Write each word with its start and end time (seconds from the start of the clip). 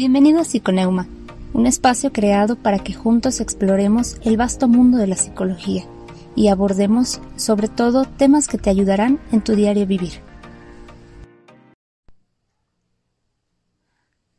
Bienvenido 0.00 0.40
a 0.40 0.44
Psiconeuma, 0.44 1.06
un 1.52 1.66
espacio 1.66 2.10
creado 2.10 2.56
para 2.56 2.78
que 2.78 2.94
juntos 2.94 3.38
exploremos 3.38 4.16
el 4.24 4.38
vasto 4.38 4.66
mundo 4.66 4.96
de 4.96 5.06
la 5.06 5.14
psicología 5.14 5.84
y 6.34 6.48
abordemos 6.48 7.20
sobre 7.36 7.68
todo 7.68 8.06
temas 8.06 8.48
que 8.48 8.56
te 8.56 8.70
ayudarán 8.70 9.20
en 9.30 9.44
tu 9.44 9.54
diario 9.54 9.84
vivir. 9.84 10.12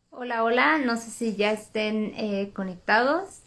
Hola, 0.10 0.44
hola, 0.44 0.80
no 0.80 0.98
sé 0.98 1.12
si 1.12 1.36
ya 1.36 1.52
estén 1.52 2.14
eh, 2.18 2.50
conectados. 2.56 3.42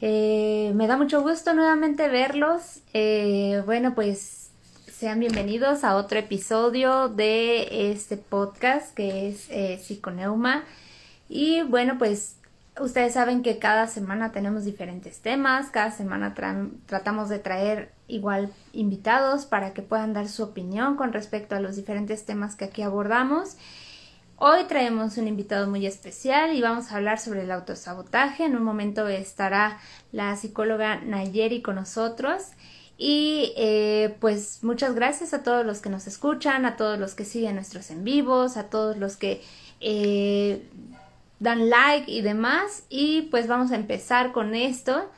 Eh, 0.00 0.70
me 0.76 0.86
da 0.86 0.96
mucho 0.96 1.22
gusto 1.22 1.52
nuevamente 1.52 2.08
verlos. 2.08 2.82
Eh, 2.94 3.60
bueno, 3.66 3.96
pues 3.96 4.52
sean 4.86 5.18
bienvenidos 5.18 5.82
a 5.82 5.96
otro 5.96 6.20
episodio 6.20 7.08
de 7.08 7.90
este 7.90 8.18
podcast 8.18 8.94
que 8.94 9.30
es 9.30 9.82
Psiconeuma. 9.84 10.62
Y 11.28 11.62
bueno, 11.62 11.98
pues 11.98 12.36
ustedes 12.80 13.14
saben 13.14 13.42
que 13.42 13.58
cada 13.58 13.86
semana 13.86 14.32
tenemos 14.32 14.64
diferentes 14.64 15.20
temas, 15.20 15.70
cada 15.70 15.90
semana 15.90 16.34
tratamos 16.86 17.28
de 17.28 17.38
traer 17.38 17.92
igual 18.06 18.52
invitados 18.72 19.46
para 19.46 19.74
que 19.74 19.82
puedan 19.82 20.12
dar 20.12 20.28
su 20.28 20.42
opinión 20.42 20.96
con 20.96 21.12
respecto 21.12 21.54
a 21.54 21.60
los 21.60 21.76
diferentes 21.76 22.24
temas 22.24 22.56
que 22.56 22.66
aquí 22.66 22.82
abordamos. 22.82 23.56
Hoy 24.40 24.64
traemos 24.68 25.18
un 25.18 25.26
invitado 25.26 25.68
muy 25.68 25.84
especial 25.84 26.54
y 26.54 26.62
vamos 26.62 26.92
a 26.92 26.96
hablar 26.96 27.18
sobre 27.18 27.42
el 27.42 27.50
autosabotaje. 27.50 28.44
En 28.44 28.56
un 28.56 28.62
momento 28.62 29.08
estará 29.08 29.78
la 30.12 30.36
psicóloga 30.36 31.00
Nayeri 31.00 31.60
con 31.60 31.74
nosotros. 31.74 32.52
Y 32.96 33.52
eh, 33.56 34.16
pues 34.20 34.62
muchas 34.62 34.94
gracias 34.94 35.34
a 35.34 35.42
todos 35.42 35.66
los 35.66 35.80
que 35.80 35.88
nos 35.88 36.06
escuchan, 36.06 36.66
a 36.66 36.76
todos 36.76 37.00
los 37.00 37.14
que 37.14 37.24
siguen 37.24 37.56
nuestros 37.56 37.90
en 37.90 38.04
vivos, 38.04 38.56
a 38.56 38.70
todos 38.70 38.96
los 38.96 39.16
que 39.16 39.42
eh, 39.80 40.68
dan 41.40 41.68
like 41.70 42.10
y 42.10 42.22
demás. 42.22 42.84
Y 42.88 43.22
pues 43.30 43.46
vamos 43.46 43.72
a 43.72 43.76
empezar 43.76 44.32
con 44.32 44.54
esto. 44.54 45.10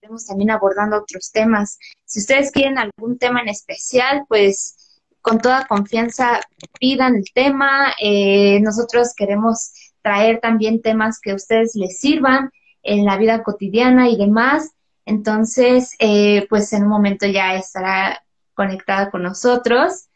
Estamos 0.00 0.26
también 0.26 0.50
abordando 0.50 0.98
otros 0.98 1.30
temas. 1.30 1.78
Si 2.04 2.20
ustedes 2.20 2.50
quieren 2.50 2.78
algún 2.78 3.18
tema 3.18 3.40
en 3.40 3.48
especial, 3.48 4.24
pues 4.28 5.00
con 5.20 5.38
toda 5.40 5.66
confianza 5.66 6.40
pidan 6.80 7.16
el 7.16 7.24
tema. 7.32 7.94
Eh, 8.00 8.60
nosotros 8.60 9.14
queremos 9.16 9.72
traer 10.02 10.40
también 10.40 10.82
temas 10.82 11.20
que 11.20 11.30
a 11.30 11.36
ustedes 11.36 11.76
les 11.76 12.00
sirvan 12.00 12.50
en 12.82 13.04
la 13.04 13.16
vida 13.16 13.42
cotidiana 13.42 14.08
y 14.08 14.16
demás. 14.16 14.72
Entonces, 15.06 15.94
eh, 15.98 16.46
pues 16.48 16.72
en 16.72 16.82
un 16.82 16.88
momento 16.88 17.26
ya 17.26 17.54
estará 17.54 18.22
conectada 18.54 19.10
con 19.10 19.22
nosotros. 19.22 20.08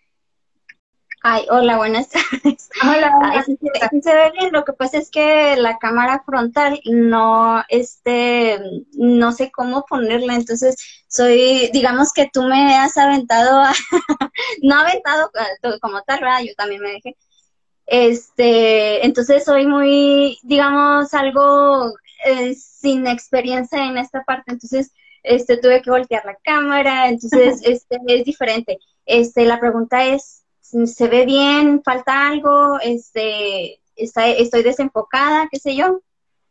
Ay, 1.29 1.45
hola, 1.51 1.77
buenas 1.77 2.09
tardes. 2.09 2.71
Hola, 2.85 3.45
se 3.45 4.15
ve 4.15 4.33
bien. 4.39 4.53
Lo 4.53 4.65
que 4.65 4.73
pasa 4.75 4.99
es 4.99 5.11
que 5.11 5.57
la 5.57 5.77
cámara 5.79 6.23
frontal 6.25 6.81
no, 6.85 7.65
este, 7.69 8.61
no 8.93 9.33
sé 9.33 9.51
cómo 9.51 9.85
ponerla. 9.87 10.37
Entonces, 10.37 10.77
soy, 11.09 11.69
digamos 11.73 12.13
que 12.13 12.31
tú 12.33 12.45
me 12.45 12.77
has 12.77 12.97
aventado, 12.97 13.65
no 14.63 14.77
aventado 14.77 15.33
como 15.81 16.01
tal, 16.03 16.21
¿verdad? 16.21 16.43
Yo 16.47 16.55
también 16.55 16.81
me 16.81 16.93
dejé. 16.93 17.17
Este, 17.87 19.05
entonces 19.05 19.45
soy 19.45 19.67
muy, 19.67 20.39
digamos, 20.45 21.13
algo 21.13 21.93
eh, 22.25 22.55
sin 22.55 23.09
experiencia 23.09 23.85
en 23.85 23.99
esta 23.99 24.23
parte. 24.23 24.53
Entonces, 24.53 24.93
este, 25.25 25.57
tuve 25.57 25.83
que 25.83 25.91
voltear 25.91 26.25
la 26.25 26.37
cámara. 26.45 27.09
Entonces, 27.09 27.63
este, 27.65 27.99
es 28.07 28.25
diferente. 28.25 28.79
Este, 29.07 29.45
la 29.45 29.59
pregunta 29.59 30.05
es, 30.05 30.46
se 30.87 31.09
ve 31.09 31.25
bien, 31.25 31.83
falta 31.83 32.29
algo, 32.29 32.79
este, 32.81 33.81
está, 33.95 34.29
estoy 34.29 34.63
desenfocada, 34.63 35.49
qué 35.51 35.59
sé 35.59 35.75
yo. 35.75 36.01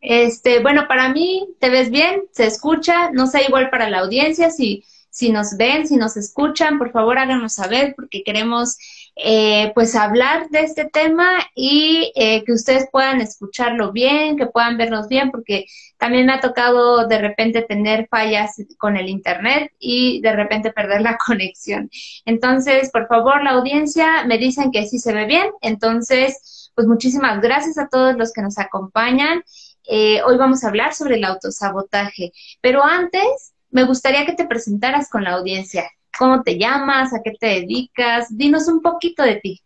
Este, 0.02 0.62
bueno, 0.62 0.88
para 0.88 1.10
mí 1.10 1.48
te 1.60 1.70
ves 1.70 1.90
bien, 1.90 2.24
se 2.32 2.46
escucha, 2.46 3.12
no 3.12 3.28
sé 3.28 3.44
igual 3.48 3.70
para 3.70 3.90
la 3.90 4.00
audiencia, 4.00 4.52
si, 4.52 4.84
si 5.10 5.32
nos 5.32 5.58
ven, 5.58 5.88
si 5.88 5.96
nos 5.96 6.18
escuchan, 6.18 6.78
por 6.78 6.92
favor 6.92 7.18
háganos 7.18 7.54
saber 7.54 7.94
porque 7.96 8.24
queremos 8.24 8.78
eh, 9.18 9.72
pues 9.74 9.96
hablar 9.96 10.50
de 10.50 10.62
este 10.62 10.86
tema 10.86 11.40
y 11.56 12.12
eh, 12.16 12.44
que 12.44 12.52
ustedes 12.52 12.88
puedan 12.92 13.22
escucharlo 13.22 13.94
bien, 13.94 14.36
que 14.38 14.46
puedan 14.48 14.78
vernos 14.78 15.08
bien, 15.08 15.32
porque 15.32 15.66
también 15.98 16.26
me 16.26 16.34
ha 16.34 16.42
tocado 16.42 17.08
de 17.08 17.18
repente 17.18 17.62
tener 17.62 18.08
fallas 18.10 18.62
con 18.78 18.98
el 18.98 19.08
internet 19.08 19.72
y 19.80 20.20
de 20.22 20.34
repente 20.34 20.74
perder 20.74 21.02
la 21.02 21.18
conexión. 21.26 21.90
Entonces, 22.26 22.92
por 22.92 23.08
favor, 23.08 23.44
la 23.44 23.52
audiencia 23.52 24.26
me 24.26 24.38
dicen 24.38 24.72
que 24.72 24.86
sí 24.86 25.00
se 25.00 25.14
ve 25.14 25.26
bien. 25.26 25.50
Entonces, 25.62 26.72
pues 26.76 26.88
muchísimas 26.88 27.42
gracias 27.42 27.78
a 27.78 27.88
todos 27.88 28.16
los 28.18 28.34
que 28.34 28.42
nos 28.42 28.58
acompañan. 28.60 29.44
Eh, 29.88 30.22
hoy 30.24 30.38
vamos 30.38 30.64
a 30.64 30.68
hablar 30.68 30.94
sobre 30.94 31.16
el 31.16 31.24
autosabotaje, 31.24 32.34
pero 32.60 32.84
antes 32.84 33.54
me 33.70 33.84
gustaría 33.84 34.26
que 34.26 34.34
te 34.34 34.46
presentaras 34.46 35.10
con 35.10 35.24
la 35.24 35.34
audiencia. 35.34 35.90
¿Cómo 36.18 36.44
te 36.44 36.58
llamas? 36.58 37.14
¿A 37.14 37.22
qué 37.24 37.32
te 37.32 37.48
dedicas? 37.48 38.28
Dinos 38.30 38.68
un 38.68 38.82
poquito 38.82 39.24
de 39.24 39.36
ti. 39.36 39.62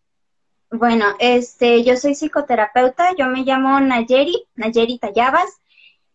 Bueno, 0.71 1.05
este, 1.19 1.83
yo 1.83 1.97
soy 1.97 2.13
psicoterapeuta, 2.13 3.15
yo 3.17 3.27
me 3.27 3.43
llamo 3.43 3.79
Nayeri, 3.79 4.35
Nayeri 4.55 4.99
Tallabas. 4.99 5.49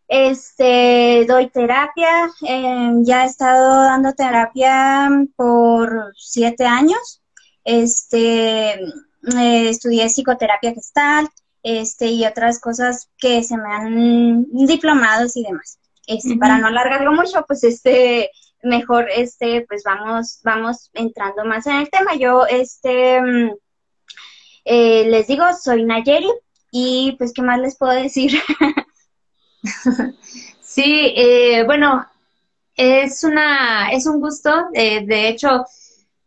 Este, 0.07 1.25
doy 1.27 1.49
terapia, 1.49 2.31
em, 2.43 3.05
ya 3.05 3.25
he 3.25 3.27
estado 3.27 3.83
dando 3.83 4.13
terapia 4.13 5.09
por 5.35 6.13
siete 6.17 6.65
años. 6.67 7.23
Este, 7.65 8.75
eh, 8.75 9.69
estudié 9.69 10.07
psicoterapia 10.07 10.73
gestal, 10.75 11.29
este, 11.63 12.07
y 12.09 12.27
otras 12.27 12.61
cosas 12.61 13.09
que 13.19 13.43
se 13.43 13.57
me 13.57 13.73
han 13.73 14.47
diplomados 14.67 15.37
y 15.37 15.43
demás. 15.43 15.79
Este, 16.07 16.37
Para 16.37 16.59
no 16.59 16.67
alargarlo 16.69 17.13
mucho, 17.13 17.45
pues 17.47 17.65
este, 17.65 18.31
mejor 18.65 19.09
este, 19.15 19.65
pues 19.69 19.83
vamos, 19.85 20.41
vamos 20.43 20.91
entrando 20.95 21.45
más 21.45 21.67
en 21.67 21.77
el 21.77 21.91
tema. 21.91 22.15
Yo, 22.17 22.47
este, 22.47 23.21
mm, 23.21 23.53
eh, 24.65 25.05
les 25.09 25.27
digo, 25.27 25.45
soy 25.61 25.85
Nayeri 25.85 26.31
y 26.71 27.15
pues, 27.19 27.33
¿qué 27.33 27.43
más 27.43 27.61
les 27.61 27.77
puedo 27.77 27.93
decir? 27.93 28.33
sí, 30.61 31.13
eh, 31.17 31.63
bueno, 31.65 32.07
es 32.77 33.23
una, 33.25 33.91
es 33.91 34.07
un 34.07 34.21
gusto, 34.21 34.51
eh, 34.73 35.07
de 35.07 35.29
hecho, 35.29 35.65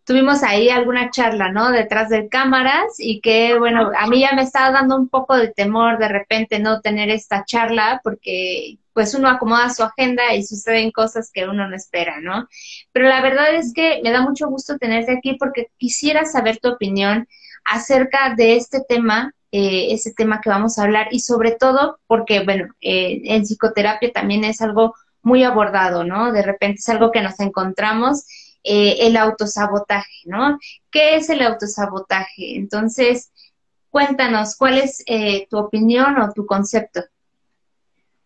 tuvimos 0.07 0.41
ahí 0.41 0.69
alguna 0.69 1.11
charla, 1.11 1.51
¿no? 1.51 1.69
Detrás 1.69 2.07
de 2.07 2.29
cámaras 2.29 2.95
y 2.97 3.19
que, 3.19 3.59
bueno, 3.59 3.91
a 3.95 4.07
mí 4.07 4.21
ya 4.21 4.31
me 4.33 4.41
estaba 4.41 4.71
dando 4.71 4.95
un 4.95 5.09
poco 5.09 5.35
de 5.35 5.49
temor 5.49 5.99
de 5.99 6.07
repente 6.07 6.59
no 6.59 6.79
tener 6.79 7.09
esta 7.09 7.43
charla 7.43 7.99
porque 8.05 8.77
pues 8.93 9.13
uno 9.13 9.27
acomoda 9.27 9.69
su 9.69 9.83
agenda 9.83 10.33
y 10.33 10.43
suceden 10.43 10.91
cosas 10.91 11.29
que 11.31 11.43
uno 11.45 11.67
no 11.67 11.75
espera, 11.75 12.21
¿no? 12.21 12.47
Pero 12.93 13.09
la 13.09 13.21
verdad 13.21 13.53
es 13.53 13.73
que 13.73 13.99
me 14.01 14.11
da 14.11 14.21
mucho 14.21 14.47
gusto 14.47 14.77
tenerte 14.77 15.11
aquí 15.11 15.35
porque 15.37 15.67
quisiera 15.77 16.23
saber 16.23 16.57
tu 16.59 16.69
opinión 16.69 17.27
acerca 17.65 18.33
de 18.33 18.55
este 18.55 18.79
tema, 18.87 19.33
eh, 19.51 19.89
ese 19.91 20.13
tema 20.13 20.39
que 20.39 20.49
vamos 20.49 20.79
a 20.79 20.83
hablar 20.83 21.09
y 21.11 21.19
sobre 21.19 21.51
todo 21.51 21.99
porque, 22.07 22.45
bueno, 22.45 22.73
eh, 22.79 23.23
en 23.25 23.43
psicoterapia 23.43 24.13
también 24.13 24.45
es 24.45 24.61
algo 24.61 24.95
muy 25.21 25.43
abordado, 25.43 26.05
¿no? 26.05 26.31
De 26.31 26.43
repente 26.43 26.79
es 26.79 26.87
algo 26.87 27.11
que 27.11 27.21
nos 27.21 27.37
encontramos, 27.41 28.25
eh, 28.67 29.07
el 29.07 29.17
autosabotaje, 29.17 30.23
¿no? 30.25 30.59
¿Qué 30.91 31.15
es 31.15 31.29
el 31.29 31.41
autosabotaje? 31.41 32.55
Entonces, 32.55 33.31
cuéntanos, 33.89 34.55
¿cuál 34.55 34.77
es 34.77 35.03
tu 35.49 35.57
opinión 35.57 36.19
o 36.19 36.31
tu 36.33 36.45
concepto? 36.45 37.01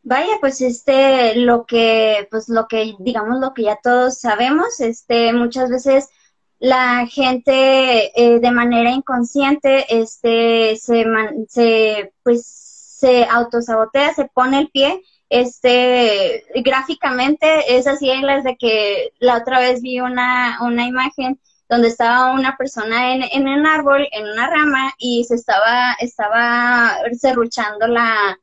Vaya, 0.04 0.34
pues 0.40 0.62
este, 0.62 1.36
lo 1.36 1.66
que, 1.66 2.28
pues 2.32 2.50
lo 2.50 2.68
que, 2.68 2.96
digamos, 3.00 3.40
lo 3.40 3.54
que 3.54 3.64
ya 3.64 3.78
todos 3.84 4.20
sabemos, 4.20 4.80
este, 4.80 5.32
muchas 5.32 5.70
veces 5.70 6.10
la 6.58 7.06
gente 7.08 8.12
eh, 8.20 8.40
de 8.40 8.52
manera 8.52 8.92
inconsciente, 8.92 9.86
este, 9.96 10.76
se, 10.78 11.06
se, 11.48 12.14
pues, 12.24 12.46
se 12.46 13.26
autosabotea, 13.26 14.14
se 14.14 14.26
pone 14.26 14.60
el 14.60 14.70
pie, 14.70 15.02
este, 15.32 16.44
gráficamente 16.56 17.78
es 17.78 17.88
así 17.88 18.10
en 18.12 18.26
las 18.28 18.44
de 18.44 18.58
que 18.58 19.14
la 19.20 19.38
otra 19.38 19.60
vez 19.60 19.82
vi 19.82 20.02
una, 20.02 20.58
una 20.62 20.86
imagen 20.86 21.40
donde 21.70 21.88
estaba 21.88 22.34
una 22.34 22.58
persona 22.58 23.14
en, 23.14 23.24
en 23.24 23.48
un 23.48 23.66
árbol, 23.66 24.06
en 24.12 24.28
una 24.28 24.50
rama, 24.50 24.92
y 24.98 25.24
se 25.24 25.36
estaba, 25.36 25.94
estaba 26.02 26.98
serruchando 27.18 27.88
la, 27.88 28.38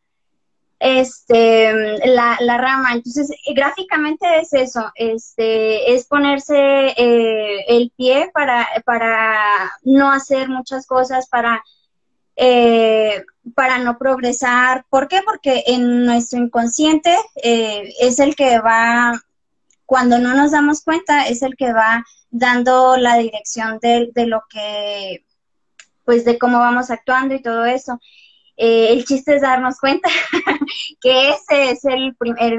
este, 0.78 2.06
la, 2.06 2.38
la, 2.40 2.56
rama. 2.56 2.94
Entonces, 2.94 3.36
gráficamente 3.54 4.26
es 4.40 4.54
eso, 4.54 4.90
este, 4.94 5.92
es 5.92 6.06
ponerse 6.06 6.56
eh, 6.56 7.66
el 7.68 7.92
pie 7.98 8.30
para, 8.32 8.66
para 8.86 9.72
no 9.82 10.10
hacer 10.10 10.48
muchas 10.48 10.86
cosas, 10.86 11.28
para, 11.28 11.62
eh, 12.40 13.24
para 13.54 13.78
no 13.78 13.98
progresar. 13.98 14.86
¿Por 14.88 15.08
qué? 15.08 15.20
Porque 15.24 15.64
en 15.66 16.04
nuestro 16.06 16.38
inconsciente 16.38 17.14
es 17.42 18.20
el 18.20 18.36
que 18.36 18.60
va, 18.60 19.20
cuando 19.86 20.18
no 20.18 20.34
nos 20.34 20.52
damos 20.52 20.82
cuenta, 20.84 21.26
es 21.26 21.42
el 21.42 21.56
que 21.56 21.72
va 21.72 22.04
dando 22.30 22.96
la 22.96 23.16
dirección 23.16 23.78
de, 23.80 24.10
de 24.14 24.26
lo 24.26 24.42
que, 24.48 25.24
pues 26.04 26.24
de 26.24 26.38
cómo 26.38 26.58
vamos 26.58 26.90
actuando 26.90 27.34
y 27.34 27.42
todo 27.42 27.64
eso. 27.64 28.00
eh, 28.56 28.92
el 28.92 29.04
chiste 29.04 29.36
es 29.36 29.42
darnos 29.42 29.78
cuenta 29.78 30.08
que 31.00 31.30
ese 31.30 31.70
es, 31.70 31.84
el 31.84 32.16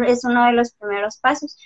es 0.07 0.23
uno 0.23 0.45
de 0.45 0.53
los 0.53 0.71
primeros 0.73 1.17
pasos. 1.17 1.57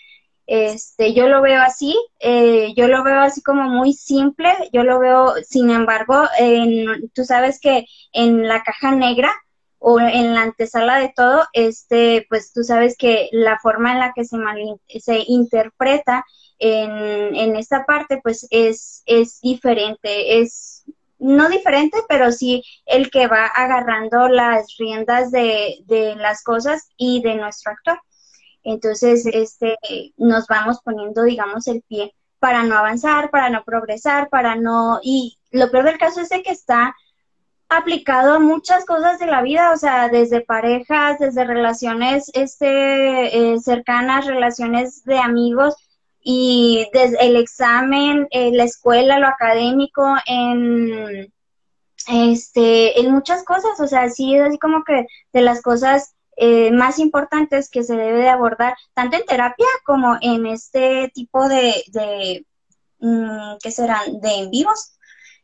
Este, 0.46 1.14
yo 1.14 1.28
lo 1.28 1.42
veo 1.42 1.62
así, 1.62 1.96
eh, 2.20 2.74
yo 2.76 2.88
lo 2.88 3.04
veo 3.04 3.22
así 3.22 3.42
como 3.42 3.64
muy 3.70 3.94
simple, 3.94 4.54
yo 4.74 4.84
lo 4.84 5.00
veo, 5.00 5.36
sin 5.48 5.70
embargo, 5.70 6.24
en, 6.38 7.10
tú 7.14 7.24
sabes 7.24 7.60
que 7.62 7.86
en 8.12 8.48
la 8.48 8.62
caja 8.62 8.92
negra 8.92 9.32
o 9.80 10.00
en 10.00 10.34
la 10.34 10.44
antesala 10.44 10.98
de 10.98 11.14
todo, 11.16 11.46
este, 11.54 12.26
pues 12.30 12.52
tú 12.54 12.64
sabes 12.64 12.98
que 12.98 13.30
la 13.32 13.58
forma 13.60 13.94
en 13.94 14.00
la 14.00 14.14
que 14.14 14.26
se, 14.26 14.38
se 15.00 15.24
interpreta 15.28 16.26
en, 16.60 17.36
en 17.36 17.56
esta 17.56 17.86
parte, 17.86 18.20
pues 18.24 18.48
es, 18.50 19.04
es 19.06 19.40
diferente, 19.42 20.40
es 20.42 20.86
no 21.20 21.50
diferente, 21.50 21.98
pero 22.10 22.32
sí 22.32 22.64
el 22.86 23.10
que 23.10 23.28
va 23.28 23.46
agarrando 23.46 24.28
las 24.28 24.76
riendas 24.78 25.32
de, 25.32 25.78
de 25.86 26.16
las 26.16 26.44
cosas 26.44 26.90
y 26.98 27.22
de 27.22 27.36
nuestro 27.36 27.72
actor. 27.72 28.00
Entonces, 28.64 29.26
este, 29.26 29.78
nos 30.18 30.48
vamos 30.48 30.80
poniendo, 30.84 31.24
digamos, 31.24 31.68
el 31.68 31.82
pie 31.88 32.14
para 32.40 32.64
no 32.64 32.78
avanzar, 32.78 33.30
para 33.30 33.50
no 33.50 33.64
progresar, 33.64 34.30
para 34.30 34.56
no, 34.56 35.00
y 35.02 35.38
lo 35.52 35.72
peor 35.72 35.86
del 35.86 35.98
caso 35.98 36.22
es 36.22 36.30
de 36.30 36.44
que 36.44 36.52
está 36.52 36.96
aplicado 37.70 38.34
a 38.34 38.40
muchas 38.40 38.86
cosas 38.86 39.20
de 39.20 39.28
la 39.28 39.42
vida, 39.42 39.72
o 39.72 39.78
sea, 39.78 40.10
desde 40.10 40.42
parejas, 40.42 41.20
desde 41.20 41.46
relaciones 41.46 42.30
este, 42.34 43.54
eh, 43.54 43.60
cercanas, 43.60 44.28
relaciones 44.28 45.04
de 45.06 45.20
amigos, 45.20 45.76
y 46.24 46.88
desde 46.94 47.26
el 47.26 47.36
examen, 47.36 48.28
eh, 48.32 48.52
la 48.54 48.64
escuela, 48.64 49.20
lo 49.20 49.28
académico, 49.28 50.16
en, 50.26 51.34
este, 52.08 53.00
en 53.00 53.12
muchas 53.12 53.44
cosas, 53.44 53.80
o 53.80 53.88
sea, 53.88 54.10
sí 54.10 54.36
es 54.36 54.42
así 54.42 54.58
como 54.58 54.84
que 54.84 55.06
de 55.34 55.42
las 55.42 55.62
cosas 55.62 56.16
eh, 56.38 56.72
más 56.72 57.00
importantes 57.00 57.70
que 57.70 57.84
se 57.84 57.96
debe 57.96 58.20
de 58.20 58.30
abordar, 58.30 58.76
tanto 58.94 59.18
en 59.18 59.26
terapia 59.26 59.68
como 59.86 60.18
en 60.22 60.46
este 60.46 61.12
tipo 61.14 61.48
de, 61.48 61.84
de 61.88 62.46
mm, 63.00 63.58
¿qué 63.62 63.72
serán? 63.72 64.20
De 64.22 64.30
en 64.30 64.52
vivos. 64.52 64.98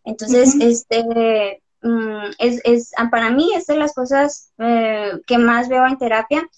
Entonces, 0.03 0.55
este, 0.59 1.61
mm, 1.81 2.31
es, 2.39 2.61
es, 2.63 2.91
para 3.11 3.29
mí 3.29 3.51
es 3.55 3.67
de 3.67 3.77
las 3.77 3.93
cosas 3.93 4.51
eh, 4.57 5.11
que 5.27 5.37
más 5.37 5.69
veo 5.69 5.85
en 5.85 5.97
terapia 5.97 6.49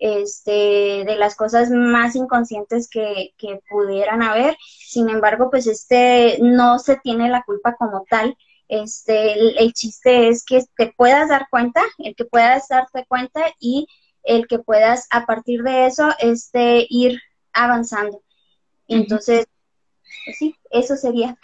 este, 0.00 1.04
de 1.04 1.16
las 1.16 1.36
cosas 1.36 1.70
más 1.70 2.16
inconscientes 2.16 2.88
que, 2.88 3.34
que 3.36 3.60
pudieran 3.68 4.22
haber. 4.22 4.56
Sin 4.60 5.08
embargo, 5.08 5.50
pues 5.50 5.66
este 5.66 6.38
no 6.40 6.78
se 6.78 6.96
tiene 6.96 7.28
la 7.28 7.44
culpa 7.44 7.76
como 7.76 8.04
tal. 8.08 8.36
Este, 8.70 9.32
el, 9.60 9.72
chiste 9.72 10.28
es 10.28 10.44
que 10.44 10.62
te 10.76 10.92
puedas 10.96 11.28
dar 11.28 11.48
cuenta, 11.50 11.82
el 11.98 12.14
que 12.14 12.24
puedas 12.24 12.68
darte 12.68 13.04
cuenta 13.08 13.42
y 13.58 13.88
el 14.22 14.46
que 14.46 14.60
puedas 14.60 15.08
a 15.10 15.26
partir 15.26 15.64
de 15.64 15.86
eso 15.86 16.08
este, 16.20 16.86
ir 16.88 17.20
avanzando. 17.52 18.22
Entonces, 18.86 19.48
pues 20.24 20.38
sí, 20.38 20.54
eso 20.70 20.96
sería. 20.96 21.36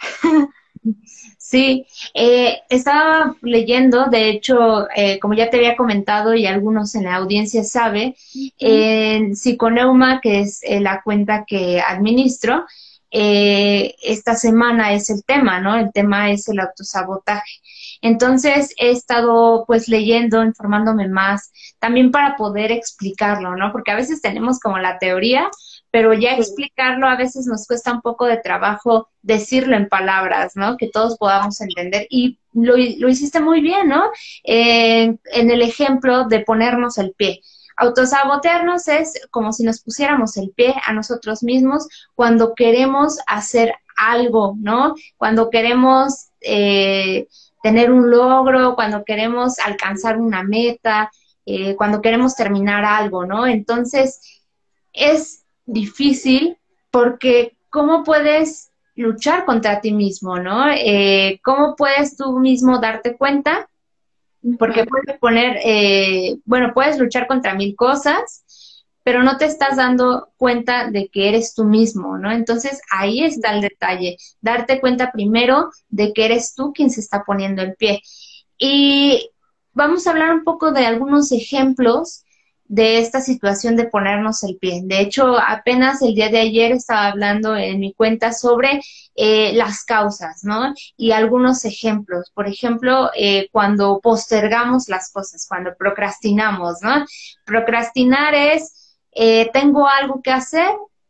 Sí, 1.37 1.85
eh, 2.13 2.59
estaba 2.69 3.35
leyendo, 3.41 4.05
de 4.05 4.29
hecho, 4.29 4.87
eh, 4.95 5.19
como 5.19 5.33
ya 5.33 5.49
te 5.49 5.57
había 5.57 5.77
comentado 5.77 6.33
y 6.33 6.45
algunos 6.45 6.93
en 6.95 7.05
la 7.05 7.15
audiencia 7.15 7.63
sabe, 7.63 8.15
en 8.59 9.35
Psiconeuma, 9.35 10.19
que 10.21 10.41
es 10.41 10.61
eh, 10.63 10.79
la 10.81 11.01
cuenta 11.03 11.45
que 11.45 11.81
administro, 11.81 12.65
esta 13.11 14.35
semana 14.35 14.93
es 14.93 15.09
el 15.09 15.23
tema, 15.23 15.59
¿no? 15.59 15.75
El 15.75 15.91
tema 15.91 16.31
es 16.31 16.47
el 16.49 16.59
autosabotaje. 16.59 17.51
Entonces 18.01 18.73
he 18.77 18.91
estado 18.91 19.65
pues 19.65 19.87
leyendo, 19.87 20.43
informándome 20.43 21.07
más, 21.07 21.51
también 21.79 22.11
para 22.11 22.35
poder 22.35 22.71
explicarlo, 22.71 23.55
¿no? 23.55 23.71
Porque 23.71 23.91
a 23.91 23.95
veces 23.95 24.21
tenemos 24.21 24.59
como 24.59 24.77
la 24.77 24.99
teoría, 24.99 25.49
pero 25.89 26.13
ya 26.13 26.35
explicarlo 26.35 27.07
a 27.07 27.15
veces 27.15 27.47
nos 27.47 27.65
cuesta 27.65 27.93
un 27.93 28.01
poco 28.01 28.25
de 28.25 28.37
trabajo 28.37 29.09
decirlo 29.21 29.75
en 29.75 29.89
palabras, 29.89 30.55
¿no? 30.55 30.77
Que 30.77 30.89
todos 30.89 31.17
podamos 31.17 31.59
entender. 31.61 32.07
Y 32.09 32.39
lo, 32.53 32.75
lo 32.75 33.09
hiciste 33.09 33.39
muy 33.39 33.61
bien, 33.61 33.87
¿no? 33.87 34.03
en 34.43 35.19
el 35.51 35.61
ejemplo 35.61 36.25
de 36.25 36.41
ponernos 36.41 36.97
el 36.97 37.13
pie. 37.13 37.41
Autosabotearnos 37.77 38.87
es 38.87 39.21
como 39.31 39.53
si 39.53 39.63
nos 39.63 39.81
pusiéramos 39.81 40.35
el 40.37 40.49
pie 40.49 40.75
a 40.85 40.93
nosotros 40.93 41.43
mismos 41.43 41.87
cuando 42.15 42.55
queremos 42.55 43.19
hacer 43.27 43.75
algo, 43.95 44.55
¿no? 44.59 44.95
Cuando 45.15 45.49
queremos 45.49 46.29
eh, 46.41 47.27
tener 47.61 47.91
un 47.91 48.09
logro, 48.09 48.75
cuando 48.75 49.03
queremos 49.05 49.59
alcanzar 49.59 50.19
una 50.19 50.43
meta, 50.43 51.11
eh, 51.45 51.75
cuando 51.75 52.01
queremos 52.01 52.35
terminar 52.35 52.83
algo, 52.83 53.25
¿no? 53.25 53.47
Entonces, 53.47 54.43
es 54.91 55.43
difícil 55.65 56.57
porque 56.91 57.57
¿cómo 57.69 58.03
puedes 58.03 58.71
luchar 58.95 59.45
contra 59.45 59.81
ti 59.81 59.93
mismo, 59.93 60.39
no? 60.39 60.69
Eh, 60.71 61.39
¿Cómo 61.43 61.75
puedes 61.75 62.17
tú 62.17 62.39
mismo 62.39 62.79
darte 62.79 63.15
cuenta? 63.15 63.69
Porque 64.57 64.85
puedes 64.85 65.19
poner, 65.19 65.59
eh, 65.63 66.37
bueno, 66.45 66.71
puedes 66.73 66.97
luchar 66.97 67.27
contra 67.27 67.55
mil 67.55 67.75
cosas, 67.75 68.43
pero 69.03 69.23
no 69.23 69.37
te 69.37 69.45
estás 69.45 69.77
dando 69.77 70.29
cuenta 70.37 70.91
de 70.91 71.09
que 71.09 71.29
eres 71.29 71.53
tú 71.53 71.63
mismo, 71.63 72.17
¿no? 72.17 72.31
Entonces 72.31 72.81
ahí 72.91 73.23
está 73.23 73.53
el 73.53 73.61
detalle, 73.61 74.17
darte 74.41 74.79
cuenta 74.79 75.11
primero 75.11 75.69
de 75.89 76.13
que 76.13 76.25
eres 76.25 76.53
tú 76.55 76.73
quien 76.73 76.89
se 76.89 76.99
está 76.99 77.23
poniendo 77.23 77.61
el 77.61 77.75
pie. 77.75 78.01
Y 78.57 79.29
vamos 79.73 80.05
a 80.05 80.11
hablar 80.11 80.33
un 80.33 80.43
poco 80.43 80.71
de 80.71 80.85
algunos 80.85 81.31
ejemplos 81.31 82.25
de 82.67 82.99
esta 82.99 83.21
situación 83.21 83.75
de 83.75 83.85
ponernos 83.85 84.43
el 84.43 84.57
pie. 84.57 84.81
De 84.83 84.99
hecho, 84.99 85.37
apenas 85.37 86.01
el 86.01 86.13
día 86.13 86.29
de 86.29 86.41
ayer 86.41 86.71
estaba 86.73 87.07
hablando 87.07 87.55
en 87.55 87.79
mi 87.79 87.93
cuenta 87.93 88.33
sobre 88.33 88.81
eh, 89.15 89.53
las 89.53 89.83
causas, 89.85 90.43
¿no? 90.43 90.73
Y 90.97 91.11
algunos 91.11 91.65
ejemplos. 91.65 92.31
Por 92.33 92.47
ejemplo, 92.47 93.09
eh, 93.15 93.47
cuando 93.51 93.99
postergamos 94.01 94.89
las 94.89 95.11
cosas, 95.11 95.45
cuando 95.47 95.75
procrastinamos, 95.77 96.81
¿no? 96.81 97.05
Procrastinar 97.45 98.35
es, 98.35 98.97
eh, 99.13 99.49
tengo 99.53 99.87
algo 99.87 100.21
que 100.21 100.31
hacer 100.31 100.69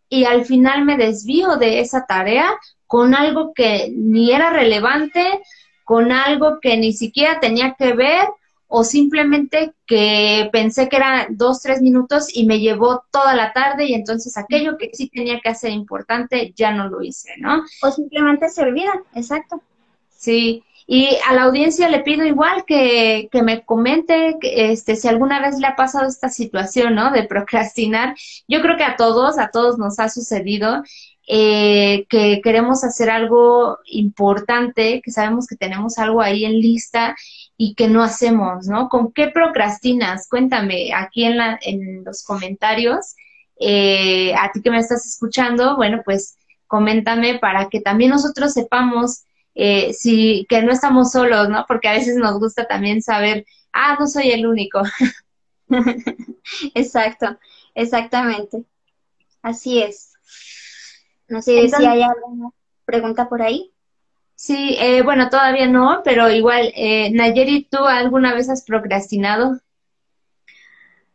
y 0.09 0.25
al 0.25 0.45
final 0.45 0.85
me 0.85 0.95
desvío 0.95 1.57
de 1.57 1.79
esa 1.79 2.05
tarea 2.05 2.49
con 2.85 3.15
algo 3.15 3.53
que 3.53 3.91
ni 3.93 4.31
era 4.31 4.51
relevante, 4.51 5.41
con 5.83 6.11
algo 6.11 6.59
que 6.61 6.77
ni 6.77 6.93
siquiera 6.93 7.39
tenía 7.39 7.75
que 7.77 7.93
ver 7.93 8.27
o 8.67 8.83
simplemente 8.83 9.73
que 9.85 10.49
pensé 10.51 10.89
que 10.89 10.97
eran 10.97 11.37
dos, 11.37 11.61
tres 11.61 11.81
minutos 11.81 12.27
y 12.33 12.45
me 12.45 12.59
llevó 12.59 13.03
toda 13.11 13.35
la 13.35 13.53
tarde 13.53 13.85
y 13.85 13.93
entonces 13.93 14.37
aquello 14.37 14.77
que 14.77 14.91
sí 14.93 15.09
tenía 15.09 15.39
que 15.39 15.49
hacer 15.49 15.71
importante 15.71 16.53
ya 16.55 16.71
no 16.71 16.89
lo 16.89 17.01
hice, 17.01 17.33
¿no? 17.37 17.63
O 17.81 17.91
simplemente 17.91 18.49
se 18.49 18.61
olvidan, 18.61 18.99
exacto. 19.13 19.61
Sí, 20.09 20.63
y 20.85 21.17
a 21.27 21.33
la 21.33 21.43
audiencia 21.43 21.89
le 21.89 21.99
pido 21.99 22.25
igual 22.25 22.63
que, 22.65 23.27
que 23.31 23.41
me 23.43 23.63
comente 23.65 24.37
que, 24.39 24.71
este, 24.71 24.95
si 24.95 25.07
alguna 25.09 25.41
vez 25.41 25.59
le 25.59 25.67
ha 25.67 25.75
pasado 25.75 26.07
esta 26.07 26.29
situación, 26.29 26.95
¿no? 26.95 27.11
De 27.11 27.23
procrastinar. 27.23 28.15
Yo 28.47 28.61
creo 28.61 28.77
que 28.77 28.85
a 28.85 28.95
todos, 28.95 29.37
a 29.37 29.49
todos 29.51 29.77
nos 29.77 29.99
ha 29.99 30.07
sucedido 30.09 30.83
eh, 31.27 32.05
que 32.07 32.39
queremos 32.41 32.85
hacer 32.85 33.09
algo 33.09 33.79
importante, 33.85 35.01
que 35.03 35.11
sabemos 35.11 35.45
que 35.45 35.57
tenemos 35.57 35.97
algo 35.97 36.21
ahí 36.21 36.45
en 36.45 36.53
lista 36.53 37.17
y 37.57 37.73
que 37.73 37.87
no 37.87 38.03
hacemos, 38.03 38.67
¿no? 38.67 38.87
¿Con 38.87 39.11
qué 39.11 39.29
procrastinas? 39.29 40.29
Cuéntame 40.29 40.93
aquí 40.93 41.25
en, 41.25 41.37
la, 41.37 41.59
en 41.61 42.03
los 42.03 42.23
comentarios. 42.23 43.15
Eh, 43.59 44.33
a 44.35 44.51
ti 44.51 44.61
que 44.61 44.69
me 44.69 44.77
estás 44.77 45.05
escuchando, 45.07 45.75
bueno, 45.75 46.03
pues 46.05 46.37
coméntame 46.67 47.39
para 47.39 47.69
que 47.69 47.81
también 47.81 48.11
nosotros 48.11 48.53
sepamos 48.53 49.23
eh, 49.55 49.91
si 49.93 50.45
que 50.47 50.61
no 50.61 50.71
estamos 50.71 51.11
solos, 51.11 51.49
¿no? 51.49 51.65
Porque 51.67 51.87
a 51.87 51.93
veces 51.93 52.15
nos 52.17 52.39
gusta 52.39 52.67
también 52.67 53.01
saber, 53.01 53.45
ah, 53.73 53.97
no 53.99 54.05
soy 54.05 54.29
el 54.29 54.45
único. 54.45 54.83
Exacto, 56.75 57.37
exactamente. 57.73 58.63
Así 59.41 59.81
es. 59.81 60.13
No 61.27 61.41
sé 61.41 61.67
si 61.67 61.85
hay 61.85 62.03
alguna 62.03 62.51
pregunta 62.85 63.27
por 63.27 63.41
ahí. 63.41 63.73
Sí, 64.37 64.77
eh, 64.79 65.01
bueno, 65.01 65.29
todavía 65.31 65.67
no, 65.67 66.01
pero 66.03 66.29
igual, 66.29 66.71
eh, 66.75 67.09
Nayeri, 67.11 67.67
¿tú 67.71 67.83
alguna 67.85 68.35
vez 68.35 68.49
has 68.49 68.63
procrastinado? 68.63 69.59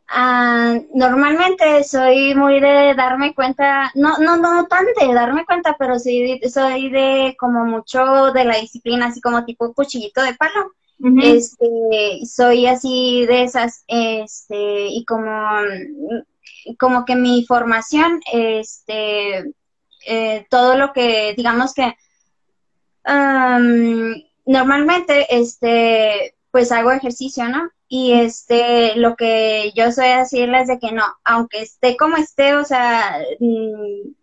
Ah, 0.08 0.74
normalmente 0.92 1.84
soy 1.84 2.34
muy 2.34 2.58
de 2.58 2.94
darme 2.96 3.32
cuenta, 3.32 3.92
no, 3.94 4.18
no, 4.18 4.36
no 4.38 4.66
tan 4.66 4.86
de 5.00 5.14
darme 5.14 5.44
cuenta, 5.46 5.76
pero 5.78 6.00
sí 6.00 6.40
soy 6.52 6.90
de 6.90 7.36
como 7.38 7.64
mucho 7.64 8.32
de 8.32 8.44
la 8.44 8.56
disciplina, 8.56 9.06
así 9.06 9.20
como 9.20 9.44
tipo 9.44 9.72
cuchillito 9.72 10.20
de 10.20 10.34
palo. 10.34 10.72
Este, 11.22 12.26
soy 12.26 12.66
así 12.66 13.24
de 13.26 13.44
esas, 13.44 13.84
este, 13.86 14.88
y 14.88 15.04
como, 15.04 15.30
como 16.76 17.04
que 17.04 17.14
mi 17.14 17.44
formación, 17.46 18.20
este, 18.32 19.44
eh, 20.06 20.46
todo 20.50 20.76
lo 20.76 20.92
que, 20.92 21.34
digamos 21.36 21.72
que 21.72 21.94
normalmente, 24.46 25.26
este, 25.30 26.34
pues 26.50 26.72
hago 26.72 26.92
ejercicio, 26.92 27.48
¿no? 27.48 27.70
y 27.94 28.14
este, 28.14 28.96
lo 28.96 29.16
que 29.16 29.70
yo 29.76 29.92
soy 29.92 30.08
decirles 30.08 30.66
de 30.66 30.78
que 30.78 30.92
no, 30.92 31.04
aunque 31.24 31.60
esté 31.60 31.94
como 31.98 32.16
esté, 32.16 32.54
o 32.54 32.64
sea, 32.64 33.18
mm, 33.38 34.14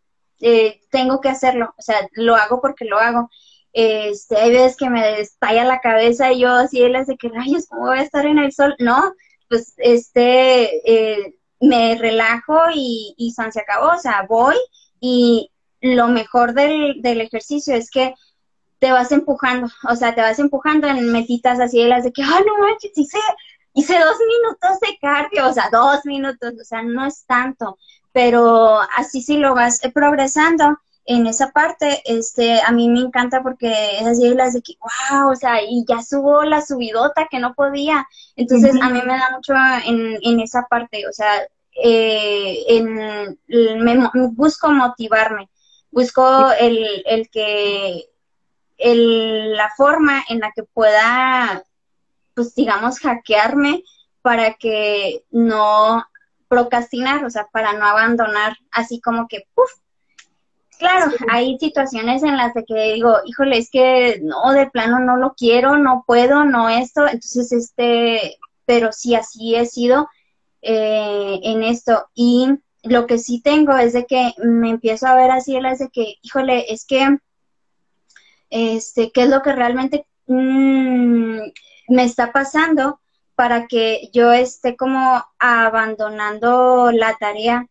eh, 0.41 0.81
tengo 0.89 1.21
que 1.21 1.29
hacerlo, 1.29 1.75
o 1.77 1.81
sea, 1.83 1.97
lo 2.13 2.35
hago 2.35 2.61
porque 2.61 2.85
lo 2.85 2.97
hago. 2.97 3.29
Este, 3.71 4.37
hay 4.37 4.51
veces 4.51 4.75
que 4.75 4.89
me 4.89 5.19
estalla 5.19 5.63
la 5.65 5.81
cabeza 5.81 6.31
y 6.31 6.39
yo 6.39 6.49
así 6.49 6.79
les 6.89 7.05
de 7.05 7.17
que 7.17 7.29
rayos, 7.29 7.67
¿cómo 7.67 7.89
voy 7.89 7.99
a 7.99 8.01
estar 8.01 8.25
en 8.25 8.39
el 8.39 8.51
sol? 8.51 8.75
No, 8.79 9.13
pues 9.49 9.75
este, 9.77 10.81
eh, 10.91 11.35
me 11.59 11.95
relajo 11.95 12.57
y, 12.73 13.13
y 13.17 13.33
se 13.33 13.59
acabó, 13.59 13.91
o 13.91 13.99
sea, 13.99 14.25
voy 14.27 14.55
y 14.99 15.51
lo 15.81 16.07
mejor 16.07 16.55
del, 16.55 17.03
del 17.03 17.21
ejercicio 17.21 17.75
es 17.75 17.91
que 17.91 18.15
te 18.79 18.91
vas 18.91 19.11
empujando, 19.11 19.67
o 19.89 19.95
sea, 19.95 20.15
te 20.15 20.21
vas 20.21 20.39
empujando 20.39 20.87
en 20.87 21.11
metitas 21.11 21.59
así 21.59 21.83
de 21.83 21.89
las 21.89 22.03
de 22.03 22.11
que, 22.11 22.23
ah, 22.23 22.41
no 22.45 22.57
manches, 22.57 22.91
hice, 22.95 23.19
hice 23.73 23.99
dos 23.99 24.15
minutos 24.27 24.79
de 24.79 24.97
cardio, 24.99 25.47
o 25.47 25.53
sea, 25.53 25.69
dos 25.71 26.05
minutos, 26.05 26.53
o 26.59 26.63
sea, 26.63 26.81
no 26.81 27.05
es 27.05 27.25
tanto, 27.25 27.77
pero 28.13 28.79
así 28.95 29.21
sí 29.21 29.37
lo 29.37 29.53
vas 29.53 29.81
progresando 29.93 30.79
en 31.05 31.25
esa 31.27 31.51
parte, 31.51 32.01
este, 32.05 32.61
a 32.61 32.71
mí 32.71 32.87
me 32.87 32.99
encanta 32.99 33.41
porque 33.41 33.97
es 33.99 34.05
así 34.05 34.29
de 34.29 34.35
las 34.35 34.53
de 34.53 34.61
que, 34.61 34.73
wow, 34.79 35.31
o 35.31 35.35
sea, 35.35 35.61
y 35.61 35.83
ya 35.87 36.03
subo 36.03 36.43
la 36.43 36.61
subidota 36.61 37.27
que 37.29 37.39
no 37.39 37.53
podía, 37.55 38.07
entonces 38.35 38.75
a 38.79 38.89
mí 38.89 39.01
me 39.05 39.17
da 39.17 39.31
mucho 39.35 39.53
en, 39.85 40.19
en 40.21 40.39
esa 40.39 40.67
parte, 40.69 41.07
o 41.07 41.11
sea, 41.11 41.41
eh, 41.83 42.63
en, 42.67 43.39
me, 43.83 44.09
busco 44.33 44.69
motivarme, 44.69 45.49
busco 45.91 46.51
el, 46.59 47.03
el 47.05 47.29
que 47.29 48.05
el, 48.79 49.53
la 49.55 49.69
forma 49.77 50.23
en 50.29 50.39
la 50.39 50.51
que 50.51 50.63
pueda, 50.63 51.63
pues 52.33 52.55
digamos, 52.55 52.99
hackearme 52.99 53.83
para 54.21 54.55
que 54.55 55.23
no 55.29 56.03
procrastinar, 56.47 57.23
o 57.23 57.29
sea, 57.29 57.47
para 57.51 57.73
no 57.73 57.85
abandonar 57.85 58.57
así 58.71 58.99
como 58.99 59.27
que, 59.27 59.45
¡puf! 59.53 59.69
Claro, 60.79 61.11
hay 61.29 61.57
situaciones 61.59 62.23
en 62.23 62.37
las 62.37 62.53
de 62.53 62.63
que 62.63 62.93
digo, 62.93 63.17
híjole, 63.25 63.57
es 63.57 63.69
que 63.69 64.21
no, 64.23 64.53
de 64.53 64.69
plano 64.69 64.99
no 64.99 65.17
lo 65.17 65.33
quiero, 65.33 65.77
no 65.77 66.05
puedo, 66.07 66.45
no 66.45 66.69
esto, 66.69 67.05
entonces 67.05 67.51
este, 67.51 68.37
pero 68.65 68.93
sí 68.93 69.13
así 69.13 69.55
he 69.55 69.65
sido 69.65 70.07
eh, 70.61 71.39
en 71.43 71.63
esto. 71.63 72.07
Y 72.15 72.47
lo 72.83 73.07
que 73.07 73.17
sí 73.17 73.41
tengo 73.41 73.75
es 73.75 73.91
de 73.91 74.05
que 74.05 74.31
me 74.37 74.69
empiezo 74.69 75.07
a 75.07 75.15
ver 75.15 75.31
así, 75.31 75.57
es 75.57 75.79
de 75.79 75.89
que, 75.89 76.15
híjole, 76.21 76.71
es 76.71 76.85
que 76.85 77.17
este, 78.49 79.11
qué 79.11 79.23
es 79.23 79.29
lo 79.29 79.41
que 79.41 79.53
realmente 79.53 80.05
mm, 80.27 81.39
me 81.89 82.03
está 82.03 82.31
pasando 82.31 82.99
para 83.35 83.67
que 83.67 84.09
yo 84.13 84.33
esté 84.33 84.75
como 84.75 85.23
abandonando 85.39 86.91
la 86.91 87.15
tarea. 87.17 87.67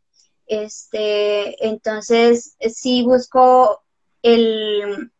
Este, 0.47 1.67
entonces, 1.67 2.57
sí 2.71 3.03
busco 3.03 3.83
el, 4.23 5.13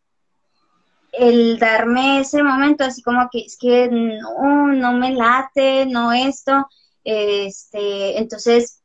el 1.11 1.59
darme 1.59 2.21
ese 2.21 2.43
momento, 2.43 2.83
así 2.83 3.01
como 3.01 3.29
que 3.31 3.41
es 3.41 3.57
que 3.57 3.89
no, 3.91 4.93
me 4.93 5.11
late, 5.11 5.85
no 5.85 6.13
esto, 6.13 6.67
este, 7.03 8.17
entonces 8.17 8.81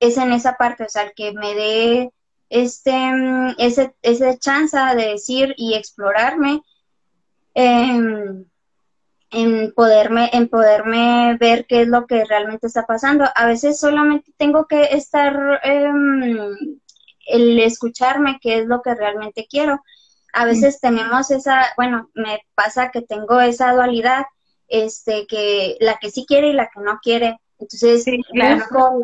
es 0.00 0.16
en 0.16 0.32
esa 0.32 0.54
parte, 0.56 0.84
o 0.84 0.88
sea, 0.88 1.12
que 1.14 1.32
me 1.32 1.54
dé 1.54 2.12
este, 2.50 2.92
mm, 2.92 3.54
ese, 3.58 3.94
ese 4.02 4.38
chance 4.38 4.76
de 4.76 5.12
decir 5.12 5.54
y 5.56 5.74
explorarme, 5.74 6.62
em, 7.54 8.44
en 9.30 9.72
poderme, 9.72 10.28
en 10.32 10.48
poderme 10.48 11.36
ver 11.38 11.66
qué 11.66 11.82
es 11.82 11.88
lo 11.88 12.06
que 12.06 12.24
realmente 12.24 12.66
está 12.66 12.84
pasando. 12.86 13.24
A 13.36 13.46
veces 13.46 13.78
solamente 13.78 14.32
tengo 14.36 14.66
que 14.66 14.82
estar, 14.90 15.60
em, 15.62 16.78
el 17.26 17.60
escucharme 17.60 18.38
qué 18.42 18.58
es 18.58 18.66
lo 18.66 18.82
que 18.82 18.94
realmente 18.94 19.46
quiero. 19.48 19.80
A 20.32 20.44
veces 20.44 20.80
tenemos 20.80 21.30
esa, 21.30 21.66
bueno, 21.76 22.10
me 22.14 22.40
pasa 22.54 22.90
que 22.90 23.02
tengo 23.02 23.40
esa 23.40 23.72
dualidad, 23.72 24.24
este, 24.68 25.26
que 25.26 25.76
la 25.80 25.98
que 25.98 26.10
sí 26.10 26.24
quiere 26.26 26.48
y 26.50 26.52
la 26.52 26.68
que 26.68 26.80
no 26.80 26.98
quiere. 27.02 27.38
Entonces, 27.58 28.04
busco 28.04 29.02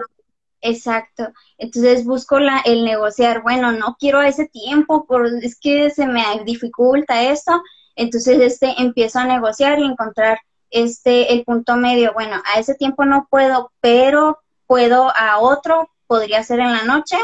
Exacto. 0.61 1.33
Entonces 1.59 2.05
busco 2.05 2.39
la, 2.39 2.61
el 2.65 2.85
negociar, 2.85 3.43
bueno, 3.43 3.73
no 3.73 3.97
quiero 3.99 4.23
ese 4.23 4.47
tiempo, 4.49 5.07
por, 5.07 5.27
es 5.43 5.59
que 5.59 5.91
se 5.91 6.07
me 6.07 6.23
dificulta 6.45 7.23
esto. 7.23 7.63
Entonces 7.95 8.41
este 8.41 8.75
empiezo 8.79 9.19
a 9.19 9.27
negociar 9.27 9.79
y 9.79 9.85
encontrar 9.85 10.39
este 10.71 11.33
el 11.33 11.45
punto 11.45 11.77
medio. 11.77 12.13
Bueno, 12.15 12.43
a 12.45 12.59
ese 12.59 12.75
tiempo 12.75 13.05
no 13.05 13.27
puedo, 13.31 13.73
pero 13.81 14.39
puedo 14.67 15.13
a 15.17 15.39
otro, 15.39 15.91
podría 16.07 16.43
ser 16.43 16.61
en 16.61 16.73
la 16.73 16.85
noche, 16.85 17.17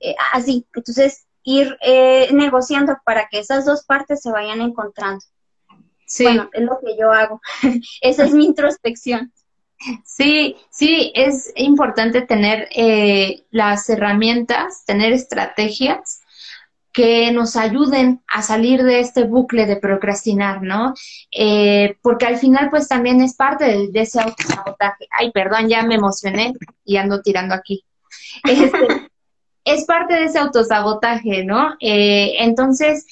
eh, 0.00 0.14
así. 0.32 0.66
Entonces 0.74 1.26
ir 1.44 1.76
eh, 1.80 2.28
negociando 2.32 2.96
para 3.04 3.26
que 3.28 3.40
esas 3.40 3.64
dos 3.64 3.84
partes 3.84 4.22
se 4.22 4.30
vayan 4.30 4.60
encontrando. 4.60 5.24
Sí. 6.06 6.24
Bueno, 6.24 6.50
es 6.52 6.62
lo 6.62 6.78
que 6.78 6.96
yo 6.98 7.10
hago. 7.10 7.40
Esa 8.00 8.24
es 8.24 8.34
mi 8.34 8.44
introspección. 8.44 9.32
Sí, 10.04 10.56
sí, 10.70 11.12
es 11.14 11.52
importante 11.56 12.22
tener 12.22 12.68
eh, 12.74 13.44
las 13.50 13.88
herramientas, 13.88 14.84
tener 14.84 15.12
estrategias 15.12 16.22
que 16.92 17.32
nos 17.32 17.56
ayuden 17.56 18.22
a 18.28 18.42
salir 18.42 18.82
de 18.82 19.00
este 19.00 19.24
bucle 19.24 19.66
de 19.66 19.76
procrastinar, 19.76 20.62
¿no? 20.62 20.94
Eh, 21.30 21.96
porque 22.02 22.26
al 22.26 22.36
final, 22.36 22.68
pues 22.70 22.86
también 22.86 23.20
es 23.22 23.34
parte 23.34 23.88
de, 23.88 24.00
ese 24.00 24.20
autosabotaje. 24.20 25.06
Ay, 25.10 25.30
perdón, 25.32 25.68
ya 25.68 25.82
me 25.82 25.94
emocioné 25.94 26.52
y 26.84 26.96
ando 26.96 27.22
tirando 27.22 27.54
aquí. 27.54 27.84
Este, 28.44 28.78
es 29.64 29.84
parte 29.86 30.14
de 30.14 30.24
ese 30.24 30.38
autosabotaje, 30.38 31.44
¿no? 31.44 31.74
Eh, 31.80 32.34
entonces, 32.40 33.06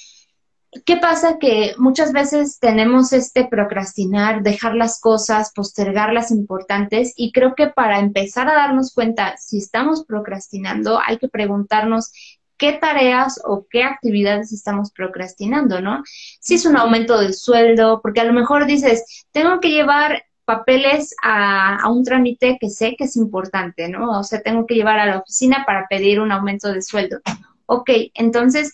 ¿Qué 0.84 0.98
pasa? 0.98 1.38
Que 1.40 1.74
muchas 1.78 2.12
veces 2.12 2.60
tenemos 2.60 3.12
este 3.12 3.44
procrastinar, 3.44 4.42
dejar 4.42 4.76
las 4.76 5.00
cosas, 5.00 5.52
postergar 5.52 6.12
las 6.12 6.30
importantes 6.30 7.12
y 7.16 7.32
creo 7.32 7.56
que 7.56 7.66
para 7.66 7.98
empezar 7.98 8.48
a 8.48 8.54
darnos 8.54 8.94
cuenta 8.94 9.36
si 9.36 9.58
estamos 9.58 10.04
procrastinando 10.04 11.00
hay 11.04 11.18
que 11.18 11.28
preguntarnos 11.28 12.12
qué 12.56 12.74
tareas 12.74 13.40
o 13.44 13.66
qué 13.68 13.82
actividades 13.82 14.52
estamos 14.52 14.92
procrastinando, 14.92 15.80
¿no? 15.80 16.04
Si 16.38 16.54
es 16.54 16.66
un 16.66 16.76
aumento 16.76 17.18
del 17.18 17.34
sueldo, 17.34 18.00
porque 18.00 18.20
a 18.20 18.24
lo 18.24 18.32
mejor 18.32 18.66
dices, 18.66 19.26
tengo 19.32 19.58
que 19.58 19.70
llevar 19.70 20.22
papeles 20.44 21.14
a, 21.22 21.76
a, 21.76 21.88
un 21.88 22.04
trámite 22.04 22.58
que 22.60 22.70
sé 22.70 22.94
que 22.96 23.04
es 23.04 23.16
importante, 23.16 23.88
¿no? 23.88 24.20
O 24.20 24.22
sea, 24.22 24.42
tengo 24.42 24.66
que 24.66 24.74
llevar 24.74 25.00
a 25.00 25.06
la 25.06 25.18
oficina 25.18 25.64
para 25.66 25.88
pedir 25.88 26.20
un 26.20 26.30
aumento 26.32 26.72
de 26.72 26.82
sueldo. 26.82 27.18
Ok, 27.66 27.90
entonces 28.14 28.72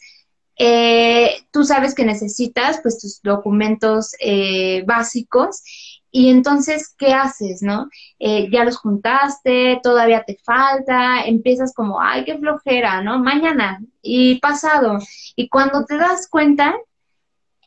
eh, 0.59 1.31
tú 1.51 1.65
sabes 1.65 1.95
que 1.95 2.05
necesitas 2.05 2.81
pues 2.83 2.99
tus 2.99 3.21
documentos 3.23 4.15
eh, 4.21 4.83
básicos 4.87 5.63
y 6.11 6.31
entonces, 6.31 6.95
¿qué 6.97 7.13
haces, 7.13 7.63
no? 7.63 7.91
Eh, 8.19 8.49
ya 8.51 8.65
los 8.65 8.79
juntaste, 8.79 9.81
todavía 9.83 10.25
te 10.25 10.39
falta, 10.43 11.25
empiezas 11.27 11.75
como, 11.75 12.01
ay, 12.01 12.25
qué 12.25 12.39
flojera, 12.39 13.03
¿no? 13.03 13.19
Mañana 13.19 13.83
y 14.01 14.39
pasado. 14.41 14.99
Y 15.35 15.49
cuando 15.51 15.85
te 15.85 15.99
das 15.99 16.29
cuenta, 16.29 16.75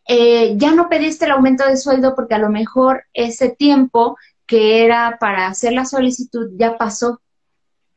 ya 0.07 0.71
no 0.71 0.89
pediste 0.89 1.25
el 1.25 1.31
aumento 1.31 1.63
de 1.67 1.77
sueldo 1.77 2.15
porque 2.15 2.33
a 2.33 2.39
lo 2.39 2.49
mejor 2.49 3.03
ese 3.13 3.49
tiempo 3.49 4.17
que 4.47 4.83
era 4.83 5.17
para 5.19 5.45
hacer 5.45 5.73
la 5.73 5.85
solicitud 5.85 6.49
ya 6.57 6.75
pasó 6.75 7.21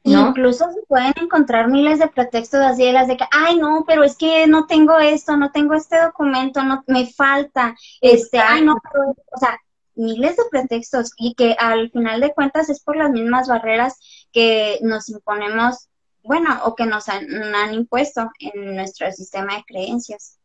Incluso 0.04 0.70
se 0.72 0.82
pueden 0.88 1.12
encontrar 1.20 1.68
miles 1.68 1.98
de 2.00 2.08
pretextos 2.08 2.60
así 2.60 2.84
de 2.84 2.92
las 2.92 3.06
de 3.06 3.16
que, 3.16 3.24
ay, 3.30 3.56
no, 3.58 3.84
pero 3.86 4.02
es 4.02 4.16
que 4.16 4.46
no 4.46 4.66
tengo 4.66 4.98
esto, 4.98 5.36
no 5.36 5.52
tengo 5.52 5.74
este 5.74 6.00
documento, 6.00 6.62
no 6.64 6.82
me 6.88 7.06
falta, 7.06 7.76
este, 8.00 8.38
ay, 8.38 8.64
no, 8.64 8.74
o 8.74 9.38
sea, 9.38 9.58
miles 9.94 10.36
de 10.36 10.42
pretextos 10.50 11.12
y 11.16 11.34
que 11.34 11.54
al 11.58 11.90
final 11.90 12.20
de 12.20 12.32
cuentas 12.32 12.68
es 12.68 12.82
por 12.82 12.96
las 12.96 13.10
mismas 13.10 13.46
barreras 13.46 13.98
que 14.32 14.78
nos 14.82 15.08
imponemos, 15.08 15.88
bueno, 16.24 16.60
o 16.64 16.74
que 16.74 16.86
nos 16.86 17.08
han 17.08 17.74
impuesto 17.74 18.28
en 18.40 18.74
nuestro 18.74 19.10
sistema 19.12 19.56
de 19.56 19.64
creencias. 19.64 20.38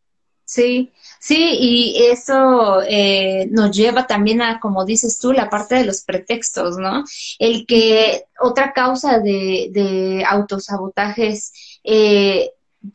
Sí, 0.50 0.94
sí, 1.20 1.58
y 1.60 2.06
eso 2.06 2.82
eh, 2.88 3.48
nos 3.52 3.76
lleva 3.76 4.08
también 4.08 4.42
a, 4.42 4.62
como 4.62 4.86
dices 4.86 5.20
tú, 5.20 5.34
la 5.34 5.50
parte 5.50 5.76
de 5.76 5.84
los 5.84 6.04
pretextos, 6.06 6.78
¿no? 6.78 7.04
El 7.38 7.66
que 7.66 8.24
otra 8.40 8.72
causa 8.72 9.20
de, 9.20 9.68
de 9.74 10.24
autosabotajes 10.26 11.52
eh, 11.84 12.52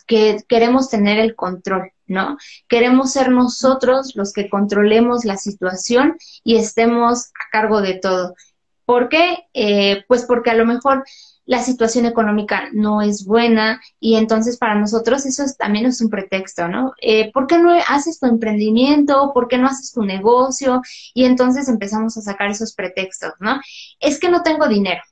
que 0.06 0.38
queremos 0.48 0.88
tener 0.88 1.18
el 1.18 1.36
control, 1.36 1.92
¿no? 2.06 2.38
Queremos 2.68 3.12
ser 3.12 3.30
nosotros 3.30 4.12
los 4.16 4.32
que 4.32 4.48
controlemos 4.48 5.26
la 5.26 5.36
situación 5.36 6.16
y 6.42 6.56
estemos 6.56 7.26
a 7.26 7.50
cargo 7.52 7.82
de 7.82 7.98
todo. 7.98 8.34
¿Por 8.86 9.10
qué? 9.10 9.44
Eh, 9.52 10.04
pues 10.08 10.24
porque 10.24 10.50
a 10.50 10.54
lo 10.54 10.64
mejor 10.64 11.04
la 11.44 11.62
situación 11.62 12.06
económica 12.06 12.68
no 12.72 13.02
es 13.02 13.24
buena 13.24 13.80
y 13.98 14.16
entonces 14.16 14.56
para 14.58 14.74
nosotros 14.74 15.26
eso 15.26 15.44
también 15.58 15.86
es 15.86 16.00
un 16.00 16.08
pretexto, 16.08 16.68
¿no? 16.68 16.92
Eh, 17.00 17.32
¿Por 17.32 17.46
qué 17.46 17.58
no 17.58 17.72
haces 17.88 18.20
tu 18.20 18.26
emprendimiento? 18.26 19.32
¿Por 19.34 19.48
qué 19.48 19.58
no 19.58 19.66
haces 19.66 19.92
tu 19.92 20.04
negocio? 20.04 20.82
Y 21.14 21.24
entonces 21.24 21.68
empezamos 21.68 22.16
a 22.16 22.22
sacar 22.22 22.50
esos 22.50 22.74
pretextos, 22.74 23.32
¿no? 23.40 23.60
Es 23.98 24.20
que 24.20 24.30
no 24.30 24.42
tengo 24.42 24.68
dinero, 24.68 25.02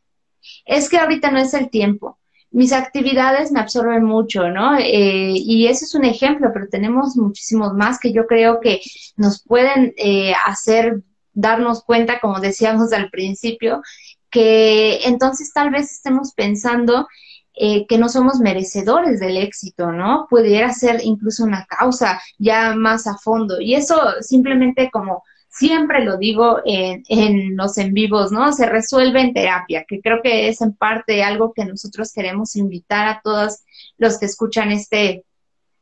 es 0.64 0.88
que 0.88 0.99
ahorita 0.99 1.30
no 1.30 1.38
es 1.38 1.52
el 1.54 1.68
tiempo, 1.68 2.20
mis 2.50 2.72
actividades 2.72 3.52
me 3.52 3.60
absorben 3.60 4.04
mucho, 4.04 4.49
¿no? 4.49 4.76
Eh, 4.76 5.32
y 5.34 5.66
ese 5.66 5.84
es 5.84 5.94
un 5.94 6.04
ejemplo, 6.04 6.50
pero 6.52 6.66
tenemos 6.68 7.16
muchísimos 7.16 7.75
más 7.75 7.99
que 8.00 8.12
yo 8.12 8.26
creo 8.26 8.60
que 8.60 8.80
nos 9.16 9.42
pueden 9.42 9.94
eh, 9.96 10.32
hacer 10.46 11.02
darnos 11.32 11.84
cuenta, 11.84 12.18
como 12.18 12.40
decíamos 12.40 12.92
al 12.92 13.08
principio, 13.10 13.82
que 14.30 15.00
entonces 15.04 15.52
tal 15.52 15.70
vez 15.70 15.92
estemos 15.92 16.32
pensando 16.34 17.06
eh, 17.54 17.87
que 17.87 17.99
no 17.99 18.08
somos 18.08 18.40
merecedores 18.40 19.20
del 19.20 19.37
éxito, 19.37 19.92
¿no? 19.92 20.26
Pudiera 20.30 20.72
ser 20.72 21.00
incluso 21.02 21.44
una 21.44 21.66
causa 21.66 22.20
ya 22.38 22.75
más 22.75 23.06
a 23.06 23.18
fondo. 23.18 23.60
Y 23.60 23.75
eso 23.75 24.00
simplemente 24.20 24.90
como 24.90 25.25
siempre 25.50 26.04
lo 26.04 26.16
digo 26.16 26.60
en, 26.64 27.02
en, 27.08 27.56
los 27.56 27.76
en 27.76 27.92
vivos, 27.92 28.32
¿no? 28.32 28.52
Se 28.52 28.66
resuelve 28.66 29.20
en 29.20 29.34
terapia, 29.34 29.84
que 29.87 30.00
creo 30.00 30.22
que 30.22 30.49
es 30.49 30.62
en 30.62 30.75
parte 30.75 31.22
algo 31.22 31.52
que 31.52 31.64
nosotros 31.64 32.12
queremos 32.12 32.56
invitar 32.56 33.08
a 33.08 33.20
todos 33.22 33.58
los 33.99 34.18
que 34.18 34.26
escuchan 34.26 34.70
este, 34.70 35.25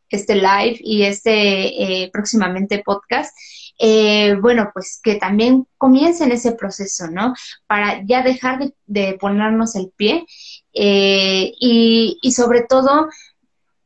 este 0.08 0.34
live 0.34 0.78
y 0.80 1.02
este 1.02 2.02
eh, 2.02 2.10
próximamente 2.12 2.82
podcast. 2.84 3.36
Eh, 3.78 4.34
bueno, 4.40 4.70
pues 4.74 5.00
que 5.02 5.14
también 5.16 5.66
comiencen 5.78 6.32
ese 6.32 6.52
proceso, 6.52 7.08
¿no? 7.08 7.34
Para 7.66 8.04
ya 8.04 8.22
dejar 8.22 8.72
de, 8.86 9.16
ponernos 9.20 9.76
el 9.76 9.92
pie 9.96 10.26
eh, 10.74 11.52
y, 11.60 12.18
y 12.20 12.32
sobre 12.32 12.62
todo 12.62 13.08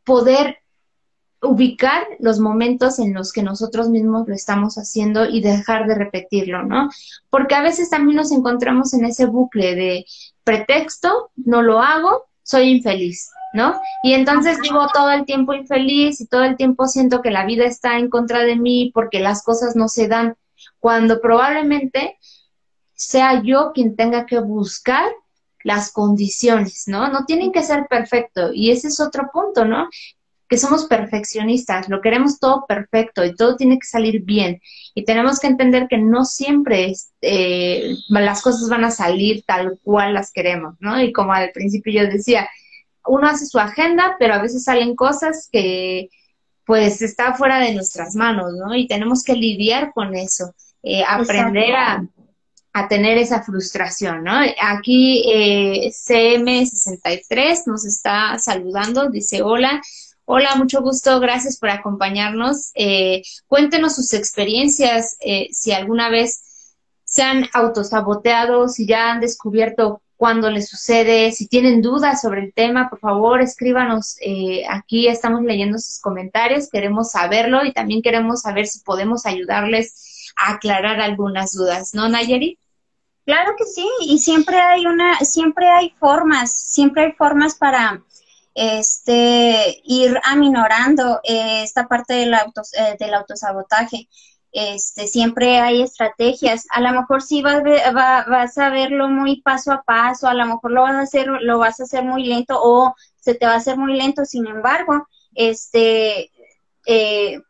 poder 0.04 0.58
ubicar 1.42 2.06
los 2.20 2.38
momentos 2.38 2.98
en 3.00 3.12
los 3.12 3.32
que 3.32 3.42
nosotros 3.42 3.88
mismos 3.88 4.28
lo 4.28 4.34
estamos 4.34 4.76
haciendo 4.76 5.28
y 5.28 5.40
dejar 5.40 5.86
de 5.86 5.96
repetirlo, 5.96 6.62
¿no? 6.62 6.88
Porque 7.30 7.56
a 7.56 7.62
veces 7.62 7.90
también 7.90 8.16
nos 8.16 8.30
encontramos 8.30 8.94
en 8.94 9.04
ese 9.04 9.26
bucle 9.26 9.74
de 9.74 10.06
pretexto, 10.44 11.32
no 11.36 11.62
lo 11.62 11.80
hago, 11.80 12.28
soy 12.42 12.70
infeliz, 12.70 13.30
¿no? 13.54 13.80
Y 14.02 14.14
entonces 14.14 14.58
vivo 14.60 14.86
todo 14.92 15.10
el 15.10 15.24
tiempo 15.24 15.54
infeliz 15.54 16.20
y 16.20 16.26
todo 16.26 16.44
el 16.44 16.56
tiempo 16.56 16.86
siento 16.86 17.22
que 17.22 17.30
la 17.30 17.44
vida 17.44 17.64
está 17.64 17.98
en 17.98 18.08
contra 18.08 18.40
de 18.40 18.56
mí 18.56 18.90
porque 18.94 19.20
las 19.20 19.42
cosas 19.42 19.76
no 19.76 19.88
se 19.88 20.08
dan, 20.08 20.36
cuando 20.80 21.20
probablemente 21.20 22.18
sea 22.94 23.42
yo 23.42 23.72
quien 23.74 23.96
tenga 23.96 24.26
que 24.26 24.38
buscar 24.38 25.10
las 25.64 25.92
condiciones, 25.92 26.84
¿no? 26.86 27.08
No 27.08 27.24
tienen 27.24 27.52
que 27.52 27.62
ser 27.62 27.86
perfecto. 27.88 28.52
Y 28.52 28.70
ese 28.70 28.88
es 28.88 29.00
otro 29.00 29.30
punto, 29.32 29.64
¿no? 29.64 29.88
Que 30.52 30.58
somos 30.58 30.84
perfeccionistas, 30.84 31.88
lo 31.88 32.02
queremos 32.02 32.38
todo 32.38 32.66
perfecto 32.68 33.24
y 33.24 33.34
todo 33.34 33.56
tiene 33.56 33.78
que 33.78 33.86
salir 33.86 34.20
bien. 34.20 34.60
Y 34.94 35.06
tenemos 35.06 35.40
que 35.40 35.46
entender 35.46 35.86
que 35.88 35.96
no 35.96 36.26
siempre 36.26 36.92
eh, 37.22 37.96
las 38.10 38.42
cosas 38.42 38.68
van 38.68 38.84
a 38.84 38.90
salir 38.90 39.44
tal 39.46 39.78
cual 39.82 40.12
las 40.12 40.30
queremos, 40.30 40.74
¿no? 40.78 41.00
Y 41.00 41.10
como 41.10 41.32
al 41.32 41.52
principio 41.52 42.02
yo 42.02 42.06
decía, 42.06 42.50
uno 43.06 43.28
hace 43.28 43.46
su 43.46 43.58
agenda, 43.58 44.16
pero 44.18 44.34
a 44.34 44.42
veces 44.42 44.64
salen 44.64 44.94
cosas 44.94 45.48
que 45.50 46.10
pues 46.66 47.00
está 47.00 47.32
fuera 47.32 47.58
de 47.58 47.72
nuestras 47.72 48.14
manos, 48.14 48.52
¿no? 48.52 48.74
Y 48.74 48.86
tenemos 48.86 49.24
que 49.24 49.32
lidiar 49.32 49.92
con 49.94 50.14
eso, 50.14 50.54
eh, 50.82 51.02
aprender 51.08 51.74
a, 51.76 52.06
a, 52.74 52.88
tener 52.88 53.16
esa 53.16 53.42
frustración, 53.42 54.22
¿no? 54.22 54.34
Aquí 54.60 55.24
eh, 55.32 55.90
CM63 55.90 57.62
nos 57.64 57.86
está 57.86 58.38
saludando, 58.38 59.08
dice 59.08 59.40
hola, 59.40 59.80
Hola, 60.24 60.54
mucho 60.54 60.80
gusto, 60.82 61.18
gracias 61.18 61.58
por 61.58 61.70
acompañarnos. 61.70 62.70
Eh, 62.74 63.22
cuéntenos 63.48 63.96
sus 63.96 64.12
experiencias, 64.14 65.16
eh, 65.20 65.48
si 65.50 65.72
alguna 65.72 66.10
vez 66.10 66.74
se 67.04 67.22
han 67.22 67.46
autosaboteado, 67.52 68.68
si 68.68 68.86
ya 68.86 69.10
han 69.10 69.20
descubierto 69.20 70.00
cuándo 70.16 70.48
les 70.48 70.68
sucede, 70.68 71.32
si 71.32 71.48
tienen 71.48 71.82
dudas 71.82 72.22
sobre 72.22 72.42
el 72.44 72.54
tema, 72.54 72.88
por 72.88 73.00
favor, 73.00 73.42
escríbanos. 73.42 74.16
Eh, 74.20 74.62
aquí 74.70 75.08
estamos 75.08 75.42
leyendo 75.42 75.78
sus 75.78 75.98
comentarios, 76.00 76.70
queremos 76.70 77.10
saberlo 77.10 77.64
y 77.64 77.72
también 77.72 78.00
queremos 78.00 78.42
saber 78.42 78.68
si 78.68 78.78
podemos 78.84 79.26
ayudarles 79.26 80.32
a 80.36 80.52
aclarar 80.52 81.00
algunas 81.00 81.52
dudas, 81.52 81.94
¿no, 81.94 82.08
Nayeri? 82.08 82.58
Claro 83.26 83.54
que 83.58 83.64
sí, 83.64 83.88
y 84.02 84.18
siempre 84.20 84.60
hay 84.60 84.86
una, 84.86 85.18
siempre 85.18 85.68
hay 85.68 85.90
formas, 85.98 86.52
siempre 86.52 87.06
hay 87.06 87.12
formas 87.12 87.56
para 87.56 88.02
este, 88.54 89.80
ir 89.84 90.20
aminorando 90.24 91.20
eh, 91.24 91.62
esta 91.62 91.88
parte 91.88 92.14
del, 92.14 92.34
auto, 92.34 92.62
eh, 92.78 92.96
del 92.98 93.14
autosabotaje. 93.14 94.08
Este, 94.52 95.06
siempre 95.06 95.60
hay 95.60 95.82
estrategias. 95.82 96.66
A 96.70 96.80
lo 96.80 96.92
mejor 96.92 97.22
sí 97.22 97.42
vas, 97.42 97.62
va, 97.64 98.24
vas 98.28 98.58
a 98.58 98.68
verlo 98.68 99.08
muy 99.08 99.40
paso 99.40 99.72
a 99.72 99.82
paso, 99.82 100.28
a 100.28 100.34
lo 100.34 100.44
mejor 100.44 100.72
lo 100.72 100.82
vas 100.82 100.94
a 100.94 101.02
hacer, 101.02 101.26
lo 101.26 101.58
vas 101.58 101.80
a 101.80 101.84
hacer 101.84 102.04
muy 102.04 102.24
lento 102.24 102.58
o 102.62 102.94
se 103.18 103.34
te 103.34 103.46
va 103.46 103.54
a 103.54 103.56
hacer 103.56 103.78
muy 103.78 103.96
lento. 103.96 104.24
Sin 104.26 104.46
embargo, 104.46 105.08
este, 105.34 106.30
eh, 106.86 107.40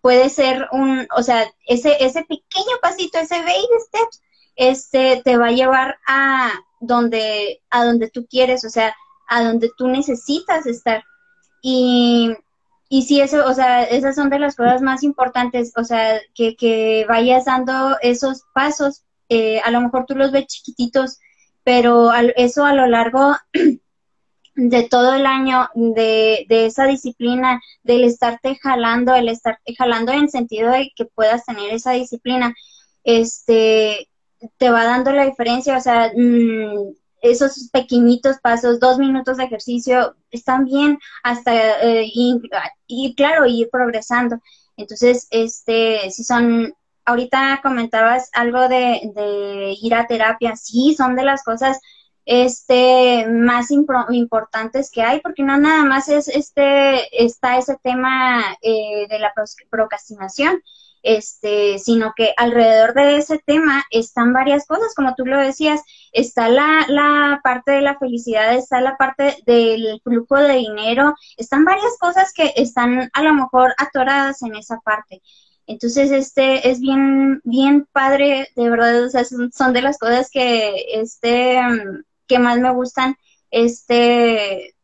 puede 0.00 0.30
ser 0.30 0.68
un, 0.72 1.06
o 1.16 1.22
sea, 1.22 1.44
ese, 1.66 2.02
ese 2.04 2.22
pequeño 2.22 2.76
pasito, 2.80 3.18
ese 3.18 3.38
baby 3.40 3.68
steps, 3.88 4.22
este, 4.56 5.22
te 5.22 5.36
va 5.36 5.48
a 5.48 5.52
llevar 5.52 5.98
a 6.06 6.52
donde, 6.80 7.62
a 7.70 7.84
donde 7.84 8.08
tú 8.10 8.26
quieres. 8.26 8.64
O 8.64 8.70
sea, 8.70 8.94
a 9.28 9.42
donde 9.44 9.70
tú 9.76 9.88
necesitas 9.88 10.66
estar. 10.66 11.04
Y, 11.62 12.30
y 12.88 13.02
sí, 13.02 13.20
eso, 13.20 13.46
o 13.46 13.54
sea, 13.54 13.84
esas 13.84 14.14
son 14.14 14.30
de 14.30 14.38
las 14.38 14.56
cosas 14.56 14.82
más 14.82 15.02
importantes, 15.02 15.72
o 15.76 15.84
sea, 15.84 16.20
que, 16.34 16.56
que 16.56 17.06
vayas 17.08 17.46
dando 17.46 17.96
esos 18.02 18.42
pasos, 18.54 19.04
eh, 19.28 19.60
a 19.60 19.70
lo 19.70 19.80
mejor 19.80 20.04
tú 20.06 20.14
los 20.14 20.30
ves 20.30 20.46
chiquititos, 20.46 21.18
pero 21.62 22.12
eso 22.36 22.64
a 22.64 22.74
lo 22.74 22.86
largo 22.86 23.34
de 24.54 24.82
todo 24.84 25.14
el 25.14 25.26
año, 25.26 25.68
de, 25.74 26.46
de 26.48 26.66
esa 26.66 26.86
disciplina, 26.86 27.60
del 27.82 28.04
estarte 28.04 28.56
jalando, 28.56 29.14
el 29.14 29.28
estarte 29.28 29.74
jalando 29.74 30.12
en 30.12 30.20
el 30.20 30.30
sentido 30.30 30.70
de 30.70 30.92
que 30.94 31.06
puedas 31.06 31.44
tener 31.44 31.72
esa 31.72 31.92
disciplina, 31.92 32.54
este, 33.02 34.08
te 34.58 34.70
va 34.70 34.84
dando 34.84 35.12
la 35.12 35.24
diferencia, 35.24 35.76
o 35.76 35.80
sea, 35.80 36.12
mmm, 36.14 36.92
esos 37.24 37.70
pequeñitos 37.72 38.38
pasos, 38.38 38.78
dos 38.78 38.98
minutos 38.98 39.38
de 39.38 39.44
ejercicio, 39.44 40.14
están 40.30 40.64
bien 40.64 40.98
hasta 41.22 41.80
eh, 41.82 42.04
y, 42.86 43.14
claro, 43.16 43.46
ir 43.46 43.68
progresando. 43.70 44.38
Entonces, 44.76 45.26
este, 45.30 46.10
si 46.10 46.22
son, 46.22 46.74
ahorita 47.04 47.60
comentabas 47.62 48.30
algo 48.34 48.68
de, 48.68 49.12
de 49.14 49.74
ir 49.80 49.94
a 49.94 50.06
terapia, 50.06 50.54
sí, 50.56 50.94
son 50.94 51.16
de 51.16 51.24
las 51.24 51.42
cosas 51.42 51.80
este 52.26 53.26
más 53.28 53.70
importantes 53.70 54.90
que 54.90 55.02
hay 55.02 55.20
porque 55.20 55.42
no 55.42 55.58
nada 55.58 55.84
más 55.84 56.08
es 56.08 56.26
este 56.28 57.22
está 57.22 57.58
ese 57.58 57.76
tema 57.82 58.42
eh, 58.62 59.06
de 59.10 59.18
la 59.18 59.32
procrastinación 59.68 60.62
este, 61.04 61.78
sino 61.78 62.14
que 62.16 62.32
alrededor 62.36 62.94
de 62.94 63.18
ese 63.18 63.38
tema 63.38 63.84
están 63.90 64.32
varias 64.32 64.66
cosas, 64.66 64.94
como 64.96 65.14
tú 65.14 65.26
lo 65.26 65.38
decías, 65.38 65.82
está 66.12 66.48
la, 66.48 66.86
la 66.88 67.40
parte 67.44 67.72
de 67.72 67.82
la 67.82 67.98
felicidad, 67.98 68.54
está 68.54 68.80
la 68.80 68.96
parte 68.96 69.36
del 69.46 70.00
flujo 70.02 70.36
de 70.36 70.54
dinero, 70.54 71.14
están 71.36 71.64
varias 71.64 71.96
cosas 72.00 72.32
que 72.32 72.54
están 72.56 73.10
a 73.12 73.22
lo 73.22 73.34
mejor 73.34 73.74
atoradas 73.78 74.42
en 74.42 74.56
esa 74.56 74.80
parte. 74.80 75.22
Entonces, 75.66 76.10
este 76.10 76.70
es 76.70 76.80
bien, 76.80 77.40
bien 77.44 77.86
padre, 77.92 78.48
de 78.56 78.70
verdad, 78.70 79.04
o 79.04 79.08
sea, 79.10 79.24
son, 79.24 79.72
de 79.72 79.82
las 79.82 79.98
cosas 79.98 80.30
que, 80.30 80.86
este, 80.94 81.60
que 82.26 82.38
más 82.38 82.58
me 82.58 82.72
gustan, 82.72 83.16
este, 83.50 84.74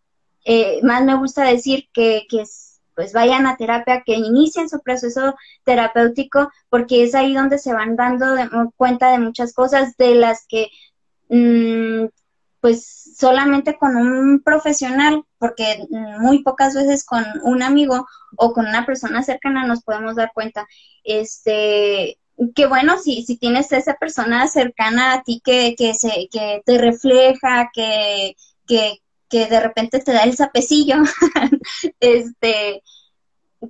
eh, 0.44 0.80
más 0.83 1.02
me 1.04 1.16
gusta 1.16 1.44
decir 1.44 1.88
que, 1.92 2.26
que 2.28 2.44
pues 3.01 3.15
vayan 3.15 3.47
a 3.47 3.57
terapia, 3.57 4.03
que 4.05 4.13
inicien 4.13 4.69
su 4.69 4.79
proceso 4.83 5.35
terapéutico, 5.65 6.51
porque 6.69 7.03
es 7.03 7.15
ahí 7.15 7.33
donde 7.33 7.57
se 7.57 7.73
van 7.73 7.97
dando 7.97 8.37
cuenta 8.77 9.11
de 9.11 9.19
muchas 9.19 9.55
cosas 9.55 9.97
de 9.97 10.17
las 10.17 10.45
que 10.47 10.69
mm, 11.31 12.09
pues 12.61 13.15
solamente 13.17 13.79
con 13.79 13.97
un 13.97 14.43
profesional, 14.43 15.25
porque 15.39 15.87
muy 15.89 16.43
pocas 16.43 16.75
veces 16.75 17.07
con 17.07 17.25
un 17.43 17.63
amigo 17.63 18.07
o 18.37 18.53
con 18.53 18.67
una 18.67 18.85
persona 18.85 19.23
cercana 19.23 19.67
nos 19.67 19.83
podemos 19.83 20.17
dar 20.17 20.33
cuenta. 20.35 20.67
Este, 21.03 22.19
que 22.55 22.67
bueno, 22.67 22.99
si, 22.99 23.23
si 23.23 23.39
tienes 23.39 23.73
esa 23.73 23.95
persona 23.95 24.47
cercana 24.47 25.15
a 25.15 25.23
ti 25.23 25.41
que, 25.43 25.75
que, 25.75 25.95
se, 25.95 26.29
que 26.31 26.61
te 26.67 26.77
refleja, 26.77 27.71
que, 27.73 28.37
que, 28.67 28.99
que 29.31 29.47
de 29.47 29.61
repente 29.61 30.01
te 30.01 30.12
da 30.12 30.25
el 30.25 30.37
sapecillo, 30.37 30.97
este, 32.01 32.83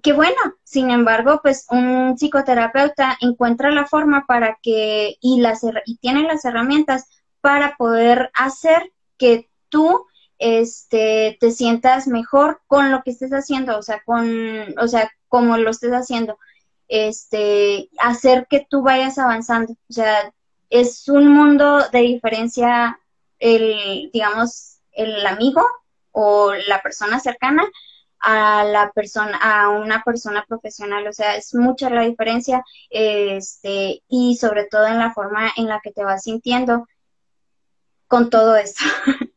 que 0.02 0.12
bueno, 0.12 0.36
sin 0.64 0.90
embargo, 0.90 1.40
pues 1.42 1.66
un 1.70 2.16
psicoterapeuta 2.16 3.16
encuentra 3.20 3.70
la 3.70 3.86
forma 3.86 4.24
para 4.26 4.58
que, 4.62 5.16
y, 5.20 5.40
las, 5.40 5.60
y 5.84 5.98
tiene 5.98 6.22
las 6.22 6.44
herramientas 6.44 7.06
para 7.40 7.76
poder 7.76 8.30
hacer 8.34 8.92
que 9.18 9.48
tú 9.68 10.06
este, 10.38 11.36
te 11.40 11.50
sientas 11.50 12.08
mejor 12.08 12.62
con 12.66 12.90
lo 12.90 13.02
que 13.02 13.10
estés 13.10 13.32
haciendo, 13.32 13.78
o 13.78 13.82
sea, 13.82 14.02
con, 14.04 14.78
o 14.78 14.88
sea, 14.88 15.10
como 15.28 15.58
lo 15.58 15.70
estés 15.70 15.92
haciendo, 15.92 16.38
este, 16.88 17.90
hacer 17.98 18.46
que 18.48 18.66
tú 18.68 18.82
vayas 18.82 19.18
avanzando, 19.18 19.74
o 19.88 19.92
sea, 19.92 20.32
es 20.70 21.08
un 21.08 21.28
mundo 21.28 21.82
de 21.92 22.00
diferencia 22.00 22.98
el, 23.38 24.10
digamos, 24.12 24.69
el 24.92 25.26
amigo 25.26 25.64
o 26.12 26.52
la 26.66 26.82
persona 26.82 27.20
cercana 27.20 27.64
a 28.20 28.64
la 28.64 28.92
persona, 28.92 29.38
a 29.38 29.70
una 29.70 30.02
persona 30.04 30.44
profesional, 30.46 31.06
o 31.06 31.12
sea, 31.12 31.36
es 31.36 31.54
mucha 31.54 31.88
la 31.88 32.02
diferencia, 32.02 32.62
este, 32.90 34.02
y 34.08 34.36
sobre 34.36 34.66
todo 34.66 34.86
en 34.86 34.98
la 34.98 35.12
forma 35.14 35.50
en 35.56 35.66
la 35.68 35.80
que 35.82 35.90
te 35.90 36.04
vas 36.04 36.24
sintiendo 36.24 36.86
con 38.06 38.30
todo 38.30 38.56
esto. 38.56 38.84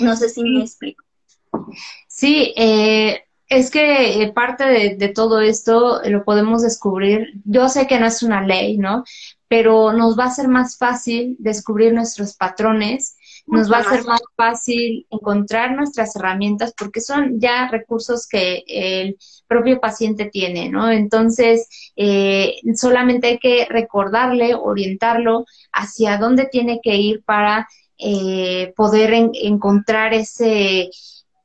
No 0.00 0.14
sé 0.16 0.28
si 0.28 0.42
me 0.42 0.62
explico. 0.62 1.04
Sí, 2.06 2.54
eh, 2.56 3.22
es 3.48 3.70
que 3.70 4.22
eh, 4.22 4.32
parte 4.32 4.64
de, 4.96 5.08
todo 5.08 5.40
esto 5.40 6.00
lo 6.04 6.24
podemos 6.24 6.62
descubrir. 6.62 7.32
Yo 7.44 7.68
sé 7.68 7.86
que 7.86 7.98
no 7.98 8.06
es 8.06 8.22
una 8.22 8.42
ley, 8.46 8.76
¿no? 8.76 9.04
Pero 9.48 9.92
nos 9.92 10.18
va 10.18 10.24
a 10.24 10.30
ser 10.30 10.48
más 10.48 10.76
fácil 10.76 11.36
descubrir 11.38 11.94
nuestros 11.94 12.36
patrones, 12.36 13.16
nos 13.50 13.70
va 13.70 13.78
a 13.78 13.84
ser 13.84 14.04
más 14.04 14.20
fácil 14.36 15.06
encontrar 15.10 15.74
nuestras 15.74 16.14
herramientas 16.16 16.74
porque 16.76 17.00
son 17.00 17.40
ya 17.40 17.68
recursos 17.68 18.26
que 18.28 18.62
el 18.66 19.16
propio 19.46 19.80
paciente 19.80 20.26
tiene, 20.26 20.68
¿no? 20.68 20.90
Entonces, 20.90 21.68
eh, 21.96 22.56
solamente 22.74 23.28
hay 23.28 23.38
que 23.38 23.66
recordarle, 23.68 24.54
orientarlo 24.54 25.46
hacia 25.72 26.18
dónde 26.18 26.46
tiene 26.46 26.80
que 26.82 26.96
ir 26.96 27.22
para 27.24 27.66
eh, 27.98 28.72
poder 28.76 29.12
encontrar 29.14 30.14
ese, 30.14 30.90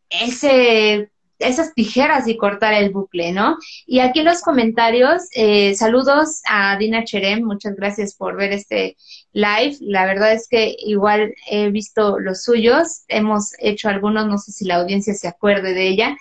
ese, 0.09 1.09
esas 1.43 1.73
tijeras 1.73 2.27
y 2.27 2.37
cortar 2.37 2.73
el 2.73 2.91
bucle, 2.91 3.31
¿no? 3.31 3.57
Y 3.85 3.99
aquí 3.99 4.19
en 4.19 4.25
los 4.25 4.41
comentarios, 4.41 5.23
eh, 5.35 5.75
saludos 5.75 6.41
a 6.47 6.77
Dina 6.77 7.03
Cherem, 7.03 7.43
muchas 7.43 7.75
gracias 7.75 8.15
por 8.15 8.35
ver 8.35 8.51
este 8.53 8.97
live. 9.31 9.77
La 9.81 10.05
verdad 10.05 10.33
es 10.33 10.47
que 10.47 10.75
igual 10.79 11.33
he 11.49 11.69
visto 11.69 12.19
los 12.19 12.43
suyos, 12.43 13.03
hemos 13.07 13.51
hecho 13.59 13.89
algunos, 13.89 14.27
no 14.27 14.37
sé 14.37 14.51
si 14.51 14.65
la 14.65 14.75
audiencia 14.75 15.13
se 15.13 15.27
acuerde 15.27 15.73
de 15.73 15.87
ella. 15.87 16.17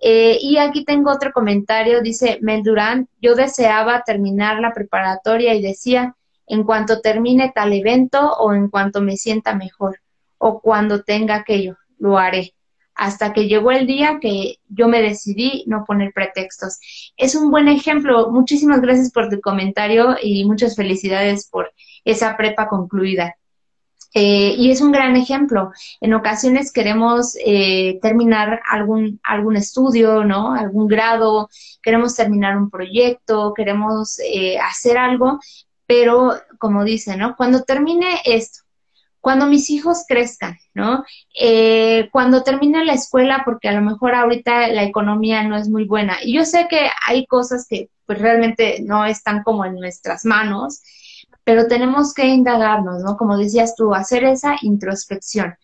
Eh, 0.00 0.38
y 0.40 0.58
aquí 0.58 0.84
tengo 0.84 1.10
otro 1.10 1.32
comentario, 1.32 2.02
dice 2.02 2.38
Mel 2.42 2.62
Durán, 2.62 3.08
yo 3.22 3.34
deseaba 3.34 4.02
terminar 4.04 4.60
la 4.60 4.74
preparatoria 4.74 5.54
y 5.54 5.62
decía, 5.62 6.16
en 6.46 6.64
cuanto 6.64 7.00
termine 7.00 7.52
tal 7.54 7.72
evento 7.72 8.32
o 8.34 8.52
en 8.52 8.68
cuanto 8.68 9.00
me 9.00 9.16
sienta 9.16 9.54
mejor 9.54 10.00
o 10.38 10.60
cuando 10.60 11.02
tenga 11.02 11.36
aquello, 11.36 11.76
lo 11.98 12.18
haré. 12.18 12.53
Hasta 12.94 13.32
que 13.32 13.48
llegó 13.48 13.72
el 13.72 13.86
día 13.86 14.18
que 14.20 14.58
yo 14.68 14.88
me 14.88 15.02
decidí 15.02 15.64
no 15.66 15.84
poner 15.84 16.12
pretextos. 16.12 16.78
Es 17.16 17.34
un 17.34 17.50
buen 17.50 17.68
ejemplo. 17.68 18.30
Muchísimas 18.30 18.80
gracias 18.80 19.10
por 19.10 19.28
tu 19.28 19.40
comentario 19.40 20.16
y 20.22 20.44
muchas 20.44 20.76
felicidades 20.76 21.48
por 21.50 21.72
esa 22.04 22.36
prepa 22.36 22.68
concluida. 22.68 23.36
Eh, 24.16 24.54
y 24.56 24.70
es 24.70 24.80
un 24.80 24.92
gran 24.92 25.16
ejemplo. 25.16 25.72
En 26.00 26.14
ocasiones 26.14 26.72
queremos 26.72 27.36
eh, 27.44 27.98
terminar 28.00 28.60
algún, 28.70 29.20
algún 29.24 29.56
estudio, 29.56 30.24
¿no? 30.24 30.54
Algún 30.54 30.86
grado, 30.86 31.48
queremos 31.82 32.14
terminar 32.14 32.56
un 32.56 32.70
proyecto, 32.70 33.52
queremos 33.54 34.20
eh, 34.20 34.56
hacer 34.60 34.98
algo, 34.98 35.40
pero 35.86 36.34
como 36.58 36.84
dice, 36.84 37.16
¿no? 37.16 37.34
Cuando 37.36 37.64
termine 37.64 38.20
esto, 38.24 38.63
cuando 39.24 39.46
mis 39.46 39.70
hijos 39.70 40.04
crezcan, 40.06 40.58
¿no? 40.74 41.02
Eh, 41.40 42.10
cuando 42.12 42.42
termine 42.42 42.84
la 42.84 42.92
escuela, 42.92 43.40
porque 43.42 43.68
a 43.70 43.72
lo 43.72 43.80
mejor 43.80 44.14
ahorita 44.14 44.68
la 44.68 44.82
economía 44.82 45.42
no 45.44 45.56
es 45.56 45.70
muy 45.70 45.84
buena. 45.86 46.18
Y 46.22 46.34
yo 46.34 46.44
sé 46.44 46.66
que 46.68 46.88
hay 47.06 47.24
cosas 47.24 47.66
que 47.66 47.88
pues 48.04 48.18
realmente 48.18 48.82
no 48.82 49.06
están 49.06 49.42
como 49.42 49.64
en 49.64 49.76
nuestras 49.76 50.26
manos, 50.26 50.82
pero 51.42 51.68
tenemos 51.68 52.12
que 52.12 52.26
indagarnos, 52.26 53.02
¿no? 53.02 53.16
Como 53.16 53.38
decías 53.38 53.74
tú, 53.74 53.94
hacer 53.94 54.24
esa 54.24 54.56
introspección. 54.60 55.54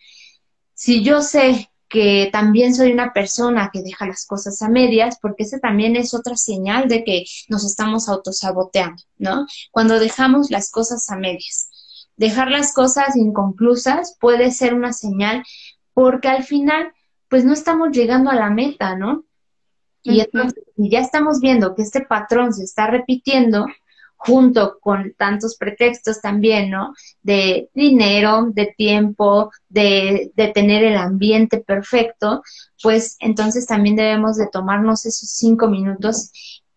Si 0.72 1.04
yo 1.04 1.20
sé 1.20 1.70
que 1.90 2.30
también 2.32 2.74
soy 2.74 2.92
una 2.92 3.12
persona 3.12 3.68
que 3.70 3.82
deja 3.82 4.06
las 4.06 4.24
cosas 4.24 4.62
a 4.62 4.70
medias, 4.70 5.18
porque 5.20 5.42
ese 5.42 5.60
también 5.60 5.96
es 5.96 6.14
otra 6.14 6.34
señal 6.34 6.88
de 6.88 7.04
que 7.04 7.26
nos 7.48 7.66
estamos 7.66 8.08
autosaboteando, 8.08 9.02
¿no? 9.18 9.46
Cuando 9.70 9.98
dejamos 9.98 10.50
las 10.50 10.70
cosas 10.70 11.10
a 11.10 11.16
medias. 11.16 11.68
Dejar 12.20 12.50
las 12.50 12.74
cosas 12.74 13.16
inconclusas 13.16 14.14
puede 14.20 14.50
ser 14.50 14.74
una 14.74 14.92
señal 14.92 15.42
porque 15.94 16.28
al 16.28 16.44
final, 16.44 16.92
pues 17.28 17.46
no 17.46 17.54
estamos 17.54 17.92
llegando 17.92 18.28
a 18.30 18.34
la 18.34 18.50
meta, 18.50 18.94
¿no? 18.94 19.24
Y 20.02 20.20
entonces, 20.20 20.62
ya 20.76 21.00
estamos 21.00 21.40
viendo 21.40 21.74
que 21.74 21.80
este 21.80 22.02
patrón 22.02 22.52
se 22.52 22.64
está 22.64 22.88
repitiendo, 22.88 23.64
junto 24.16 24.80
con 24.80 25.14
tantos 25.16 25.56
pretextos 25.56 26.20
también, 26.20 26.68
¿no? 26.68 26.92
De 27.22 27.70
dinero, 27.72 28.48
de 28.52 28.74
tiempo, 28.76 29.50
de, 29.70 30.30
de, 30.36 30.48
tener 30.48 30.84
el 30.84 30.98
ambiente 30.98 31.60
perfecto, 31.60 32.42
pues 32.82 33.16
entonces 33.20 33.66
también 33.66 33.96
debemos 33.96 34.36
de 34.36 34.46
tomarnos 34.48 35.06
esos 35.06 35.30
cinco 35.30 35.68
minutos 35.68 36.32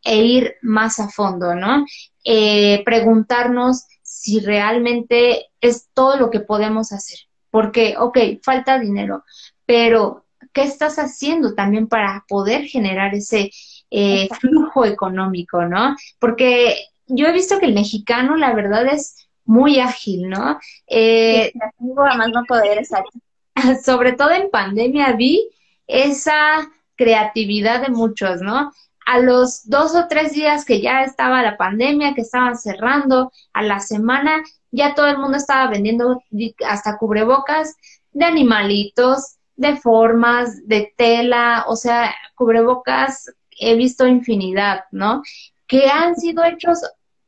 e 0.06 0.23
ir 0.23 0.56
más 0.62 1.01
a 1.01 1.10
fondo, 1.10 1.53
¿no? 1.53 1.86
Eh, 2.23 2.82
preguntarnos 2.86 3.88
si 4.13 4.39
realmente 4.39 5.47
es 5.60 5.89
todo 5.93 6.17
lo 6.17 6.30
que 6.30 6.39
podemos 6.39 6.91
hacer. 6.91 7.19
Porque, 7.49 7.95
ok, 7.97 8.17
falta 8.43 8.80
dinero, 8.80 9.23
pero 9.65 10.26
¿qué 10.54 10.63
estás 10.63 10.97
haciendo 10.97 11.56
también 11.56 11.88
para 11.88 12.23
poder 12.28 12.65
generar 12.65 13.13
ese 13.15 13.52
eh, 13.89 14.30
flujo 14.39 14.86
económico, 14.86 15.65
¿no? 15.65 15.95
Porque 16.19 16.76
yo 17.08 17.28
he 17.28 17.32
visto 17.32 17.60
que 17.60 17.65
el 17.65 17.73
mexicano, 17.73 18.36
la 18.36 18.54
verdad, 18.54 18.86
es 18.88 19.28
muy 19.45 19.80
ágil, 19.80 20.30
¿no? 20.30 20.60
Eh, 20.88 21.52
además 21.97 22.30
no 22.34 22.43
poder, 22.47 22.78
exacto. 22.78 23.19
Sobre 23.84 24.13
todo 24.13 24.32
en 24.32 24.49
pandemia 24.49 25.13
vi 25.13 25.49
esa 25.88 26.69
creatividad 26.95 27.82
de 27.82 27.89
muchos, 27.89 28.41
¿no? 28.41 28.71
A 29.06 29.20
los 29.20 29.68
dos 29.70 29.96
o 29.96 30.08
tres 30.08 30.34
días 30.34 30.66
que 30.66 30.82
ya 30.82 31.04
estaba 31.04 31.42
la 31.42 31.58
pandemia, 31.58 32.13
que 32.13 32.22
estaban 32.22 32.58
cerrando, 32.58 33.32
a 33.54 33.62
la 33.62 33.80
semana, 33.80 34.44
ya 34.72 34.96
todo 34.96 35.08
el 35.08 35.18
mundo 35.18 35.38
estaba 35.38 35.70
vendiendo 35.70 36.22
hasta 36.68 36.98
cubrebocas 36.98 37.76
de 38.12 38.26
animalitos, 38.26 39.36
de 39.56 39.76
formas, 39.78 40.68
de 40.68 40.94
tela, 40.98 41.66
o 41.68 41.76
sea, 41.76 42.13
cubrebocas 42.36 43.32
he 43.60 43.76
visto 43.76 44.08
infinidad, 44.08 44.86
¿no? 44.92 45.22
Que 45.68 45.89
han 45.89 46.16
sido 46.16 46.44
hechos 46.44 46.80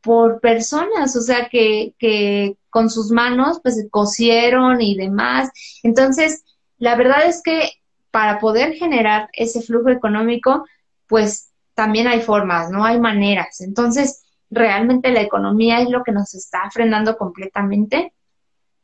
por 0.02 0.40
personas, 0.40 1.16
o 1.16 1.22
sea, 1.22 1.50
que, 1.50 1.94
que 1.98 2.58
con 2.70 2.90
sus 2.90 3.12
manos 3.12 3.60
pues 3.62 3.88
cosieron 3.90 4.82
y 4.82 4.96
demás. 4.96 5.50
Entonces, 5.84 6.44
la 6.78 6.96
verdad 6.96 7.26
es 7.26 7.42
que 7.42 7.72
para 8.12 8.40
poder 8.40 8.74
generar 8.74 9.30
ese 9.34 9.62
flujo 9.62 9.90
económico, 9.90 10.66
pues 11.08 11.52
también 11.76 12.08
hay 12.08 12.22
formas, 12.22 12.72
¿no? 12.72 12.86
Hay 12.86 13.00
maneras. 13.00 13.62
Entonces, 13.62 14.24
realmente 14.50 15.12
la 15.12 15.22
economía 15.22 15.82
es 15.82 15.90
lo 15.90 16.04
que 16.04 16.12
nos 16.12 16.34
está 16.34 16.70
frenando 16.72 17.18
completamente 17.18 18.14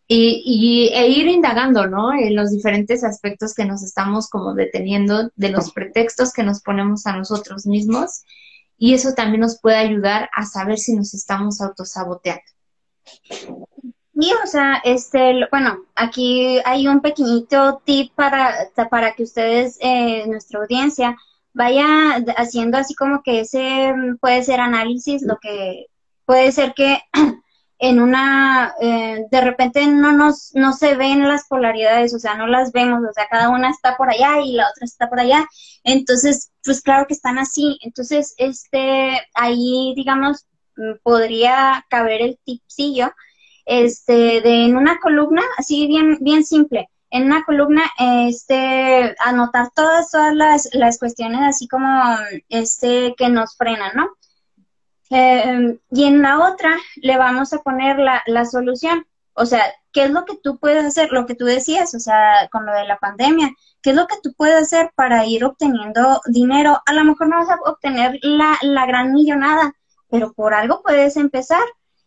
y, 0.07 0.43
y, 0.45 0.87
e 0.93 1.07
ir 1.07 1.27
indagando, 1.27 1.87
¿no? 1.87 2.13
En 2.13 2.35
los 2.35 2.51
diferentes 2.51 3.03
aspectos 3.03 3.53
que 3.53 3.65
nos 3.65 3.81
estamos 3.81 4.29
como 4.29 4.53
deteniendo, 4.53 5.31
de 5.35 5.49
los 5.49 5.71
pretextos 5.71 6.33
que 6.33 6.43
nos 6.43 6.61
ponemos 6.61 7.07
a 7.07 7.15
nosotros 7.15 7.65
mismos 7.65 8.23
y 8.77 8.93
eso 8.93 9.13
también 9.13 9.41
nos 9.41 9.59
puede 9.59 9.77
ayudar 9.77 10.29
a 10.35 10.45
saber 10.45 10.77
si 10.77 10.95
nos 10.95 11.13
estamos 11.13 11.61
autosaboteando. 11.61 12.41
Y, 14.13 14.33
o 14.33 14.47
sea, 14.47 14.81
este, 14.83 15.47
bueno, 15.49 15.85
aquí 15.95 16.59
hay 16.65 16.87
un 16.87 16.99
pequeñito 17.01 17.81
tip 17.85 18.13
para, 18.13 18.53
para 18.89 19.13
que 19.13 19.23
ustedes, 19.23 19.77
eh, 19.79 20.25
nuestra 20.27 20.59
audiencia, 20.59 21.15
vaya 21.53 21.85
haciendo 22.37 22.77
así 22.77 22.95
como 22.95 23.21
que 23.23 23.41
ese 23.41 23.93
puede 24.19 24.43
ser 24.43 24.59
análisis, 24.59 25.21
lo 25.23 25.37
que 25.41 25.87
puede 26.25 26.51
ser 26.51 26.73
que 26.73 26.99
en 27.79 27.99
una, 27.99 28.75
eh, 28.79 29.25
de 29.31 29.41
repente 29.41 29.85
no 29.87 30.11
nos, 30.11 30.51
no 30.53 30.71
se 30.73 30.95
ven 30.95 31.27
las 31.27 31.47
polaridades, 31.47 32.13
o 32.13 32.19
sea, 32.19 32.35
no 32.35 32.45
las 32.45 32.71
vemos, 32.71 33.01
o 33.03 33.11
sea, 33.11 33.27
cada 33.29 33.49
una 33.49 33.71
está 33.71 33.97
por 33.97 34.09
allá 34.09 34.39
y 34.39 34.53
la 34.53 34.69
otra 34.69 34.85
está 34.85 35.09
por 35.09 35.19
allá, 35.19 35.47
entonces, 35.83 36.51
pues 36.63 36.81
claro 36.81 37.07
que 37.07 37.15
están 37.15 37.39
así, 37.39 37.79
entonces, 37.81 38.35
este, 38.37 39.19
ahí, 39.33 39.93
digamos, 39.95 40.45
mm, 40.77 40.99
podría 41.01 41.83
caber 41.89 42.21
el 42.21 42.39
tipsillo, 42.45 43.11
este, 43.65 44.41
de 44.41 44.65
en 44.65 44.75
una 44.77 44.99
columna, 44.99 45.41
así 45.57 45.87
bien, 45.87 46.19
bien 46.21 46.45
simple, 46.45 46.87
en 47.11 47.25
una 47.25 47.43
columna, 47.43 47.83
este, 47.99 49.15
anotar 49.19 49.69
todas, 49.75 50.09
todas 50.09 50.33
las, 50.33 50.69
las 50.73 50.97
cuestiones 50.97 51.41
así 51.41 51.67
como, 51.67 51.87
este, 52.49 53.13
que 53.17 53.29
nos 53.29 53.55
frenan, 53.57 53.91
¿no? 53.95 54.09
Eh, 55.09 55.77
y 55.91 56.05
en 56.05 56.21
la 56.21 56.39
otra 56.39 56.77
le 56.95 57.17
vamos 57.17 57.51
a 57.53 57.59
poner 57.59 57.99
la, 57.99 58.23
la 58.25 58.45
solución. 58.45 59.05
O 59.33 59.45
sea, 59.45 59.63
¿qué 59.91 60.05
es 60.05 60.11
lo 60.11 60.23
que 60.23 60.37
tú 60.41 60.57
puedes 60.57 60.85
hacer? 60.85 61.11
Lo 61.11 61.25
que 61.25 61.35
tú 61.35 61.43
decías, 61.45 61.93
o 61.95 61.99
sea, 61.99 62.47
con 62.49 62.65
lo 62.65 62.73
de 62.73 62.85
la 62.85 62.97
pandemia, 62.97 63.51
¿qué 63.81 63.89
es 63.89 63.95
lo 63.95 64.07
que 64.07 64.15
tú 64.23 64.33
puedes 64.33 64.61
hacer 64.61 64.91
para 64.95 65.25
ir 65.25 65.43
obteniendo 65.43 66.21
dinero? 66.27 66.81
A 66.85 66.93
lo 66.93 67.03
mejor 67.03 67.27
no 67.27 67.37
vas 67.37 67.49
a 67.49 67.59
obtener 67.69 68.19
la, 68.21 68.57
la 68.61 68.85
gran 68.85 69.11
millonada, 69.11 69.73
pero 70.09 70.31
por 70.33 70.53
algo 70.53 70.81
puedes 70.81 71.17
empezar. 71.17 71.63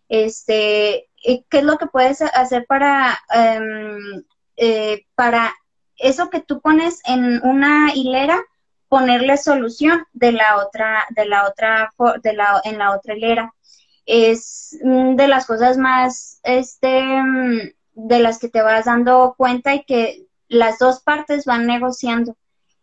Este, 0.08 1.10
eh, 1.24 1.44
¿qué 1.50 1.58
es 1.58 1.64
lo 1.64 1.76
que 1.76 1.86
puedes 1.86 2.22
hacer 2.22 2.66
para, 2.66 3.18
em, 3.34 4.24
eh, 4.56 5.06
para 5.14 5.54
eso 5.96 6.30
que 6.30 6.40
tú 6.40 6.60
pones 6.60 7.00
en 7.06 7.40
una 7.44 7.92
hilera? 7.94 8.42
ponerle 8.94 9.36
solución 9.38 10.06
de 10.12 10.30
la 10.30 10.58
otra, 10.58 11.04
de 11.10 11.26
la 11.26 11.48
otra, 11.48 11.92
de 12.22 12.32
la, 12.32 12.60
en 12.62 12.78
la 12.78 12.94
otra 12.94 13.16
hilera. 13.16 13.52
Es 14.06 14.78
mm, 14.84 15.16
de 15.16 15.26
las 15.26 15.46
cosas 15.46 15.78
más, 15.78 16.38
este, 16.44 17.02
mm, 17.02 17.72
de 17.94 18.18
las 18.20 18.38
que 18.38 18.48
te 18.48 18.62
vas 18.62 18.84
dando 18.84 19.34
cuenta 19.36 19.74
y 19.74 19.82
que 19.82 20.26
las 20.46 20.78
dos 20.78 21.00
partes 21.02 21.44
van 21.44 21.66
negociando. 21.66 22.36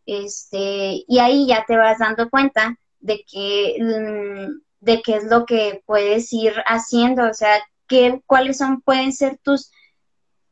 Este, 0.05 1.05
y 1.07 1.19
ahí 1.19 1.47
ya 1.47 1.63
te 1.65 1.77
vas 1.77 1.99
dando 1.99 2.29
cuenta 2.29 2.75
de 2.99 3.23
que, 3.31 3.77
mm, 3.79 4.61
de 4.81 5.01
qué 5.01 5.15
es 5.15 5.23
lo 5.23 5.45
que 5.45 5.81
puedes 5.85 6.33
ir 6.33 6.53
haciendo, 6.65 7.29
o 7.29 7.33
sea, 7.33 7.55
qué, 7.87 8.21
cuáles 8.25 8.57
son, 8.57 8.81
pueden 8.81 9.13
ser 9.13 9.37
tus 9.37 9.71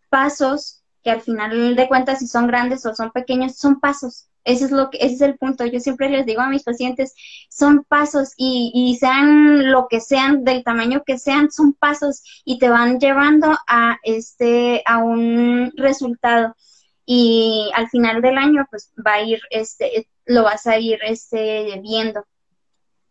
pasos, 0.10 0.79
que 1.04 1.12
al 1.12 1.22
final 1.22 1.76
de 1.76 1.88
cuentas, 1.88 2.20
si 2.20 2.28
son 2.28 2.48
grandes 2.48 2.86
o 2.86 2.96
son 2.96 3.12
pequeños, 3.12 3.58
son 3.58 3.80
pasos 3.80 4.30
ese 4.50 4.66
es 4.66 4.72
lo 4.72 4.90
que, 4.90 4.98
ese 4.98 5.16
es 5.16 5.22
el 5.22 5.38
punto. 5.38 5.66
Yo 5.66 5.80
siempre 5.80 6.10
les 6.10 6.26
digo 6.26 6.42
a 6.42 6.50
mis 6.50 6.64
pacientes, 6.64 7.14
son 7.50 7.84
pasos 7.84 8.34
y, 8.38 8.72
y 8.74 8.96
sean 8.98 9.72
lo 9.72 9.88
que 9.88 10.00
sean, 10.00 10.44
del 10.44 10.64
tamaño 10.64 11.04
que 11.06 11.18
sean, 11.20 11.52
son 11.52 11.74
pasos 11.74 12.24
y 12.46 12.60
te 12.60 12.70
van 12.70 13.00
llevando 13.00 13.58
a 13.68 13.98
este, 14.04 14.82
a 14.86 14.98
un 15.00 15.72
resultado. 15.76 16.56
Y 17.06 17.72
al 17.76 17.90
final 17.90 18.22
del 18.22 18.38
año, 18.38 18.68
pues 18.70 18.92
va 19.06 19.14
a 19.14 19.22
ir, 19.22 19.40
este, 19.50 20.08
lo 20.26 20.44
vas 20.44 20.68
a 20.68 20.78
ir, 20.78 21.00
este, 21.04 21.80
viendo 21.82 22.26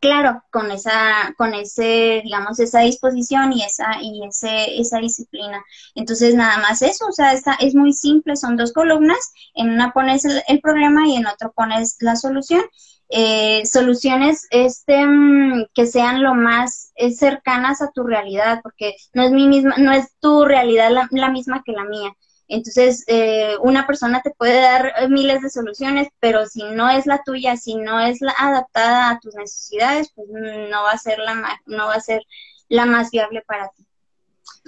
claro, 0.01 0.43
con 0.51 0.71
esa, 0.71 1.35
con 1.37 1.55
ese, 1.55 2.21
digamos, 2.25 2.59
esa 2.61 2.81
disposición 2.81 3.53
y 3.53 3.63
esa, 3.65 4.01
y 4.01 4.27
ese, 4.27 4.81
esa 4.81 4.99
disciplina. 4.99 5.63
Entonces, 5.95 6.35
nada 6.35 6.59
más 6.59 6.83
eso, 6.83 7.07
o 7.07 7.13
sea, 7.13 7.33
esta, 7.33 7.55
es 7.55 7.75
muy 7.75 7.93
simple, 7.93 8.37
son 8.37 8.57
dos 8.57 8.73
columnas, 8.73 9.33
en 9.55 9.71
una 9.71 9.93
pones 9.93 10.25
el, 10.25 10.61
problema 10.61 11.07
y 11.07 11.17
en 11.17 11.27
otro 11.27 11.53
pones 11.53 11.97
la 12.01 12.17
solución. 12.17 12.63
Eh, 13.11 13.65
soluciones 13.65 14.47
este 14.51 15.07
mm, 15.07 15.69
que 15.73 15.87
sean 15.87 16.23
lo 16.23 16.35
más 16.35 16.93
eh, 16.97 17.11
cercanas 17.13 17.81
a 17.81 17.91
tu 17.91 18.05
realidad, 18.05 18.61
porque 18.63 18.97
no 19.15 19.23
es 19.23 19.33
mi 19.33 19.49
misma, 19.49 19.77
no 19.79 19.93
es 19.93 20.09
tu 20.21 20.45
realidad 20.45 20.91
la 21.11 21.31
misma 21.31 21.63
que 21.65 21.73
la 21.73 21.85
mía. 21.85 22.15
Entonces, 22.49 23.05
eh, 23.09 23.57
una 23.61 23.87
persona 23.87 24.23
te 24.23 24.31
puede 24.31 24.61
dar 24.61 24.95
eh, 24.99 25.09
miles 25.09 25.43
de 25.43 25.51
soluciones, 25.51 26.09
pero 26.19 26.47
si 26.47 26.65
no 26.65 26.89
es 26.89 27.05
la 27.05 27.23
tuya, 27.23 27.57
si 27.57 27.77
no 27.77 28.01
es 28.01 28.23
la 28.23 28.35
adaptada 28.37 29.11
a 29.11 29.21
tus 29.21 29.35
necesidades, 29.35 30.11
pues 30.15 30.29
no 30.31 30.83
va 30.83 30.93
a 30.93 30.99
ser 30.99 31.19
la 31.19 31.35
más, 31.35 31.59
no 31.67 31.87
va 31.87 31.95
a 31.95 32.01
ser 32.01 32.23
la 32.69 32.87
más 32.87 33.11
viable 33.11 33.43
para 33.47 33.69
ti. 33.69 33.87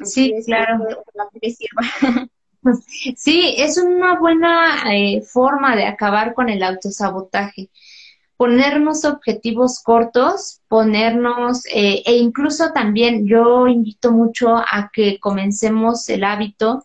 sí, 0.04 0.34
claro. 0.44 0.86
Sí, 3.16 3.54
es 3.56 3.78
una 3.78 4.18
buena 4.18 4.82
eh, 4.92 5.22
forma 5.22 5.74
de 5.76 5.86
acabar 5.86 6.34
con 6.34 6.50
el 6.50 6.62
autosabotaje. 6.62 7.70
Ponernos 8.36 9.06
objetivos 9.06 9.80
cortos, 9.82 10.60
ponernos, 10.68 11.62
e 11.72 12.02
incluso 12.18 12.70
también 12.72 13.26
yo 13.26 13.66
invito 13.66 14.12
mucho 14.12 14.56
a 14.56 14.90
que 14.92 15.18
comencemos 15.18 16.06
el 16.10 16.22
hábito 16.22 16.84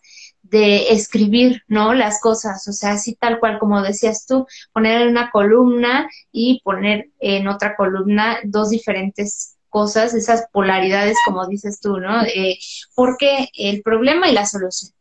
de 0.50 0.92
escribir, 0.92 1.62
¿no? 1.68 1.94
Las 1.94 2.20
cosas, 2.20 2.66
o 2.68 2.72
sea, 2.72 2.92
así 2.92 3.14
tal 3.14 3.38
cual 3.40 3.58
como 3.58 3.82
decías 3.82 4.26
tú, 4.26 4.46
poner 4.72 5.02
en 5.02 5.08
una 5.08 5.30
columna 5.30 6.08
y 6.32 6.60
poner 6.62 7.10
en 7.18 7.48
otra 7.48 7.76
columna 7.76 8.38
dos 8.44 8.70
diferentes 8.70 9.56
cosas, 9.68 10.14
esas 10.14 10.46
polaridades, 10.52 11.16
como 11.24 11.46
dices 11.46 11.80
tú, 11.80 11.98
¿no? 11.98 12.22
Eh, 12.22 12.58
porque 12.94 13.48
el 13.54 13.82
problema 13.82 14.28
y 14.28 14.32
la 14.32 14.46
solución. 14.46 14.92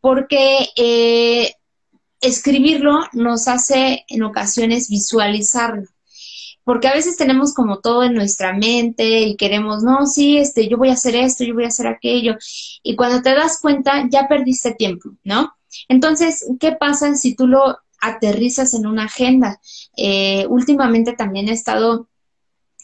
Porque 0.00 0.68
eh, 0.76 1.54
escribirlo 2.20 3.00
nos 3.12 3.48
hace 3.48 4.04
en 4.08 4.22
ocasiones 4.22 4.88
visualizarlo 4.88 5.88
porque 6.64 6.88
a 6.88 6.94
veces 6.94 7.16
tenemos 7.16 7.54
como 7.54 7.80
todo 7.80 8.04
en 8.04 8.14
nuestra 8.14 8.52
mente 8.52 9.20
y 9.22 9.36
queremos, 9.36 9.82
no, 9.82 10.06
sí, 10.06 10.38
este, 10.38 10.68
yo 10.68 10.76
voy 10.76 10.90
a 10.90 10.94
hacer 10.94 11.16
esto, 11.16 11.44
yo 11.44 11.54
voy 11.54 11.64
a 11.64 11.68
hacer 11.68 11.86
aquello, 11.86 12.36
y 12.82 12.96
cuando 12.96 13.22
te 13.22 13.34
das 13.34 13.60
cuenta 13.60 14.06
ya 14.10 14.28
perdiste 14.28 14.74
tiempo, 14.74 15.10
¿no? 15.24 15.54
Entonces, 15.88 16.44
¿qué 16.58 16.72
pasa 16.72 17.14
si 17.16 17.34
tú 17.34 17.46
lo 17.46 17.78
aterrizas 18.00 18.74
en 18.74 18.86
una 18.86 19.04
agenda? 19.04 19.60
Eh, 19.96 20.46
últimamente 20.48 21.12
también 21.12 21.48
he 21.48 21.52
estado 21.52 22.08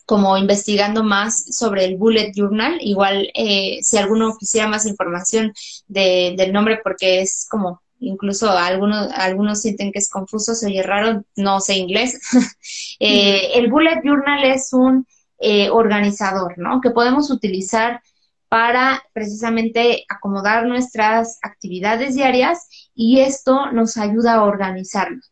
como 0.07 0.39
investigando 0.39 1.03
más 1.03 1.45
sobre 1.57 1.85
el 1.85 1.97
bullet 1.97 2.33
journal, 2.35 2.79
igual 2.81 3.29
eh, 3.35 3.81
si 3.83 3.97
alguno 3.99 4.37
quisiera 4.39 4.69
más 4.69 4.87
información 4.87 5.53
del 5.89 6.53
nombre 6.53 6.79
porque 6.83 7.21
es 7.23 7.47
como 7.51 7.83
incluso 8.01 8.51
algunos, 8.51 9.11
algunos 9.13 9.61
sienten 9.61 9.93
que 9.93 9.99
es 9.99 10.11
confuso, 10.11 10.55
se 10.55 10.67
oye 10.67 10.83
raro, 10.83 11.25
no 11.37 11.61
sé 11.61 11.77
inglés. 11.77 12.21
Eh, 12.99 13.59
el 13.59 13.71
bullet 13.71 14.01
journal 14.03 14.43
es 14.45 14.73
un 14.73 15.07
eh, 15.39 15.69
organizador, 15.69 16.57
¿no? 16.57 16.81
Que 16.81 16.91
podemos 16.91 17.31
utilizar 17.31 18.01
para 18.49 19.03
precisamente 19.13 20.07
acomodar 20.09 20.65
nuestras 20.67 21.39
actividades 21.43 22.15
diarias 22.15 22.91
y 22.95 23.21
esto 23.21 23.71
nos 23.71 23.99
ayuda 23.99 24.37
a 24.37 24.45
organizarnos. 24.45 25.31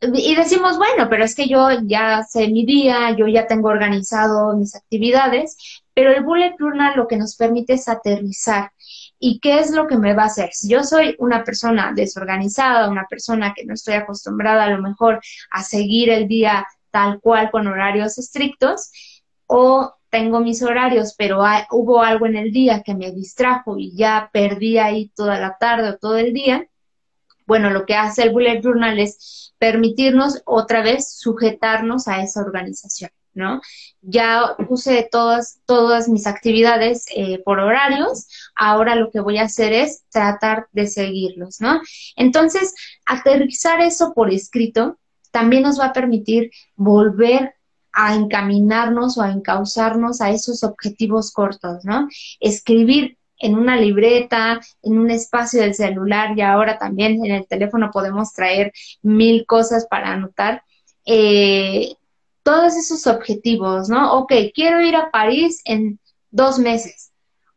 Y 0.00 0.34
decimos, 0.34 0.78
bueno, 0.78 1.08
pero 1.10 1.24
es 1.24 1.34
que 1.34 1.48
yo 1.48 1.68
ya 1.82 2.22
sé 2.22 2.48
mi 2.48 2.64
día, 2.64 3.14
yo 3.18 3.26
ya 3.26 3.46
tengo 3.46 3.68
organizado 3.68 4.56
mis 4.56 4.74
actividades, 4.74 5.56
pero 5.92 6.12
el 6.12 6.22
bullet 6.22 6.54
journal 6.58 6.94
lo 6.96 7.06
que 7.06 7.16
nos 7.16 7.36
permite 7.36 7.74
es 7.74 7.88
aterrizar 7.88 8.70
¿Y 9.22 9.38
qué 9.38 9.60
es 9.60 9.70
lo 9.70 9.86
que 9.86 9.98
me 9.98 10.14
va 10.14 10.24
a 10.24 10.26
hacer? 10.26 10.50
Si 10.52 10.70
yo 10.70 10.82
soy 10.82 11.14
una 11.18 11.44
persona 11.44 11.92
desorganizada, 11.94 12.88
una 12.88 13.06
persona 13.08 13.52
que 13.54 13.66
no 13.66 13.74
estoy 13.74 13.94
acostumbrada 13.94 14.64
a 14.64 14.70
lo 14.70 14.80
mejor 14.82 15.20
a 15.50 15.62
seguir 15.62 16.08
el 16.10 16.26
día 16.26 16.66
tal 16.90 17.20
cual 17.20 17.50
con 17.50 17.66
horarios 17.66 18.18
estrictos, 18.18 18.90
o 19.46 19.94
tengo 20.08 20.40
mis 20.40 20.62
horarios, 20.62 21.14
pero 21.16 21.42
hubo 21.70 22.02
algo 22.02 22.26
en 22.26 22.36
el 22.36 22.50
día 22.50 22.82
que 22.82 22.94
me 22.94 23.12
distrajo 23.12 23.76
y 23.78 23.94
ya 23.94 24.30
perdí 24.32 24.78
ahí 24.78 25.10
toda 25.14 25.38
la 25.38 25.56
tarde 25.58 25.90
o 25.90 25.98
todo 25.98 26.16
el 26.16 26.32
día, 26.32 26.66
bueno, 27.46 27.70
lo 27.70 27.84
que 27.84 27.96
hace 27.96 28.22
el 28.22 28.30
bullet 28.30 28.62
journal 28.62 28.98
es 28.98 29.52
permitirnos 29.58 30.40
otra 30.46 30.82
vez 30.82 31.18
sujetarnos 31.18 32.08
a 32.08 32.22
esa 32.22 32.40
organización. 32.40 33.10
¿No? 33.34 33.60
Ya 34.00 34.56
puse 34.68 35.08
todas, 35.10 35.60
todas 35.66 36.08
mis 36.08 36.26
actividades 36.26 37.06
eh, 37.14 37.40
por 37.44 37.60
horarios, 37.60 38.26
ahora 38.54 38.94
lo 38.94 39.10
que 39.10 39.20
voy 39.20 39.38
a 39.38 39.44
hacer 39.44 39.72
es 39.72 40.04
tratar 40.10 40.68
de 40.72 40.86
seguirlos, 40.86 41.60
¿no? 41.60 41.80
Entonces, 42.16 42.74
aterrizar 43.06 43.80
eso 43.80 44.12
por 44.14 44.32
escrito 44.32 44.98
también 45.30 45.62
nos 45.62 45.78
va 45.78 45.86
a 45.86 45.92
permitir 45.92 46.50
volver 46.76 47.54
a 47.92 48.14
encaminarnos 48.14 49.18
o 49.18 49.22
a 49.22 49.30
encauzarnos 49.30 50.20
a 50.20 50.30
esos 50.30 50.62
objetivos 50.62 51.32
cortos, 51.32 51.84
¿no? 51.84 52.08
Escribir 52.40 53.18
en 53.40 53.56
una 53.56 53.76
libreta, 53.76 54.60
en 54.82 54.98
un 54.98 55.10
espacio 55.10 55.62
del 55.62 55.74
celular 55.74 56.36
y 56.36 56.42
ahora 56.42 56.78
también 56.78 57.24
en 57.24 57.32
el 57.32 57.46
teléfono 57.46 57.90
podemos 57.90 58.32
traer 58.32 58.72
mil 59.02 59.46
cosas 59.46 59.86
para 59.86 60.12
anotar. 60.12 60.62
Eh, 61.06 61.94
todos 62.42 62.76
esos 62.76 63.06
objetivos, 63.06 63.88
¿no? 63.88 64.14
Ok, 64.14 64.32
quiero 64.54 64.80
ir 64.80 64.96
a 64.96 65.10
París 65.10 65.60
en 65.64 65.98
dos 66.30 66.58
meses. 66.58 67.10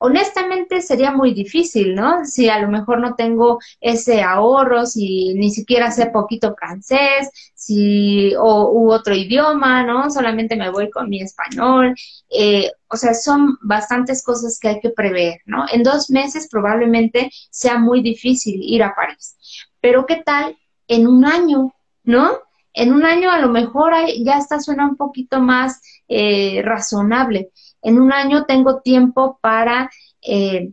Honestamente 0.06 0.82
sería 0.82 1.12
muy 1.12 1.34
difícil, 1.34 1.96
¿no? 1.96 2.26
Si 2.26 2.50
a 2.50 2.60
lo 2.60 2.68
mejor 2.68 3.00
no 3.00 3.16
tengo 3.16 3.60
ese 3.80 4.22
ahorro, 4.22 4.86
si 4.86 5.34
ni 5.36 5.50
siquiera 5.50 5.92
sé 5.92 6.08
poquito 6.08 6.54
francés, 6.56 7.30
si 7.56 8.36
o 8.36 8.70
u 8.72 8.92
otro 8.92 9.16
idioma, 9.16 9.86
¿no? 9.86 10.10
Solamente 10.12 10.58
me 10.58 10.70
voy 10.70 10.90
con 10.90 11.10
mi 11.10 11.22
español. 11.22 11.96
Eh, 12.30 12.70
o 12.90 12.98
sea, 12.98 13.14
son 13.14 13.58
bastantes 13.62 14.22
cosas 14.24 14.60
que 14.60 14.68
hay 14.68 14.80
que 14.82 14.90
prever, 14.90 15.40
¿no? 15.46 15.66
En 15.72 15.84
dos 15.84 16.10
meses 16.10 16.50
probablemente 16.52 17.32
sea 17.50 17.78
muy 17.78 18.02
difícil 18.02 18.60
ir 18.62 18.84
a 18.84 18.94
París. 18.94 19.38
Pero 19.80 20.06
¿qué 20.06 20.18
tal 20.18 20.58
en 20.90 21.08
un 21.08 21.24
año, 21.24 21.74
¿no? 22.04 22.40
En 22.74 22.94
un 22.94 23.06
año 23.06 23.32
a 23.32 23.40
lo 23.40 23.50
mejor 23.50 23.94
ya 24.24 24.38
está 24.38 24.60
suena 24.60 24.88
un 24.88 24.98
poquito 24.98 25.40
más 25.40 25.82
eh, 26.08 26.62
razonable. 26.64 27.52
En 27.82 28.00
un 28.00 28.12
año 28.12 28.46
tengo 28.46 28.82
tiempo 28.82 29.40
para 29.42 29.90
eh, 30.22 30.72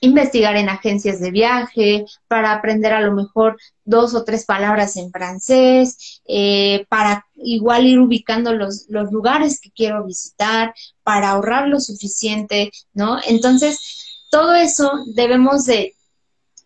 investigar 0.00 0.56
en 0.56 0.68
agencias 0.68 1.20
de 1.20 1.30
viaje, 1.30 2.04
para 2.28 2.52
aprender 2.52 2.92
a 2.92 3.00
lo 3.00 3.12
mejor 3.12 3.56
dos 3.84 4.14
o 4.14 4.24
tres 4.24 4.44
palabras 4.44 4.96
en 4.96 5.10
francés, 5.10 6.20
eh, 6.26 6.86
para 6.88 7.26
igual 7.36 7.86
ir 7.86 7.98
ubicando 7.98 8.52
los, 8.52 8.86
los 8.88 9.10
lugares 9.10 9.60
que 9.60 9.70
quiero 9.70 10.04
visitar, 10.04 10.74
para 11.02 11.30
ahorrar 11.30 11.68
lo 11.68 11.80
suficiente, 11.80 12.70
¿no? 12.92 13.18
Entonces, 13.26 14.24
todo 14.30 14.54
eso 14.54 14.90
debemos 15.14 15.64
de 15.64 15.95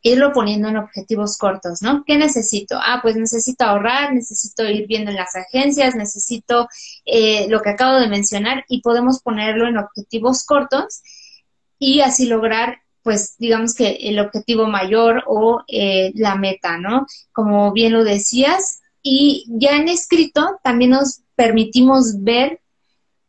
irlo 0.03 0.33
poniendo 0.33 0.69
en 0.69 0.77
objetivos 0.77 1.37
cortos, 1.37 1.83
¿no? 1.83 2.05
¿Qué 2.07 2.17
necesito? 2.17 2.79
Ah, 2.79 3.01
pues 3.03 3.17
necesito 3.17 3.65
ahorrar, 3.65 4.15
necesito 4.15 4.65
ir 4.65 4.87
viendo 4.87 5.11
en 5.11 5.17
las 5.17 5.37
agencias, 5.37 5.95
necesito 5.95 6.69
eh, 7.05 7.49
lo 7.49 7.61
que 7.61 7.71
acabo 7.71 7.99
de 7.99 8.09
mencionar 8.09 8.65
y 8.69 8.81
podemos 8.81 9.21
ponerlo 9.21 9.69
en 9.69 9.79
objetivos 9.79 10.45
cortos 10.45 11.03
y 11.79 12.01
así 12.01 12.27
lograr, 12.27 12.79
pues, 13.03 13.37
digamos 13.39 13.75
que 13.75 13.91
el 14.03 14.19
objetivo 14.19 14.67
mayor 14.67 15.25
o 15.27 15.63
eh, 15.69 16.13
la 16.15 16.35
meta, 16.35 16.79
¿no? 16.79 17.07
Como 17.33 17.73
bien 17.73 17.93
lo 17.93 18.05
decías. 18.05 18.81
Y 19.03 19.47
ya 19.49 19.77
en 19.77 19.89
escrito 19.89 20.59
también 20.63 20.91
nos 20.91 21.23
permitimos 21.35 22.23
ver 22.23 22.61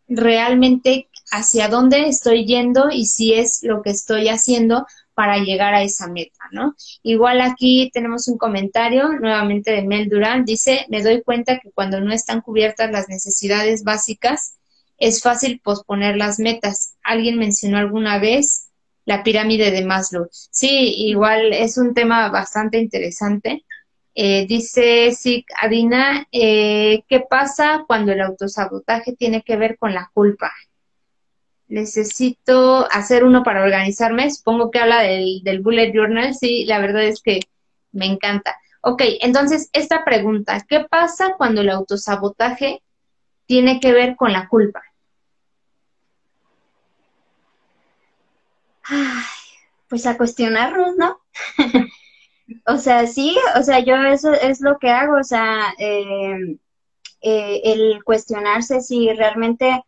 realmente 0.08 1.10
hacia 1.32 1.70
dónde 1.70 2.10
estoy 2.10 2.46
yendo 2.46 2.90
y 2.92 3.06
si 3.06 3.34
es 3.34 3.64
lo 3.64 3.82
que 3.82 3.92
estoy 3.92 4.28
haciendo 4.28 4.86
para 5.14 5.38
llegar 5.38 5.74
a 5.74 5.84
esa 5.84 6.08
meta, 6.08 6.40
¿no? 6.52 6.76
Igual 7.04 7.42
aquí 7.42 7.90
tenemos 7.94 8.28
un 8.28 8.38
comentario 8.38 9.10
nuevamente 9.20 9.72
de 9.72 9.84
Mel 9.84 10.10
Durán, 10.10 10.46
dice, 10.46 10.86
me 10.90 11.02
doy 11.04 11.22
cuenta 11.22 11.60
que 11.60 11.72
cuando 11.72 12.00
no 12.00 12.14
están 12.14 12.42
cubiertas 12.42 12.92
las 12.92 13.10
necesidades 13.10 13.84
básicas, 13.84 14.58
es 14.98 15.22
fácil 15.22 15.60
posponer 15.64 16.16
las 16.16 16.40
metas. 16.40 16.96
Alguien 17.04 17.38
mencionó 17.38 17.78
alguna 17.78 18.20
vez 18.20 18.68
la 19.06 19.24
pirámide 19.24 19.72
de 19.72 19.84
Maslow. 19.84 20.28
Sí, 20.32 20.94
igual 21.08 21.54
es 21.54 21.78
un 21.78 21.94
tema 21.94 22.30
bastante 22.30 22.78
interesante. 22.78 23.66
Eh, 24.14 24.46
dice 24.48 25.12
sí, 25.14 25.46
Adina, 25.62 26.28
eh, 26.32 27.04
¿qué 27.08 27.22
pasa 27.22 27.84
cuando 27.88 28.12
el 28.12 28.22
autosabotaje 28.22 29.16
tiene 29.16 29.42
que 29.42 29.56
ver 29.56 29.78
con 29.78 29.94
la 29.94 30.12
culpa? 30.14 30.52
Necesito 31.72 32.86
hacer 32.92 33.24
uno 33.24 33.44
para 33.44 33.64
organizarme. 33.64 34.30
Supongo 34.30 34.70
que 34.70 34.80
habla 34.80 35.02
del, 35.02 35.62
bullet 35.64 35.92
journal. 35.94 36.36
Sí, 36.36 36.66
la 36.66 36.80
verdad 36.80 37.04
es 37.04 37.22
que 37.22 37.40
me 37.94 38.06
encanta. 38.06 38.56
Ok, 38.82 39.02
entonces 39.22 39.70
esta 39.74 40.04
pregunta, 40.04 40.66
¿qué 40.68 40.86
pasa 40.90 41.36
cuando 41.38 41.62
el 41.62 41.70
autosabotaje 41.70 42.84
tiene 43.46 43.80
que 43.80 43.94
ver 43.94 44.16
con 44.16 44.34
la 44.34 44.48
culpa? 44.50 44.82
Ay, 48.84 49.24
pues 49.88 50.06
a 50.06 50.18
cuestionarnos, 50.18 50.98
¿no? 50.98 51.22
o 52.66 52.78
sea, 52.78 53.08
sí, 53.08 53.38
o 53.58 53.64
sea, 53.64 53.80
yo 53.80 53.96
eso 53.96 54.34
es 54.34 54.60
lo 54.60 54.78
que 54.80 54.90
hago, 54.90 55.18
o 55.18 55.24
sea, 55.24 55.74
eh, 55.78 56.58
eh, 57.22 57.62
el 57.64 58.04
cuestionarse 58.04 58.82
si 58.82 59.14
realmente 59.14 59.84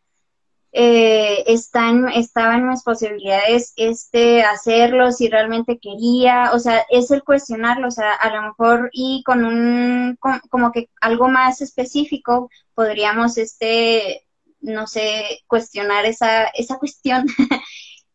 eh, 0.76 1.44
está 1.48 1.92
estaba 2.16 2.56
en 2.56 2.68
mis 2.68 2.82
posibilidades 2.84 3.74
este 3.76 4.44
hacerlo 4.44 5.12
si 5.12 5.30
realmente 5.30 5.80
quería, 5.80 6.52
o 6.54 6.60
sea, 6.60 6.84
es 6.90 7.12
el 7.12 7.24
cuestionarlo, 7.24 7.88
o 7.90 7.92
sea, 7.92 8.14
a 8.14 8.34
lo 8.36 8.42
mejor 8.42 8.90
y 8.92 9.24
con 9.24 9.46
un 9.46 10.18
como 10.50 10.72
que 10.72 10.90
algo 11.00 11.28
más 11.30 11.62
específico 11.62 12.50
podríamos 12.74 13.38
este 13.38 14.26
no 14.62 14.88
sé, 14.88 15.44
cuestionar 15.48 16.06
esa 16.06 16.46
esa 16.48 16.78
cuestión. 16.80 17.26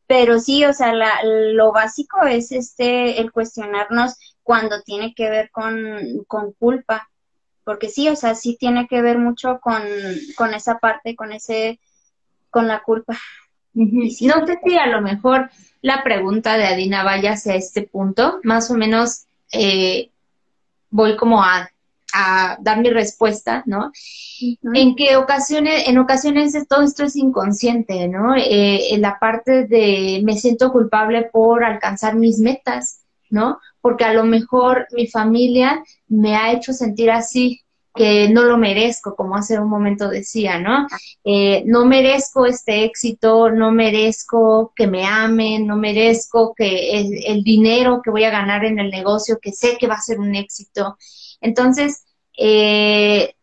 Pero 0.09 0.40
sí, 0.40 0.64
o 0.64 0.73
sea, 0.73 0.92
la, 0.94 1.23
lo 1.23 1.73
básico 1.73 2.23
es 2.25 2.51
este 2.53 3.21
el 3.21 3.31
cuestionarnos 3.31 4.16
cuando 4.42 4.83
tiene 4.83 5.14
que 5.14 5.31
ver 5.31 5.51
con, 5.51 6.25
con 6.27 6.53
culpa, 6.55 7.11
porque 7.64 7.90
sí, 7.90 8.09
o 8.09 8.16
sea, 8.16 8.35
sí 8.35 8.57
tiene 8.59 8.88
que 8.88 9.03
ver 9.03 9.18
mucho 9.18 9.61
con, 9.61 9.83
con 10.37 10.55
esa 10.55 10.79
parte, 10.79 11.14
con 11.14 11.33
ese 11.33 11.79
con 12.51 12.69
la 12.69 12.83
culpa. 12.83 13.17
No 13.75 14.47
sé 14.47 14.59
si 14.65 14.77
a 14.77 14.87
lo 14.87 15.01
mejor 15.01 15.51
la 15.83 16.03
pregunta 16.03 16.57
de 16.57 16.67
Adina 16.67 17.05
vaya 17.05 17.33
hacia 17.33 17.55
este 17.55 17.83
punto, 17.83 18.41
más 18.43 18.71
o 18.71 18.75
menos 18.75 19.27
eh, 19.53 20.11
voy 20.91 21.17
como 21.17 21.43
a, 21.43 21.71
dar 22.61 22.81
mi 22.81 22.89
respuesta, 22.89 23.63
¿no? 23.67 23.93
En 24.73 24.97
qué 24.97 25.17
ocasiones, 25.17 25.87
en 25.87 25.99
ocasiones 25.99 26.57
todo 26.67 26.83
esto 26.83 27.05
es 27.05 27.15
inconsciente, 27.15 28.09
¿no? 28.09 28.35
Eh, 28.35 28.95
en 28.95 29.03
la 29.03 29.19
parte 29.19 29.67
de 29.67 30.23
me 30.25 30.35
siento 30.35 30.73
culpable 30.73 31.29
por 31.31 31.63
alcanzar 31.63 32.17
mis 32.17 32.39
metas, 32.39 33.03
¿no? 33.29 33.61
Porque 33.83 34.05
a 34.05 34.15
lo 34.15 34.25
mejor 34.25 34.89
mi 34.93 35.07
familia 35.07 35.85
me 36.09 36.35
ha 36.35 36.51
hecho 36.51 36.73
sentir 36.73 37.11
así, 37.11 37.61
que 37.99 38.29
no 38.29 38.45
lo 38.45 38.57
merezco, 38.57 39.17
como 39.17 39.35
hace 39.35 39.59
un 39.59 39.69
momento 39.69 40.09
decía, 40.09 40.61
¿no? 40.61 40.87
Eh, 41.25 41.65
no 41.67 41.85
merezco 41.85 42.47
este 42.47 42.85
éxito, 42.85 43.51
no 43.51 43.73
merezco 43.73 44.73
que 44.77 44.87
me 44.87 45.05
amen, 45.05 45.67
no 45.67 45.77
merezco 45.77 46.55
que 46.55 47.01
el, 47.01 47.43
dinero 47.43 48.01
que 48.01 48.13
voy 48.13 48.23
a 48.23 48.31
ganar 48.31 48.65
en 48.65 48.79
el 48.79 48.91
negocio, 48.93 49.41
que 49.43 49.51
sé 49.51 49.77
que 49.79 49.89
va 49.89 49.97
a 49.97 50.01
ser 50.01 50.21
un 50.21 50.37
éxito. 50.37 50.97
Entonces, 51.41 52.05
eh, 52.39 53.35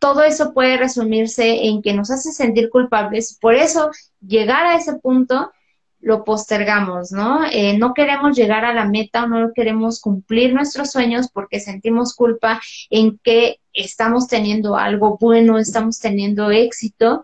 todo 0.00 0.24
eso 0.24 0.52
puede 0.52 0.76
resumirse 0.76 1.66
en 1.66 1.80
que 1.80 1.94
nos 1.94 2.10
hace 2.10 2.32
sentir 2.32 2.70
culpables. 2.70 3.38
Por 3.40 3.54
eso, 3.54 3.92
llegar 4.20 4.66
a 4.66 4.78
ese 4.78 4.94
punto 4.94 5.52
lo 6.00 6.24
postergamos, 6.24 7.12
¿no? 7.12 7.44
Eh, 7.50 7.76
no 7.76 7.92
queremos 7.94 8.36
llegar 8.36 8.64
a 8.64 8.74
la 8.74 8.86
meta 8.86 9.24
o 9.24 9.26
no 9.26 9.52
queremos 9.54 10.00
cumplir 10.00 10.54
nuestros 10.54 10.90
sueños 10.90 11.28
porque 11.32 11.60
sentimos 11.60 12.14
culpa 12.14 12.60
en 12.88 13.18
que 13.22 13.60
estamos 13.72 14.26
teniendo 14.26 14.76
algo 14.76 15.18
bueno, 15.20 15.58
estamos 15.58 16.00
teniendo 16.00 16.50
éxito 16.50 17.22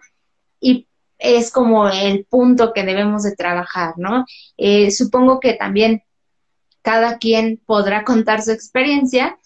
y 0.61 0.87
es 1.19 1.51
como 1.51 1.89
el 1.89 2.27
punto 2.27 2.73
que 2.75 2.85
debemos 2.85 3.23
de 3.23 3.35
trabajar, 3.35 3.95
¿no? 3.97 4.27
Eh, 4.59 4.91
supongo 4.91 5.41
que 5.41 5.55
también 5.55 6.03
cada 6.83 7.19
quien 7.19 7.61
podrá 7.65 8.05
contar 8.05 8.43
su 8.43 8.53
experiencia 8.53 9.39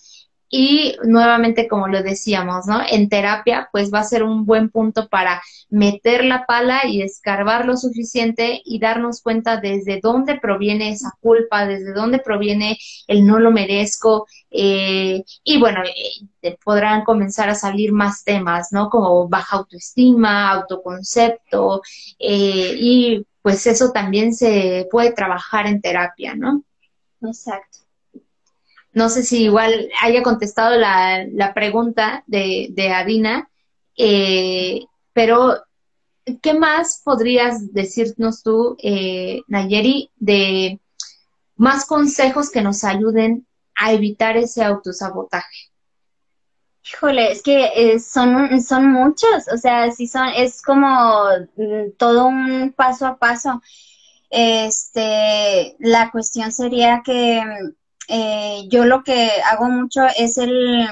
y 0.52 0.96
nuevamente, 1.04 1.68
como 1.68 1.86
lo 1.86 2.02
decíamos, 2.02 2.66
¿no? 2.66 2.80
En 2.90 3.08
terapia, 3.08 3.68
pues 3.70 3.94
va 3.94 4.00
a 4.00 4.04
ser 4.04 4.24
un 4.24 4.44
buen 4.44 4.68
punto 4.68 5.08
para 5.08 5.40
meter 5.70 6.24
la 6.24 6.44
pala 6.44 6.86
y 6.86 7.02
escarbar 7.02 7.66
lo 7.66 7.76
suficiente 7.76 8.60
y 8.64 8.80
darnos 8.80 9.22
cuenta 9.22 9.60
desde 9.60 10.00
dónde 10.02 10.40
proviene 10.40 10.90
esa 10.90 11.12
culpa, 11.20 11.66
desde 11.66 11.92
dónde 11.92 12.18
proviene 12.18 12.76
el 13.06 13.24
no 13.24 13.38
lo 13.38 13.52
merezco. 13.52 14.26
Eh, 14.50 15.22
y 15.44 15.60
bueno, 15.60 15.82
eh, 16.42 16.56
podrán 16.64 17.04
comenzar 17.04 17.48
a 17.48 17.54
salir 17.54 17.92
más 17.92 18.24
temas, 18.24 18.72
¿no? 18.72 18.90
Como 18.90 19.28
baja 19.28 19.58
autoestima, 19.58 20.50
autoconcepto, 20.50 21.80
eh, 22.18 22.74
y 22.76 23.24
pues 23.40 23.66
eso 23.68 23.92
también 23.92 24.34
se 24.34 24.88
puede 24.90 25.12
trabajar 25.12 25.68
en 25.68 25.80
terapia, 25.80 26.34
¿no? 26.34 26.64
Exacto. 27.22 27.78
No 28.92 29.08
sé 29.08 29.22
si 29.22 29.44
igual 29.44 29.88
haya 30.00 30.22
contestado 30.22 30.76
la, 30.76 31.24
la 31.32 31.54
pregunta 31.54 32.24
de, 32.26 32.68
de 32.72 32.92
Adina, 32.92 33.48
eh, 33.96 34.84
pero 35.12 35.62
¿qué 36.42 36.54
más 36.54 37.00
podrías 37.04 37.72
decirnos 37.72 38.42
tú, 38.42 38.76
eh, 38.82 39.42
Nayeri, 39.46 40.10
de 40.16 40.80
más 41.56 41.86
consejos 41.86 42.50
que 42.50 42.62
nos 42.62 42.84
ayuden 42.84 43.46
a 43.74 43.92
evitar 43.92 44.36
ese 44.36 44.64
autosabotaje? 44.64 45.70
Híjole, 46.82 47.32
es 47.32 47.42
que 47.42 47.70
eh, 47.76 48.00
son, 48.00 48.60
son 48.62 48.90
muchos, 48.90 49.46
o 49.52 49.56
sea, 49.56 49.92
sí 49.92 50.08
son, 50.08 50.28
es 50.34 50.62
como 50.62 51.24
mm, 51.56 51.92
todo 51.98 52.26
un 52.26 52.72
paso 52.74 53.06
a 53.06 53.18
paso. 53.18 53.62
Este, 54.30 55.76
la 55.78 56.10
cuestión 56.10 56.52
sería 56.52 57.02
que 57.04 57.42
eh, 58.12 58.64
yo 58.68 58.84
lo 58.84 59.04
que 59.04 59.30
hago 59.50 59.66
mucho 59.66 60.02
es 60.18 60.36
el, 60.36 60.84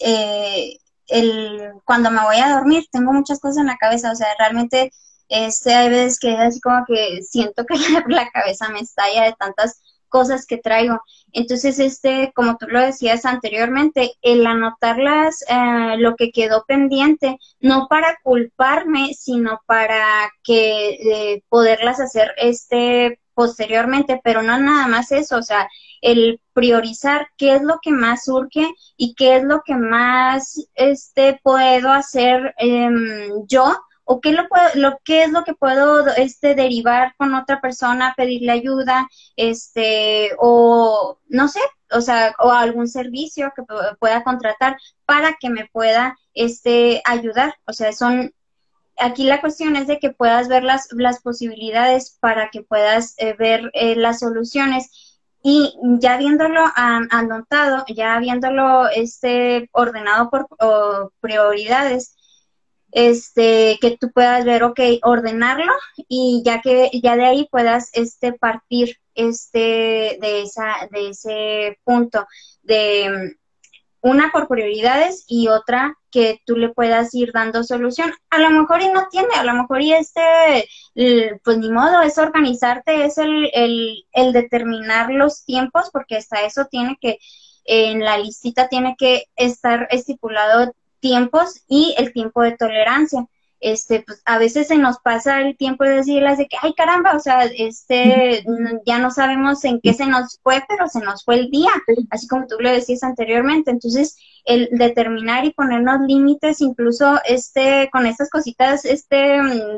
eh, 0.00 0.78
el, 1.08 1.72
cuando 1.84 2.10
me 2.12 2.22
voy 2.22 2.36
a 2.36 2.54
dormir, 2.54 2.86
tengo 2.92 3.12
muchas 3.12 3.40
cosas 3.40 3.58
en 3.58 3.66
la 3.66 3.76
cabeza, 3.78 4.12
o 4.12 4.14
sea, 4.14 4.28
realmente 4.38 4.92
este, 5.28 5.74
hay 5.74 5.90
veces 5.90 6.20
que 6.20 6.32
es 6.34 6.38
así 6.38 6.60
como 6.60 6.84
que 6.86 7.20
siento 7.24 7.64
que 7.66 7.74
la, 8.08 8.30
cabeza 8.30 8.68
me 8.68 8.78
estalla 8.78 9.24
de 9.24 9.34
tantas 9.36 9.82
cosas 10.08 10.46
que 10.46 10.58
traigo. 10.58 11.00
Entonces, 11.32 11.80
este, 11.80 12.32
como 12.32 12.56
tú 12.58 12.68
lo 12.68 12.80
decías 12.80 13.24
anteriormente, 13.24 14.12
el 14.22 14.46
anotarlas, 14.46 15.42
eh, 15.48 15.96
lo 15.98 16.14
que 16.14 16.30
quedó 16.30 16.64
pendiente, 16.64 17.38
no 17.58 17.88
para 17.88 18.18
culparme, 18.22 19.14
sino 19.14 19.60
para 19.66 20.30
que 20.44 20.90
eh, 20.90 21.42
poderlas 21.48 21.98
hacer 21.98 22.34
este 22.36 23.18
posteriormente, 23.34 24.20
pero 24.22 24.42
no 24.42 24.58
nada 24.60 24.86
más 24.86 25.10
eso, 25.10 25.38
o 25.38 25.42
sea, 25.42 25.68
el 26.02 26.40
priorizar 26.52 27.28
qué 27.38 27.54
es 27.54 27.62
lo 27.62 27.78
que 27.80 27.92
más 27.92 28.24
surge 28.24 28.68
y 28.96 29.14
qué 29.14 29.36
es 29.36 29.44
lo 29.44 29.62
que 29.64 29.76
más 29.76 30.60
este 30.74 31.40
puedo 31.42 31.90
hacer 31.90 32.54
em, 32.58 33.46
yo 33.46 33.74
o 34.04 34.20
qué 34.20 34.32
lo 34.32 34.48
puedo, 34.48 34.68
lo 34.74 34.98
qué 35.04 35.22
es 35.22 35.30
lo 35.30 35.44
que 35.44 35.54
puedo 35.54 36.06
este 36.16 36.54
derivar 36.54 37.14
con 37.16 37.34
otra 37.34 37.60
persona, 37.60 38.14
pedirle 38.16 38.52
ayuda, 38.52 39.08
este 39.36 40.32
o 40.38 41.18
no 41.28 41.48
sé, 41.48 41.60
o 41.92 42.00
sea, 42.00 42.34
o 42.38 42.50
algún 42.50 42.88
servicio 42.88 43.52
que 43.56 43.62
pueda 43.98 44.24
contratar 44.24 44.76
para 45.06 45.36
que 45.40 45.50
me 45.50 45.66
pueda 45.72 46.18
este 46.34 47.00
ayudar, 47.06 47.54
o 47.66 47.72
sea, 47.72 47.92
son 47.92 48.34
aquí 48.98 49.24
la 49.24 49.40
cuestión 49.40 49.76
es 49.76 49.86
de 49.86 49.98
que 49.98 50.10
puedas 50.10 50.48
ver 50.48 50.64
las, 50.64 50.88
las 50.92 51.20
posibilidades 51.20 52.16
para 52.20 52.50
que 52.50 52.62
puedas 52.62 53.14
eh, 53.18 53.34
ver 53.38 53.70
eh, 53.74 53.96
las 53.96 54.20
soluciones 54.20 55.11
y 55.42 55.74
ya 55.98 56.16
viéndolo 56.18 56.64
anotado, 56.74 57.84
ya 57.88 58.18
viéndolo 58.20 58.88
este, 58.88 59.68
ordenado 59.72 60.30
por 60.30 60.48
prioridades, 61.20 62.16
este, 62.92 63.78
que 63.80 63.96
tú 63.96 64.12
puedas 64.12 64.44
ver, 64.44 64.62
ok, 64.62 64.80
ordenarlo 65.02 65.72
y 66.08 66.42
ya 66.44 66.60
que 66.60 66.90
ya 67.02 67.16
de 67.16 67.24
ahí 67.24 67.48
puedas 67.50 67.90
este, 67.94 68.34
partir 68.34 68.98
este, 69.14 70.18
de, 70.20 70.42
esa, 70.42 70.88
de 70.90 71.08
ese 71.08 71.78
punto 71.84 72.26
de 72.62 73.36
una 74.02 74.30
por 74.32 74.48
prioridades 74.48 75.24
y 75.28 75.48
otra 75.48 75.96
que 76.10 76.40
tú 76.44 76.56
le 76.56 76.68
puedas 76.68 77.14
ir 77.14 77.32
dando 77.32 77.64
solución. 77.64 78.12
A 78.30 78.38
lo 78.38 78.50
mejor 78.50 78.82
y 78.82 78.88
no 78.88 79.08
tiene, 79.10 79.34
a 79.34 79.44
lo 79.44 79.54
mejor 79.54 79.80
y 79.80 79.94
este, 79.94 80.68
pues 81.42 81.58
ni 81.58 81.70
modo, 81.70 82.02
es 82.02 82.18
organizarte, 82.18 83.04
es 83.04 83.16
el, 83.16 83.48
el, 83.54 84.04
el 84.12 84.32
determinar 84.32 85.10
los 85.10 85.44
tiempos, 85.44 85.88
porque 85.92 86.16
hasta 86.16 86.42
eso 86.42 86.66
tiene 86.66 86.98
que, 87.00 87.18
en 87.64 88.00
la 88.00 88.18
listita 88.18 88.68
tiene 88.68 88.96
que 88.98 89.24
estar 89.36 89.86
estipulado 89.90 90.74
tiempos 91.00 91.62
y 91.68 91.94
el 91.96 92.12
tiempo 92.12 92.42
de 92.42 92.56
tolerancia 92.56 93.26
este, 93.62 94.02
pues 94.02 94.20
a 94.24 94.38
veces 94.38 94.68
se 94.68 94.76
nos 94.76 94.98
pasa 94.98 95.40
el 95.40 95.56
tiempo 95.56 95.84
de 95.84 95.96
decirles 95.96 96.36
de 96.36 96.48
que, 96.48 96.56
ay 96.60 96.74
caramba, 96.74 97.14
o 97.14 97.20
sea, 97.20 97.44
este, 97.44 98.44
ya 98.84 98.98
no 98.98 99.10
sabemos 99.10 99.64
en 99.64 99.80
qué 99.80 99.94
se 99.94 100.06
nos 100.06 100.40
fue, 100.42 100.62
pero 100.68 100.88
se 100.88 101.00
nos 101.00 101.24
fue 101.24 101.36
el 101.36 101.50
día, 101.50 101.70
así 102.10 102.26
como 102.26 102.46
tú 102.46 102.56
lo 102.58 102.70
decías 102.70 103.04
anteriormente. 103.04 103.70
Entonces, 103.70 104.16
el 104.44 104.68
determinar 104.72 105.44
y 105.44 105.52
ponernos 105.52 106.00
límites, 106.06 106.60
incluso 106.60 107.20
este, 107.24 107.88
con 107.92 108.06
estas 108.06 108.28
cositas, 108.30 108.84
este, 108.84 109.16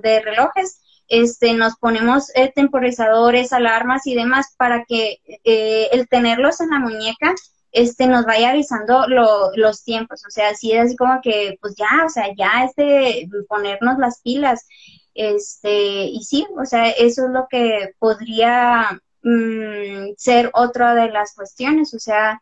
de 0.02 0.20
relojes, 0.24 0.80
este, 1.08 1.52
nos 1.52 1.76
ponemos 1.76 2.34
eh, 2.34 2.50
temporizadores, 2.54 3.52
alarmas 3.52 4.06
y 4.06 4.14
demás 4.14 4.54
para 4.56 4.84
que 4.84 5.18
eh, 5.44 5.88
el 5.92 6.08
tenerlos 6.08 6.60
en 6.62 6.70
la 6.70 6.78
muñeca 6.78 7.34
este, 7.74 8.06
nos 8.06 8.24
vaya 8.24 8.50
avisando 8.50 9.06
los 9.08 9.82
tiempos, 9.82 10.24
o 10.24 10.30
sea, 10.30 10.50
así 10.50 10.72
es 10.72 10.86
así 10.86 10.96
como 10.96 11.20
que, 11.20 11.58
pues 11.60 11.74
ya, 11.76 12.04
o 12.06 12.08
sea, 12.08 12.28
ya 12.36 12.64
es 12.64 12.74
de 12.76 13.28
ponernos 13.48 13.98
las 13.98 14.20
pilas, 14.22 14.64
este, 15.12 16.04
y 16.04 16.22
sí, 16.22 16.46
o 16.56 16.64
sea, 16.64 16.90
eso 16.90 17.26
es 17.26 17.30
lo 17.32 17.48
que 17.50 17.92
podría 17.98 19.00
mm, 19.22 20.14
ser 20.16 20.50
otra 20.54 20.94
de 20.94 21.10
las 21.10 21.34
cuestiones, 21.34 21.92
o 21.94 21.98
sea, 21.98 22.40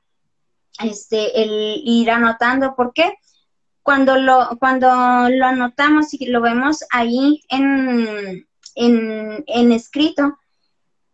este, 0.84 1.42
el 1.42 1.80
ir 1.82 2.10
anotando, 2.10 2.74
¿por 2.76 2.92
qué? 2.92 3.14
Cuando 3.82 4.18
lo, 4.18 4.58
cuando 4.60 4.86
lo 5.30 5.46
anotamos 5.46 6.12
y 6.12 6.26
lo 6.26 6.42
vemos 6.42 6.84
ahí 6.90 7.42
en, 7.48 8.46
en, 8.74 9.44
en 9.46 9.72
escrito, 9.72 10.38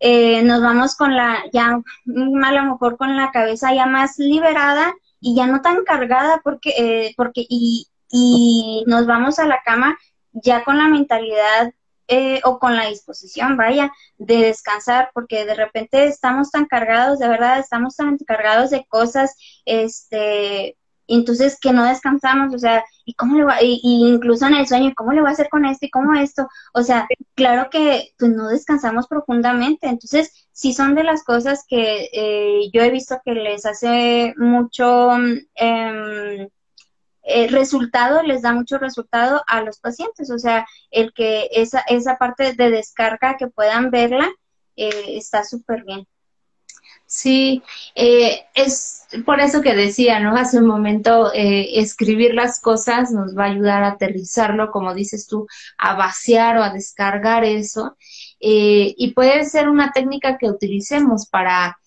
eh, 0.01 0.43
nos 0.43 0.63
vamos 0.63 0.97
con 0.97 1.17
la, 1.17 1.45
ya 1.53 1.69
a 1.71 2.53
lo 2.53 2.63
mejor 2.65 2.97
con 2.97 3.17
la 3.17 3.31
cabeza 3.31 3.75
ya 3.75 3.87
más 3.87 4.19
liberada 4.19 4.95
y 5.21 5.35
ya 5.35 5.47
no 5.47 5.61
tan 5.61 5.85
cargada 5.85 6.41
porque, 6.45 6.75
eh, 6.77 7.15
porque 7.17 7.45
y, 7.49 7.89
y 8.11 8.85
nos 8.87 9.07
vamos 9.07 9.39
a 9.39 9.47
la 9.47 9.63
cama 9.65 9.99
ya 10.33 10.65
con 10.65 10.79
la 10.79 10.89
mentalidad 10.89 11.73
eh, 12.11 12.41
o 12.45 12.59
con 12.59 12.75
la 12.75 12.87
disposición, 12.87 13.59
vaya, 13.59 13.93
de 14.17 14.39
descansar, 14.39 15.11
porque 15.13 15.45
de 15.45 15.55
repente 15.55 16.07
estamos 16.07 16.51
tan 16.51 16.65
cargados, 16.65 17.19
de 17.19 17.29
verdad, 17.29 17.59
estamos 17.59 17.97
tan 17.97 18.17
cargados 18.19 18.71
de 18.71 18.87
cosas, 18.87 19.35
este, 19.67 20.79
entonces 21.09 21.59
que 21.61 21.73
no 21.73 21.85
descansamos, 21.85 22.55
o 22.55 22.59
sea, 22.59 22.85
¿y 23.05 23.15
cómo 23.15 23.37
le 23.37 23.45
va? 23.45 23.63
Y, 23.63 23.81
incluso 23.83 24.47
en 24.47 24.55
el 24.55 24.67
sueño, 24.69 24.93
¿cómo 24.97 25.13
le 25.13 25.21
voy 25.21 25.31
a 25.31 25.33
hacer 25.33 25.49
con 25.49 25.65
esto 25.65 25.87
y 25.87 25.91
cómo 25.91 26.15
esto? 26.15 26.49
O 26.75 26.83
sea, 26.83 27.09
claro 27.35 27.71
que 27.71 28.13
pues 28.19 28.31
no 28.33 28.49
descansamos 28.49 29.09
profundamente, 29.09 29.89
entonces 29.89 30.49
sí 30.53 30.73
son 30.73 30.95
de 30.95 31.05
las 31.05 31.25
cosas 31.25 31.65
que 31.69 32.09
eh, 32.13 32.71
yo 32.73 32.83
he 32.83 32.91
visto 32.91 33.21
que 33.25 33.33
les 33.35 33.67
hace 33.67 34.35
mucho 34.37 35.11
eh, 37.29 37.49
resultado, 37.51 38.23
les 38.23 38.43
da 38.43 38.53
mucho 38.53 38.79
resultado 38.79 39.43
a 39.47 39.63
los 39.63 39.81
pacientes, 39.81 40.31
o 40.31 40.39
sea, 40.39 40.67
el 40.91 41.13
que 41.13 41.49
esa, 41.53 41.81
esa 41.89 42.17
parte 42.17 42.55
de 42.55 42.71
descarga 42.71 43.37
que 43.37 43.49
puedan 43.49 43.91
verla 43.91 44.29
eh, 44.77 45.17
está 45.17 45.45
súper 45.45 45.85
bien. 45.85 46.07
Sí, 47.09 47.63
eh, 47.95 48.45
es 48.55 49.07
por 49.25 49.41
eso 49.41 49.63
que 49.63 49.75
decía, 49.75 50.21
¿no? 50.21 50.37
Hace 50.37 50.59
un 50.59 50.67
momento, 50.67 51.33
eh, 51.33 51.81
escribir 51.81 52.35
las 52.35 52.61
cosas 52.61 53.11
nos 53.13 53.37
va 53.37 53.45
a 53.47 53.51
ayudar 53.51 53.83
a 53.83 53.93
aterrizarlo, 53.93 54.71
como 54.71 54.95
dices 54.95 55.27
tú, 55.27 55.47
a 55.79 55.95
vaciar 55.95 56.59
o 56.59 56.63
a 56.63 56.71
descargar 56.71 57.45
eso. 57.45 57.97
Eh, 58.41 58.95
y 58.99 59.15
puede 59.15 59.45
ser 59.47 59.71
una 59.71 59.91
técnica 59.93 60.37
que 60.39 60.51
utilicemos 60.51 61.27
para 61.29 61.79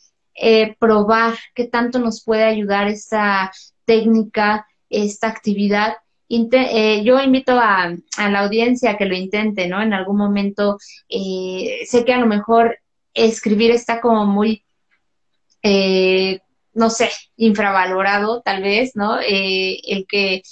probar 0.80 1.36
qué 1.53 1.65
tanto 1.65 1.99
nos 1.99 2.24
puede 2.24 2.43
ayudar 2.45 2.88
esta 2.88 3.51
técnica, 3.86 4.65
esta 4.89 5.28
actividad. 5.28 5.97
yo 6.30 7.19
invito 7.22 7.59
a, 7.59 7.95
a, 8.17 8.30
la 8.30 8.39
audiencia 8.39 8.91
a 8.91 8.97
que 8.97 9.05
lo 9.05 9.15
intente, 9.15 9.67
¿no? 9.67 9.82
En 9.82 9.93
algún 9.93 10.17
momento, 10.17 10.78
sé 11.09 12.05
que 12.05 12.13
a 12.13 12.19
lo 12.19 12.26
mejor 12.28 12.80
escribir 13.13 13.72
está 13.72 14.01
como 14.01 14.26
muy 14.26 14.63
eh, 15.64 16.41
no 16.74 16.89
sé, 16.89 17.09
infravalorado 17.38 18.41
tal 18.41 18.64
vez, 18.64 18.95
¿no? 18.95 19.20
Eh, 19.20 19.80
el 19.88 20.05
que 20.07 20.43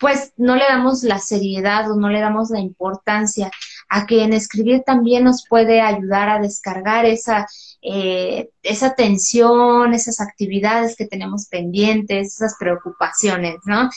pues 0.00 0.32
no 0.38 0.56
le 0.56 0.64
damos 0.64 1.02
la 1.02 1.18
seriedad 1.18 1.90
o 1.90 1.94
no 1.94 2.08
le 2.08 2.20
damos 2.20 2.48
la 2.48 2.58
importancia 2.58 3.50
a 3.90 4.06
que 4.06 4.24
en 4.24 4.32
escribir 4.32 4.82
también 4.82 5.24
nos 5.24 5.44
puede 5.46 5.82
ayudar 5.82 6.30
a 6.30 6.40
descargar 6.40 7.04
esa, 7.04 7.46
eh, 7.82 8.48
esa 8.62 8.94
tensión, 8.94 9.92
esas 9.92 10.22
actividades 10.22 10.96
que 10.96 11.06
tenemos 11.06 11.48
pendientes, 11.48 12.28
esas 12.34 12.56
preocupaciones, 12.58 13.56
¿no? 13.66 13.90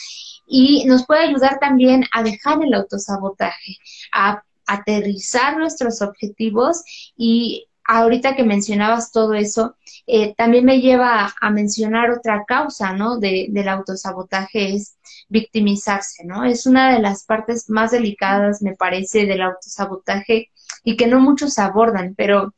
Y 0.46 0.84
nos 0.84 1.06
puede 1.06 1.24
ayudar 1.24 1.58
también 1.58 2.04
a 2.12 2.22
dejar 2.22 2.62
el 2.62 2.74
autosabotaje, 2.74 3.78
a 4.12 4.42
aterrizar 4.66 5.56
nuestros 5.56 6.02
objetivos 6.02 6.82
y 7.16 7.66
ahorita 7.84 8.34
que 8.36 8.44
mencionabas 8.44 9.12
todo 9.12 9.34
eso, 9.34 9.76
eh, 10.06 10.34
también 10.34 10.64
me 10.64 10.80
lleva 10.80 11.34
a, 11.40 11.50
mencionar 11.50 12.10
otra 12.10 12.44
causa, 12.46 12.92
¿no? 12.92 13.18
De, 13.18 13.46
del 13.50 13.68
autosabotaje 13.68 14.74
es 14.74 14.96
victimizarse, 15.28 16.24
¿no? 16.24 16.44
Es 16.44 16.66
una 16.66 16.92
de 16.92 17.00
las 17.00 17.24
partes 17.24 17.70
más 17.70 17.92
delicadas, 17.92 18.62
me 18.62 18.74
parece, 18.74 19.26
del 19.26 19.42
autosabotaje 19.42 20.50
y 20.82 20.96
que 20.96 21.06
no 21.06 21.20
muchos 21.20 21.58
abordan, 21.58 22.14
pero 22.16 22.54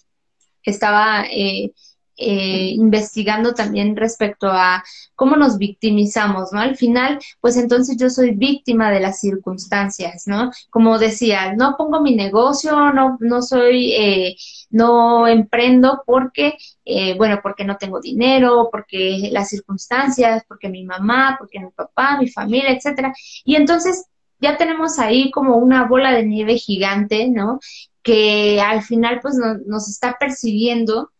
estaba 0.63 1.25
eh, 1.31 1.73
eh, 2.17 2.71
investigando 2.75 3.55
también 3.55 3.97
respecto 3.97 4.49
a 4.49 4.83
cómo 5.15 5.37
nos 5.37 5.59
victimizamos, 5.59 6.53
¿no? 6.53 6.61
Al 6.61 6.77
final, 6.77 7.19
pues 7.41 7.57
entonces 7.57 7.97
yo 7.99 8.09
soy 8.11 8.33
víctima 8.35 8.91
de 8.91 9.01
las 9.01 9.21
circunstancias, 9.21 10.25
¿no? 10.27 10.51
Como 10.71 10.99
decía, 10.99 11.55
no 11.55 11.77
pongo 11.77 12.01
mi 12.01 12.15
negocio, 12.15 12.93
no, 12.93 13.17
no 13.21 13.43
soy, 13.43 13.93
eh, 13.93 14.37
no 14.71 15.29
emprendo 15.29 16.03
porque, 16.07 16.57
eh, 16.85 17.15
bueno, 17.17 17.41
porque 17.43 17.65
no 17.65 17.77
tengo 17.77 18.01
dinero, 18.01 18.69
porque 18.71 19.29
las 19.33 19.49
circunstancias, 19.51 20.45
porque 20.49 20.69
mi 20.69 20.85
mamá, 20.85 21.37
porque 21.39 21.61
mi 21.61 21.71
papá, 21.71 22.19
mi 22.19 22.29
familia, 22.29 22.71
etcétera. 22.73 23.13
Y 23.45 23.57
entonces 23.57 24.07
ya 24.41 24.57
tenemos 24.57 24.99
ahí 24.99 25.31
como 25.31 25.57
una 25.57 25.87
bola 25.87 26.13
de 26.13 26.25
nieve 26.25 26.57
gigante, 26.57 27.29
¿no? 27.29 27.61
Que 28.03 28.61
al 28.61 28.83
final 28.83 29.21
pues 29.21 29.37
nos 29.67 29.89
está 29.89 30.17
persiguiendo 30.19 31.11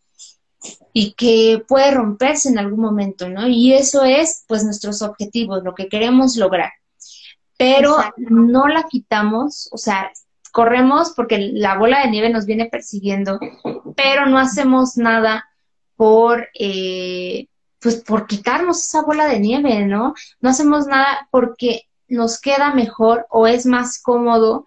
y 0.93 1.13
que 1.13 1.63
puede 1.67 1.91
romperse 1.91 2.49
en 2.49 2.57
algún 2.57 2.79
momento, 2.79 3.29
¿no? 3.29 3.47
Y 3.47 3.73
eso 3.73 4.03
es, 4.03 4.43
pues, 4.47 4.63
nuestros 4.63 5.01
objetivos, 5.01 5.63
lo 5.63 5.75
que 5.75 5.87
queremos 5.87 6.35
lograr. 6.37 6.71
Pero 7.57 7.97
no 8.17 8.67
la 8.67 8.83
quitamos, 8.83 9.69
o 9.71 9.77
sea, 9.77 10.11
corremos 10.51 11.13
porque 11.15 11.51
la 11.53 11.77
bola 11.77 12.01
de 12.01 12.11
nieve 12.11 12.29
nos 12.29 12.45
viene 12.45 12.65
persiguiendo, 12.65 13.39
pero 13.95 14.25
no 14.25 14.39
hacemos 14.39 14.97
nada 14.97 15.45
por, 15.95 16.47
eh, 16.59 17.47
pues, 17.79 17.97
por 17.97 18.27
quitarnos 18.27 18.79
esa 18.83 19.01
bola 19.01 19.27
de 19.27 19.39
nieve, 19.39 19.85
¿no? 19.85 20.13
No 20.39 20.49
hacemos 20.49 20.87
nada 20.87 21.27
porque 21.31 21.83
nos 22.07 22.39
queda 22.39 22.73
mejor 22.73 23.25
o 23.29 23.47
es 23.47 23.65
más 23.65 24.01
cómodo 24.01 24.65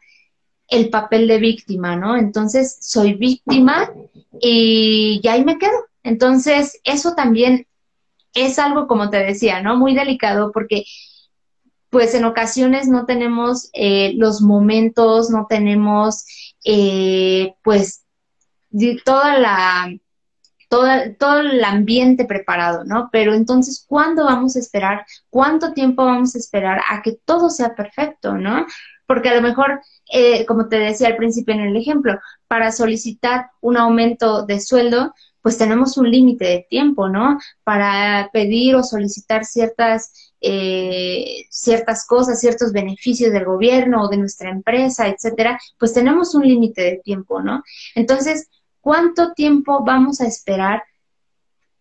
el 0.71 0.89
papel 0.89 1.27
de 1.29 1.39
víctima, 1.39 1.97
¿no? 1.97 2.16
Entonces, 2.16 2.79
soy 2.81 3.14
víctima 3.14 3.93
y 4.41 5.21
ya 5.23 5.33
ahí 5.35 5.45
me 5.45 5.59
quedo. 5.59 5.87
Entonces, 6.03 6.81
eso 6.85 7.14
también 7.14 7.66
es 8.35 8.59
algo, 8.59 8.87
como 8.87 9.11
te 9.11 9.18
decía, 9.18 9.61
¿no? 9.61 9.77
Muy 9.77 9.95
delicado 9.95 10.53
porque 10.53 10.85
pues 11.91 12.14
en 12.14 12.25
ocasiones 12.25 12.89
no 12.89 13.05
tenemos 13.05 13.68
eh, 13.73 14.12
los 14.14 14.41
momentos, 14.43 15.29
no 15.29 15.47
tenemos 15.49 16.25
eh, 16.64 17.55
pues 17.62 18.05
toda 19.05 19.39
la 19.39 19.93
todo, 20.68 20.87
todo 21.18 21.41
el 21.41 21.64
ambiente 21.64 22.27
preparado, 22.27 22.85
¿no? 22.85 23.09
Pero 23.11 23.35
entonces, 23.35 23.85
¿cuándo 23.89 24.25
vamos 24.25 24.55
a 24.55 24.61
esperar? 24.61 25.05
¿Cuánto 25.29 25.73
tiempo 25.73 26.05
vamos 26.05 26.37
a 26.37 26.39
esperar 26.39 26.81
a 26.89 27.03
que 27.03 27.18
todo 27.25 27.51
sea 27.51 27.75
perfecto, 27.75 28.35
¿no? 28.39 28.66
Porque 29.11 29.28
a 29.28 29.34
lo 29.34 29.42
mejor, 29.42 29.80
eh, 30.12 30.46
como 30.46 30.68
te 30.68 30.78
decía 30.78 31.08
al 31.08 31.16
principio 31.16 31.52
en 31.52 31.62
el 31.62 31.76
ejemplo, 31.76 32.16
para 32.46 32.70
solicitar 32.70 33.46
un 33.61 33.76
aumento 33.76 34.46
de 34.46 34.61
sueldo, 34.61 35.12
pues 35.42 35.58
tenemos 35.58 35.96
un 35.96 36.08
límite 36.08 36.44
de 36.44 36.66
tiempo, 36.70 37.08
¿no? 37.08 37.36
Para 37.64 38.30
pedir 38.32 38.76
o 38.76 38.84
solicitar 38.84 39.44
ciertas, 39.44 40.32
eh, 40.40 41.44
ciertas 41.50 42.06
cosas, 42.06 42.38
ciertos 42.38 42.72
beneficios 42.72 43.32
del 43.32 43.46
gobierno 43.46 44.04
o 44.04 44.08
de 44.08 44.18
nuestra 44.18 44.48
empresa, 44.48 45.08
etcétera, 45.08 45.58
pues 45.76 45.92
tenemos 45.92 46.36
un 46.36 46.46
límite 46.46 46.80
de 46.82 47.00
tiempo, 47.02 47.42
¿no? 47.42 47.64
Entonces, 47.96 48.48
¿cuánto 48.80 49.32
tiempo 49.32 49.82
vamos 49.84 50.20
a 50.20 50.28
esperar 50.28 50.84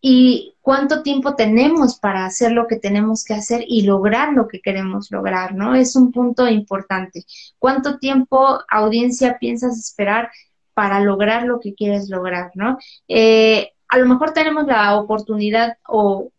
y 0.02 0.56
cuánto 0.62 1.04
tiempo 1.04 1.36
tenemos 1.36 2.00
para 2.00 2.26
hacer 2.26 2.52
lo 2.52 2.68
que 2.68 2.78
tenemos 2.78 3.24
que 3.24 3.34
hacer 3.34 3.64
y 3.68 3.82
lograr 3.84 4.34
lo 4.34 4.48
que 4.48 4.62
queremos 4.62 5.12
lograr, 5.12 5.54
¿no? 5.54 5.76
Es 5.76 5.96
un 5.96 6.12
punto 6.12 6.48
importante. 6.48 7.26
¿Cuánto 7.58 7.98
tiempo, 8.00 8.60
audiencia, 8.70 9.38
piensas 9.40 9.78
esperar 9.78 10.30
para 10.74 11.02
lograr 11.02 11.44
lo 11.44 11.60
que 11.60 11.74
quieres 11.74 12.10
lograr, 12.10 12.52
¿no? 12.56 12.78
Eh, 13.08 13.72
a 13.90 13.98
lo 13.98 14.06
mejor 14.06 14.32
tenemos 14.32 14.68
la 14.68 14.96
oportunidad 14.96 15.78
o 15.88 16.32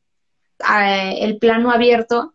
eh, 0.61 1.19
el 1.21 1.39
plano 1.39 1.71
abierto, 1.71 2.35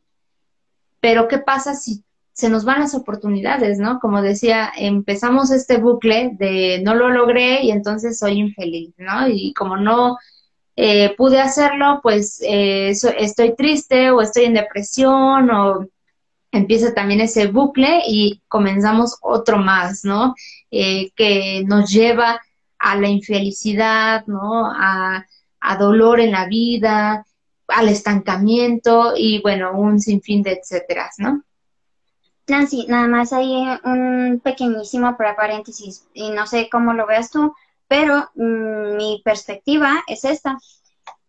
pero 0.99 1.27
¿qué 1.27 1.39
pasa 1.39 1.73
si 1.73 2.03
se 2.33 2.49
nos 2.49 2.65
van 2.65 2.81
las 2.81 2.93
oportunidades, 2.93 3.79
¿no? 3.79 3.99
Como 3.99 4.21
decía, 4.21 4.69
empezamos 4.75 5.51
este 5.51 5.77
bucle 5.77 6.31
de 6.33 6.81
no 6.83 6.93
lo 6.93 7.09
logré 7.09 7.63
y 7.63 7.71
entonces 7.71 8.19
soy 8.19 8.33
infeliz, 8.33 8.93
¿no? 8.97 9.29
Y 9.29 9.53
como 9.53 9.77
no 9.77 10.17
eh, 10.75 11.15
pude 11.15 11.39
hacerlo, 11.39 11.99
pues 12.03 12.41
estoy 12.41 13.55
triste 13.55 14.11
o 14.11 14.21
estoy 14.21 14.45
en 14.45 14.55
depresión 14.55 15.49
o 15.49 15.87
empieza 16.55 16.93
también 16.93 17.21
ese 17.21 17.47
bucle 17.47 18.01
y 18.07 18.41
comenzamos 18.47 19.17
otro 19.21 19.57
más, 19.57 20.03
¿no? 20.05 20.35
Eh, 20.71 21.11
que 21.15 21.63
nos 21.65 21.91
lleva 21.91 22.41
a 22.79 22.95
la 22.95 23.07
infelicidad, 23.07 24.25
¿no? 24.27 24.65
A, 24.65 25.25
dolor 25.79 26.19
en 26.19 26.31
la 26.31 26.45
vida, 26.45 27.25
al 27.67 27.89
estancamiento 27.89 29.13
y 29.17 29.41
bueno, 29.41 29.71
un 29.73 29.99
sinfín 29.99 30.43
de 30.43 30.51
etcétera, 30.51 31.09
¿no? 31.17 31.43
Nancy, 32.47 32.85
nada 32.87 33.07
más 33.07 33.33
hay 33.33 33.65
un 33.83 34.39
pequeñísimo 34.43 35.17
paréntesis 35.17 36.05
y 36.13 36.29
no 36.29 36.45
sé 36.45 36.69
cómo 36.71 36.93
lo 36.93 37.07
veas 37.07 37.31
tú, 37.31 37.51
pero 37.87 38.29
mm, 38.35 38.95
mi 38.95 39.21
perspectiva 39.23 40.03
es 40.07 40.25
esta. 40.25 40.57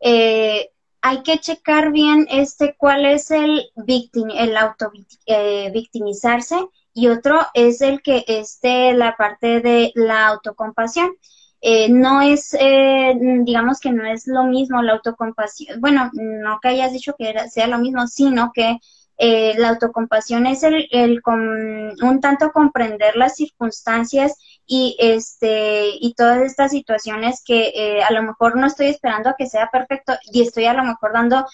Eh, 0.01 0.71
hay 1.03 1.23
que 1.23 1.39
checar 1.39 1.93
bien 1.93 2.27
este 2.31 2.75
cuál 2.77 3.07
es 3.07 3.31
el 3.31 3.71
victim, 3.77 4.29
el 4.31 4.57
auto 4.57 4.91
eh, 5.27 5.71
victimizarse 5.73 6.57
y 6.93 7.09
otro 7.09 7.39
es 7.55 7.81
el 7.81 8.03
que 8.03 8.25
esté 8.27 8.93
la 8.93 9.17
parte 9.17 9.61
de 9.61 9.93
la 9.95 10.27
autocompasión. 10.27 11.15
Eh, 11.61 11.89
no 11.89 12.23
es, 12.23 12.55
eh, 12.59 13.15
digamos 13.45 13.81
que 13.81 13.93
no 13.93 14.05
es 14.07 14.27
lo 14.27 14.45
mismo 14.45 14.83
la 14.83 14.93
autocompasión, 14.93 15.81
bueno, 15.81 16.11
no 16.13 16.59
que 16.61 16.69
hayas 16.69 16.93
dicho 16.93 17.15
que 17.17 17.35
sea 17.51 17.67
lo 17.67 17.79
mismo, 17.79 18.07
sino 18.07 18.51
que 18.53 18.79
eh, 19.19 19.55
la 19.57 19.71
autocompasión 19.71 20.47
es 20.47 20.63
el, 20.63 20.89
el 20.91 21.23
un 21.27 22.21
tanto 22.21 22.53
comprender 22.53 23.17
las 23.17 23.37
circunstancias 23.37 24.35
y 24.67 24.97
este 24.99 25.91
y 26.01 26.15
todas 26.15 26.43
estas 26.43 26.71
situaciones 26.73 27.43
que 27.45 27.73
eh, 27.75 28.03
a 28.03 28.13
lo 28.13 28.23
mejor 28.23 28.57
no 28.57 28.67
estoy 28.67 28.87
esperando 28.89 29.31
a 29.31 29.37
que 29.39 29.47
sea 29.47 29.71
perfecto 29.71 30.13
y 30.33 30.43
estoy 30.43 30.67
a 30.67 30.75
lo 30.75 30.85
mejor 30.85 31.13
dando 31.13 31.47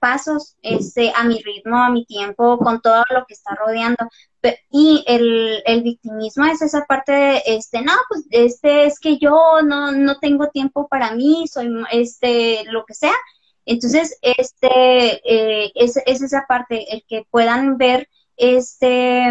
pasos 0.00 0.56
este 0.62 1.12
a 1.14 1.24
mi 1.24 1.42
ritmo, 1.42 1.76
a 1.76 1.90
mi 1.90 2.04
tiempo, 2.04 2.58
con 2.58 2.80
todo 2.80 3.04
lo 3.10 3.24
que 3.26 3.34
está 3.34 3.54
rodeando. 3.54 4.08
Y 4.70 5.04
el, 5.06 5.62
el 5.66 5.82
victimismo 5.82 6.46
es 6.46 6.62
esa 6.62 6.84
parte 6.86 7.12
de, 7.12 7.42
este, 7.46 7.82
no, 7.82 7.92
pues, 8.08 8.24
este, 8.30 8.86
es 8.86 8.98
que 9.00 9.18
yo 9.18 9.36
no, 9.64 9.92
no 9.92 10.18
tengo 10.20 10.48
tiempo 10.48 10.88
para 10.88 11.12
mí, 11.12 11.46
soy, 11.48 11.68
este, 11.90 12.64
lo 12.66 12.84
que 12.84 12.94
sea, 12.94 13.14
entonces, 13.68 14.18
este, 14.22 15.20
eh, 15.24 15.72
es, 15.74 15.96
esa 16.06 16.46
parte, 16.48 16.92
el 16.94 17.04
que 17.06 17.24
puedan 17.30 17.76
ver 17.76 18.08
este, 18.36 19.28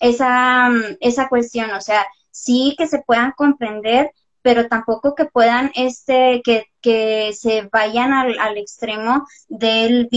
esa, 0.00 0.68
esa 1.00 1.28
cuestión, 1.28 1.70
o 1.70 1.80
sea, 1.80 2.04
sí 2.30 2.74
que 2.76 2.88
se 2.88 3.02
puedan 3.02 3.32
comprender, 3.32 4.10
pero 4.42 4.66
tampoco 4.66 5.14
que 5.14 5.26
puedan, 5.26 5.70
este, 5.76 6.42
que, 6.44 6.64
que 6.80 7.32
se 7.34 7.68
vayan 7.72 8.12
al, 8.12 8.36
al 8.40 8.58
extremo 8.58 9.26
del, 9.48 10.08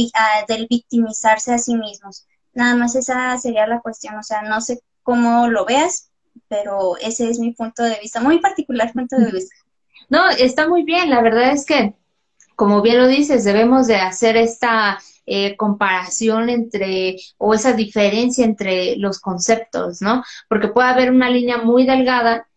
del 0.47 0.67
victimizarse 0.67 1.53
a 1.53 1.59
sí 1.59 1.75
mismos. 1.75 2.25
Nada 2.53 2.75
más 2.75 2.95
esa 2.95 3.37
sería 3.37 3.67
la 3.67 3.81
cuestión, 3.81 4.15
o 4.15 4.23
sea, 4.23 4.41
no 4.41 4.59
sé 4.61 4.81
cómo 5.03 5.47
lo 5.49 5.65
veas, 5.65 6.09
pero 6.47 6.97
ese 6.97 7.29
es 7.29 7.37
mi 7.37 7.51
punto 7.51 7.83
de 7.83 7.99
vista, 8.01 8.19
muy 8.21 8.39
particular 8.39 8.91
punto 8.91 9.17
de 9.17 9.31
vista. 9.31 9.55
No, 10.09 10.29
está 10.29 10.67
muy 10.67 10.83
bien, 10.83 11.09
la 11.09 11.21
verdad 11.21 11.51
es 11.51 11.65
que 11.65 11.93
como 12.55 12.81
bien 12.81 12.97
lo 12.97 13.07
dices, 13.07 13.43
debemos 13.43 13.87
de 13.87 13.97
hacer 13.97 14.37
esta 14.37 14.99
eh, 15.25 15.55
comparación 15.57 16.49
entre 16.49 17.17
o 17.37 17.53
esa 17.53 17.73
diferencia 17.73 18.45
entre 18.45 18.95
los 18.97 19.19
conceptos, 19.19 20.01
¿no? 20.01 20.23
Porque 20.47 20.67
puede 20.67 20.89
haber 20.89 21.11
una 21.11 21.29
línea 21.29 21.57
muy 21.57 21.85
delgada 21.85 22.47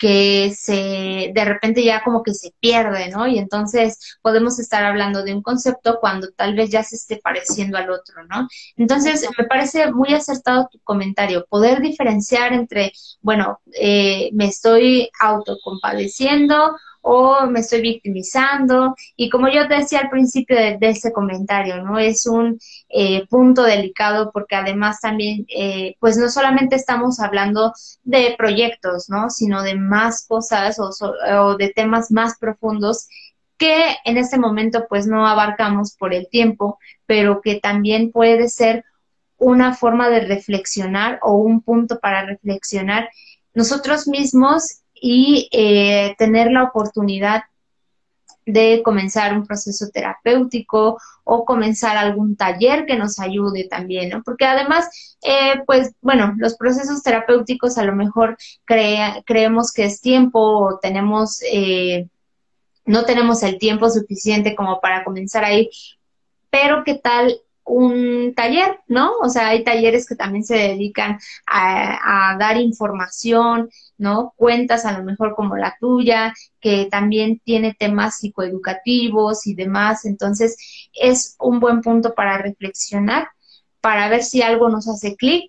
que 0.00 0.54
se 0.56 1.30
de 1.34 1.44
repente 1.44 1.84
ya 1.84 2.02
como 2.02 2.22
que 2.22 2.32
se 2.32 2.52
pierde, 2.58 3.10
¿no? 3.10 3.26
Y 3.26 3.38
entonces 3.38 4.18
podemos 4.22 4.58
estar 4.58 4.82
hablando 4.82 5.22
de 5.22 5.34
un 5.34 5.42
concepto 5.42 5.98
cuando 6.00 6.30
tal 6.32 6.54
vez 6.56 6.70
ya 6.70 6.82
se 6.82 6.96
esté 6.96 7.18
pareciendo 7.22 7.76
al 7.76 7.90
otro, 7.90 8.24
¿no? 8.26 8.48
Entonces 8.76 9.28
me 9.38 9.44
parece 9.44 9.92
muy 9.92 10.14
acertado 10.14 10.68
tu 10.72 10.78
comentario, 10.80 11.46
poder 11.50 11.82
diferenciar 11.82 12.54
entre, 12.54 12.92
bueno, 13.20 13.60
eh, 13.78 14.30
me 14.32 14.46
estoy 14.46 15.10
autocompadeciendo 15.20 16.76
o 17.00 17.46
me 17.46 17.60
estoy 17.60 17.80
victimizando. 17.80 18.94
Y 19.16 19.30
como 19.30 19.48
yo 19.48 19.66
decía 19.66 20.00
al 20.00 20.10
principio 20.10 20.56
de, 20.56 20.78
ese 20.80 21.12
comentario, 21.12 21.82
¿no? 21.82 21.98
Es 21.98 22.26
un 22.26 22.58
eh, 22.88 23.26
punto 23.28 23.62
delicado 23.62 24.30
porque 24.32 24.56
además 24.56 25.00
también, 25.00 25.46
eh, 25.48 25.96
pues 26.00 26.16
no 26.16 26.28
solamente 26.28 26.76
estamos 26.76 27.20
hablando 27.20 27.72
de 28.02 28.34
proyectos, 28.36 29.08
¿no? 29.08 29.30
Sino 29.30 29.62
de 29.62 29.74
más 29.76 30.26
cosas 30.26 30.78
o, 30.78 30.90
o 31.40 31.56
de 31.56 31.70
temas 31.70 32.10
más 32.10 32.38
profundos 32.38 33.06
que 33.60 33.96
en 34.06 34.16
este 34.16 34.38
momento 34.38 34.86
pues 34.88 35.06
no 35.06 35.26
abarcamos 35.26 35.94
por 35.94 36.14
el 36.14 36.28
tiempo, 36.30 36.78
pero 37.04 37.42
que 37.42 37.60
también 37.60 38.10
puede 38.10 38.48
ser 38.48 38.84
una 39.36 39.74
forma 39.74 40.08
de 40.08 40.20
reflexionar 40.20 41.18
o 41.22 41.34
un 41.34 41.60
punto 41.60 42.00
para 42.00 42.24
reflexionar 42.24 43.10
nosotros 43.52 44.08
mismos 44.08 44.79
y 45.00 45.48
eh, 45.52 46.14
tener 46.18 46.50
la 46.50 46.64
oportunidad 46.64 47.44
de 48.46 48.82
comenzar 48.82 49.36
un 49.36 49.46
proceso 49.46 49.88
terapéutico 49.92 50.98
o 51.24 51.44
comenzar 51.44 51.96
algún 51.96 52.36
taller 52.36 52.86
que 52.86 52.96
nos 52.96 53.18
ayude 53.18 53.68
también, 53.68 54.10
¿no? 54.10 54.22
Porque 54.22 54.44
además, 54.44 55.16
eh, 55.22 55.62
pues 55.66 55.94
bueno, 56.00 56.34
los 56.38 56.56
procesos 56.56 57.02
terapéuticos 57.02 57.78
a 57.78 57.84
lo 57.84 57.94
mejor 57.94 58.36
creemos 59.24 59.72
que 59.72 59.84
es 59.84 60.00
tiempo 60.00 60.40
o 60.40 60.78
tenemos, 60.78 61.40
eh, 61.52 62.08
no 62.84 63.04
tenemos 63.04 63.42
el 63.42 63.58
tiempo 63.58 63.88
suficiente 63.90 64.54
como 64.54 64.80
para 64.80 65.04
comenzar 65.04 65.44
ahí, 65.44 65.70
pero 66.50 66.82
¿qué 66.84 66.94
tal 66.94 67.40
un 67.70 68.34
taller, 68.34 68.80
¿no? 68.88 69.12
O 69.22 69.28
sea, 69.28 69.48
hay 69.48 69.62
talleres 69.62 70.06
que 70.06 70.16
también 70.16 70.44
se 70.44 70.56
dedican 70.56 71.18
a, 71.46 72.36
dar 72.38 72.56
información, 72.56 73.70
¿no? 73.96 74.34
Cuentas 74.36 74.84
a 74.84 74.98
lo 74.98 75.04
mejor 75.04 75.34
como 75.36 75.56
la 75.56 75.76
tuya, 75.78 76.34
que 76.60 76.88
también 76.90 77.40
tiene 77.44 77.74
temas 77.78 78.18
psicoeducativos 78.18 79.46
y 79.46 79.54
demás. 79.54 80.04
Entonces, 80.04 80.56
es 80.92 81.36
un 81.38 81.60
buen 81.60 81.80
punto 81.80 82.14
para 82.14 82.38
reflexionar, 82.38 83.28
para 83.80 84.08
ver 84.08 84.24
si 84.24 84.42
algo 84.42 84.68
nos 84.68 84.88
hace 84.88 85.14
clic 85.16 85.44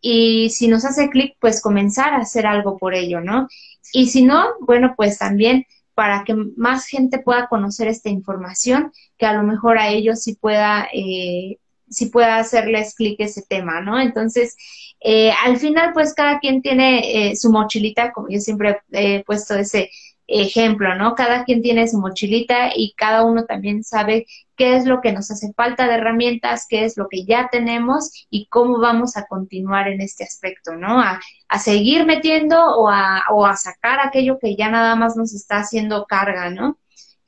y 0.00 0.50
si 0.50 0.68
nos 0.68 0.84
hace 0.84 1.10
clic, 1.10 1.36
pues 1.40 1.60
comenzar 1.60 2.14
a 2.14 2.18
hacer 2.18 2.46
algo 2.46 2.78
por 2.78 2.94
ello, 2.94 3.20
¿no? 3.20 3.48
Y 3.92 4.08
si 4.10 4.22
no, 4.22 4.44
bueno, 4.60 4.94
pues 4.96 5.18
también 5.18 5.66
para 5.96 6.24
que 6.24 6.34
más 6.34 6.86
gente 6.86 7.20
pueda 7.20 7.48
conocer 7.48 7.88
esta 7.88 8.10
información, 8.10 8.92
que 9.16 9.24
a 9.24 9.32
lo 9.32 9.42
mejor 9.44 9.78
a 9.78 9.88
ellos 9.88 10.22
sí 10.22 10.34
pueda, 10.34 10.86
eh, 10.92 11.56
sí 11.88 12.10
pueda 12.10 12.36
hacerles 12.36 12.94
clic 12.94 13.18
ese 13.18 13.42
tema, 13.48 13.80
¿no? 13.80 13.98
Entonces, 13.98 14.56
eh, 15.00 15.32
al 15.46 15.56
final, 15.56 15.92
pues 15.94 16.12
cada 16.12 16.38
quien 16.38 16.60
tiene 16.60 17.30
eh, 17.30 17.36
su 17.36 17.50
mochilita, 17.50 18.12
como 18.12 18.28
yo 18.28 18.40
siempre 18.40 18.78
he 18.92 19.24
puesto 19.24 19.54
ese 19.54 19.88
ejemplo, 20.26 20.94
¿no? 20.96 21.14
Cada 21.14 21.44
quien 21.44 21.62
tiene 21.62 21.88
su 21.88 21.98
mochilita 21.98 22.72
y 22.76 22.92
cada 22.94 23.24
uno 23.24 23.46
también 23.46 23.82
sabe 23.82 24.26
qué 24.56 24.76
es 24.76 24.86
lo 24.86 25.00
que 25.00 25.12
nos 25.12 25.30
hace 25.30 25.52
falta 25.52 25.86
de 25.86 25.94
herramientas, 25.94 26.66
qué 26.68 26.84
es 26.84 26.96
lo 26.96 27.08
que 27.08 27.24
ya 27.24 27.48
tenemos 27.50 28.26
y 28.30 28.46
cómo 28.48 28.78
vamos 28.80 29.16
a 29.16 29.26
continuar 29.26 29.88
en 29.88 30.00
este 30.00 30.24
aspecto, 30.24 30.74
¿no? 30.74 31.00
A, 31.00 31.20
seguir 31.58 32.04
metiendo 32.04 32.58
o 32.76 32.88
a, 32.88 33.24
o 33.30 33.46
a 33.46 33.56
sacar 33.56 34.00
aquello 34.00 34.38
que 34.38 34.56
ya 34.56 34.68
nada 34.68 34.96
más 34.96 35.16
nos 35.16 35.34
está 35.34 35.58
haciendo 35.58 36.06
carga, 36.06 36.50
¿no? 36.50 36.78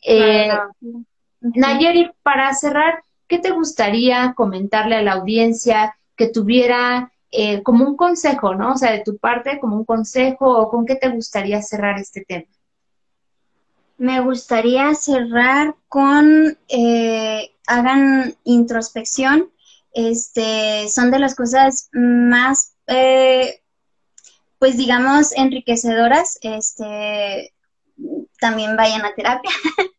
Eh, 0.02 0.50
Nayeri, 1.40 2.10
para 2.22 2.52
cerrar, 2.54 3.02
¿qué 3.26 3.38
te 3.38 3.50
gustaría 3.50 4.34
comentarle 4.34 4.96
a 4.96 5.02
la 5.02 5.12
audiencia 5.12 5.96
que 6.16 6.28
tuviera 6.28 7.12
eh, 7.30 7.62
como 7.62 7.84
un 7.84 7.96
consejo, 7.96 8.54
¿no? 8.54 8.72
O 8.72 8.76
sea, 8.76 8.92
de 8.92 9.02
tu 9.02 9.18
parte, 9.18 9.60
como 9.60 9.76
un 9.76 9.84
consejo 9.84 10.58
o 10.58 10.68
con 10.70 10.86
qué 10.86 10.96
te 10.96 11.10
gustaría 11.10 11.60
cerrar 11.62 11.98
este 11.98 12.24
tema. 12.26 12.46
Me 13.98 14.20
gustaría 14.20 14.94
cerrar 14.94 15.74
con 15.88 16.56
eh, 16.68 17.50
hagan 17.66 18.36
introspección. 18.44 19.50
Este, 19.92 20.88
son 20.88 21.10
de 21.10 21.18
las 21.18 21.34
cosas 21.34 21.88
más, 21.92 22.76
eh, 22.86 23.60
pues 24.60 24.76
digamos, 24.76 25.32
enriquecedoras. 25.36 26.38
Este, 26.42 27.52
también 28.40 28.76
vayan 28.76 29.04
a 29.04 29.14
terapia. 29.14 29.50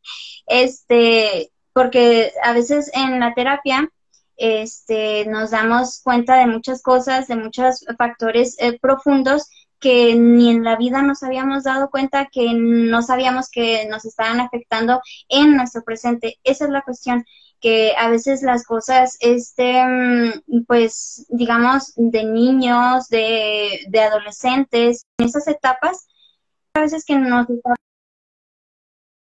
este, 0.47 1.51
porque 1.73 2.31
a 2.41 2.53
veces 2.53 2.89
en 2.93 3.19
la 3.19 3.33
terapia 3.33 3.91
este, 4.37 5.25
nos 5.25 5.51
damos 5.51 6.01
cuenta 6.01 6.37
de 6.37 6.47
muchas 6.47 6.81
cosas, 6.81 7.27
de 7.27 7.35
muchos 7.35 7.85
factores 7.97 8.55
eh, 8.59 8.79
profundos 8.79 9.49
que 9.79 10.15
ni 10.15 10.49
en 10.51 10.63
la 10.63 10.75
vida 10.75 11.01
nos 11.01 11.23
habíamos 11.23 11.63
dado 11.63 11.89
cuenta, 11.89 12.27
que 12.31 12.53
no 12.53 13.01
sabíamos 13.01 13.49
que 13.49 13.87
nos 13.87 14.05
estaban 14.05 14.39
afectando 14.39 15.01
en 15.29 15.55
nuestro 15.55 15.83
presente. 15.83 16.37
Esa 16.43 16.65
es 16.65 16.71
la 16.71 16.81
cuestión, 16.81 17.25
que 17.59 17.93
a 17.97 18.09
veces 18.09 18.41
las 18.41 18.65
cosas, 18.65 19.17
este, 19.19 19.83
mm, 19.85 20.65
pues, 20.67 21.25
digamos, 21.29 21.93
de 21.97 22.23
niños, 22.23 23.09
de, 23.09 23.81
de 23.89 23.99
adolescentes, 24.01 25.05
en 25.17 25.27
esas 25.27 25.47
etapas, 25.47 26.07
a 26.73 26.81
veces 26.81 27.03
que 27.05 27.15
nos 27.15 27.49
está 27.49 27.75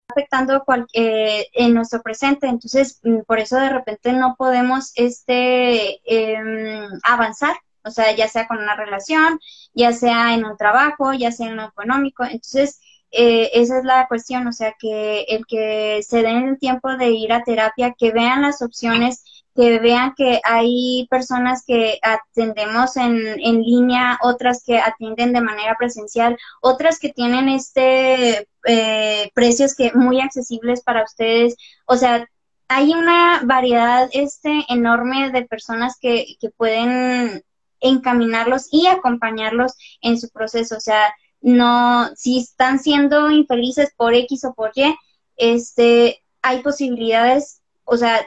afectando 0.10 0.64
eh, 0.94 1.48
en 1.54 1.74
nuestro 1.74 2.02
presente. 2.02 2.48
Entonces, 2.48 3.00
mm, 3.04 3.22
por 3.28 3.40
eso 3.40 3.58
de 3.58 3.70
repente 3.70 4.14
no 4.14 4.36
podemos 4.38 4.92
este, 4.96 6.00
em, 6.06 6.90
avanzar, 7.04 7.56
o 7.84 7.92
sea, 7.92 8.16
ya 8.16 8.28
sea 8.28 8.48
con 8.48 8.58
una 8.58 8.76
relación, 8.76 9.40
ya 9.74 9.94
sea 9.94 10.34
en 10.34 10.46
un 10.46 10.58
trabajo, 10.58 11.14
ya 11.14 11.32
sea 11.32 11.48
en 11.48 11.58
lo 11.58 11.66
económico. 11.66 12.24
Entonces, 12.24 12.80
eh, 13.12 13.50
esa 13.54 13.80
es 13.80 13.86
la 13.86 14.08
cuestión, 14.08 14.48
o 14.48 14.54
sea, 14.54 14.76
que 14.80 15.22
el 15.30 15.46
que 15.48 16.02
se 16.04 16.22
den 16.22 16.50
el 16.50 16.60
tiempo 16.60 16.96
de 16.98 17.10
ir 17.12 17.34
a 17.34 17.44
terapia, 17.44 17.96
que 17.98 18.12
vean 18.12 18.44
las 18.44 18.62
opciones 18.62 19.24
que 19.56 19.80
vean 19.80 20.14
que 20.16 20.40
hay 20.46 21.06
personas 21.10 21.64
que 21.66 22.00
atendemos 22.02 22.96
en, 22.96 23.18
en 23.42 23.62
línea, 23.62 24.18
otras 24.22 24.64
que 24.66 24.80
atienden 24.80 25.34
de 25.34 25.42
manera 25.42 25.76
presencial, 25.78 26.38
otras 26.62 26.98
que 26.98 27.10
tienen 27.10 27.50
este 27.50 28.48
eh, 28.66 29.32
precios 29.34 29.76
que 29.76 29.92
muy 29.94 30.22
accesibles 30.22 30.82
para 30.82 31.04
ustedes. 31.04 31.56
O 31.86 31.98
sea, 31.98 32.26
hay 32.70 32.94
una 32.94 33.42
variedad 33.44 34.08
este 34.14 34.64
enorme 34.70 35.32
de 35.32 35.46
personas 35.46 35.98
que, 36.00 36.38
que 36.40 36.50
pueden 36.52 37.44
encaminarlos 37.82 38.68
y 38.72 38.88
acompañarlos 38.88 39.74
en 40.02 40.20
su 40.20 40.30
proceso. 40.30 40.78
O 40.78 40.80
sea, 40.80 41.14
no, 41.42 42.10
si 42.16 42.40
están 42.40 42.80
siendo 42.80 43.32
infelices 43.32 43.94
por 43.96 44.14
X 44.14 44.44
o 44.46 44.54
por 44.54 44.72
Y, 44.76 44.96
este, 45.38 46.24
hay 46.42 46.62
posibilidades, 46.62 47.62
o 47.86 47.98
sea, 47.98 48.20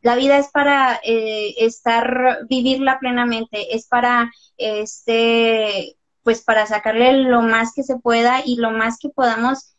la 0.00 0.16
vida 0.16 0.38
es 0.38 0.48
para 0.48 1.00
eh, 1.04 1.54
estar, 1.58 2.40
vivirla 2.48 2.98
plenamente, 2.98 3.74
es 3.74 3.86
para, 3.86 4.32
este, 4.56 5.96
pues 6.22 6.42
para 6.42 6.66
sacarle 6.66 7.12
lo 7.22 7.42
más 7.42 7.72
que 7.74 7.84
se 7.84 7.98
pueda 7.98 8.42
y 8.44 8.56
lo 8.56 8.70
más 8.70 8.98
que 8.98 9.10
podamos 9.10 9.76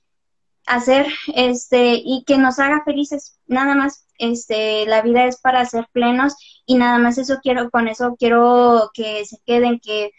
hacer, 0.66 1.08
este, 1.36 2.02
y 2.04 2.24
que 2.26 2.38
nos 2.38 2.60
haga 2.60 2.84
felices, 2.86 3.40
nada 3.48 3.76
más, 3.76 4.08
este, 4.18 4.86
la 4.86 5.02
vida 5.02 5.26
es 5.26 5.40
para 5.40 5.66
ser 5.66 5.88
plenos 5.92 6.36
y 6.66 6.76
nada 6.76 7.00
más 7.00 7.18
eso 7.18 7.40
quiero, 7.42 7.70
con 7.70 7.88
eso 7.88 8.16
quiero 8.18 8.92
que 8.94 9.26
se 9.26 9.38
queden, 9.46 9.80
que, 9.80 10.12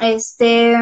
este, 0.00 0.76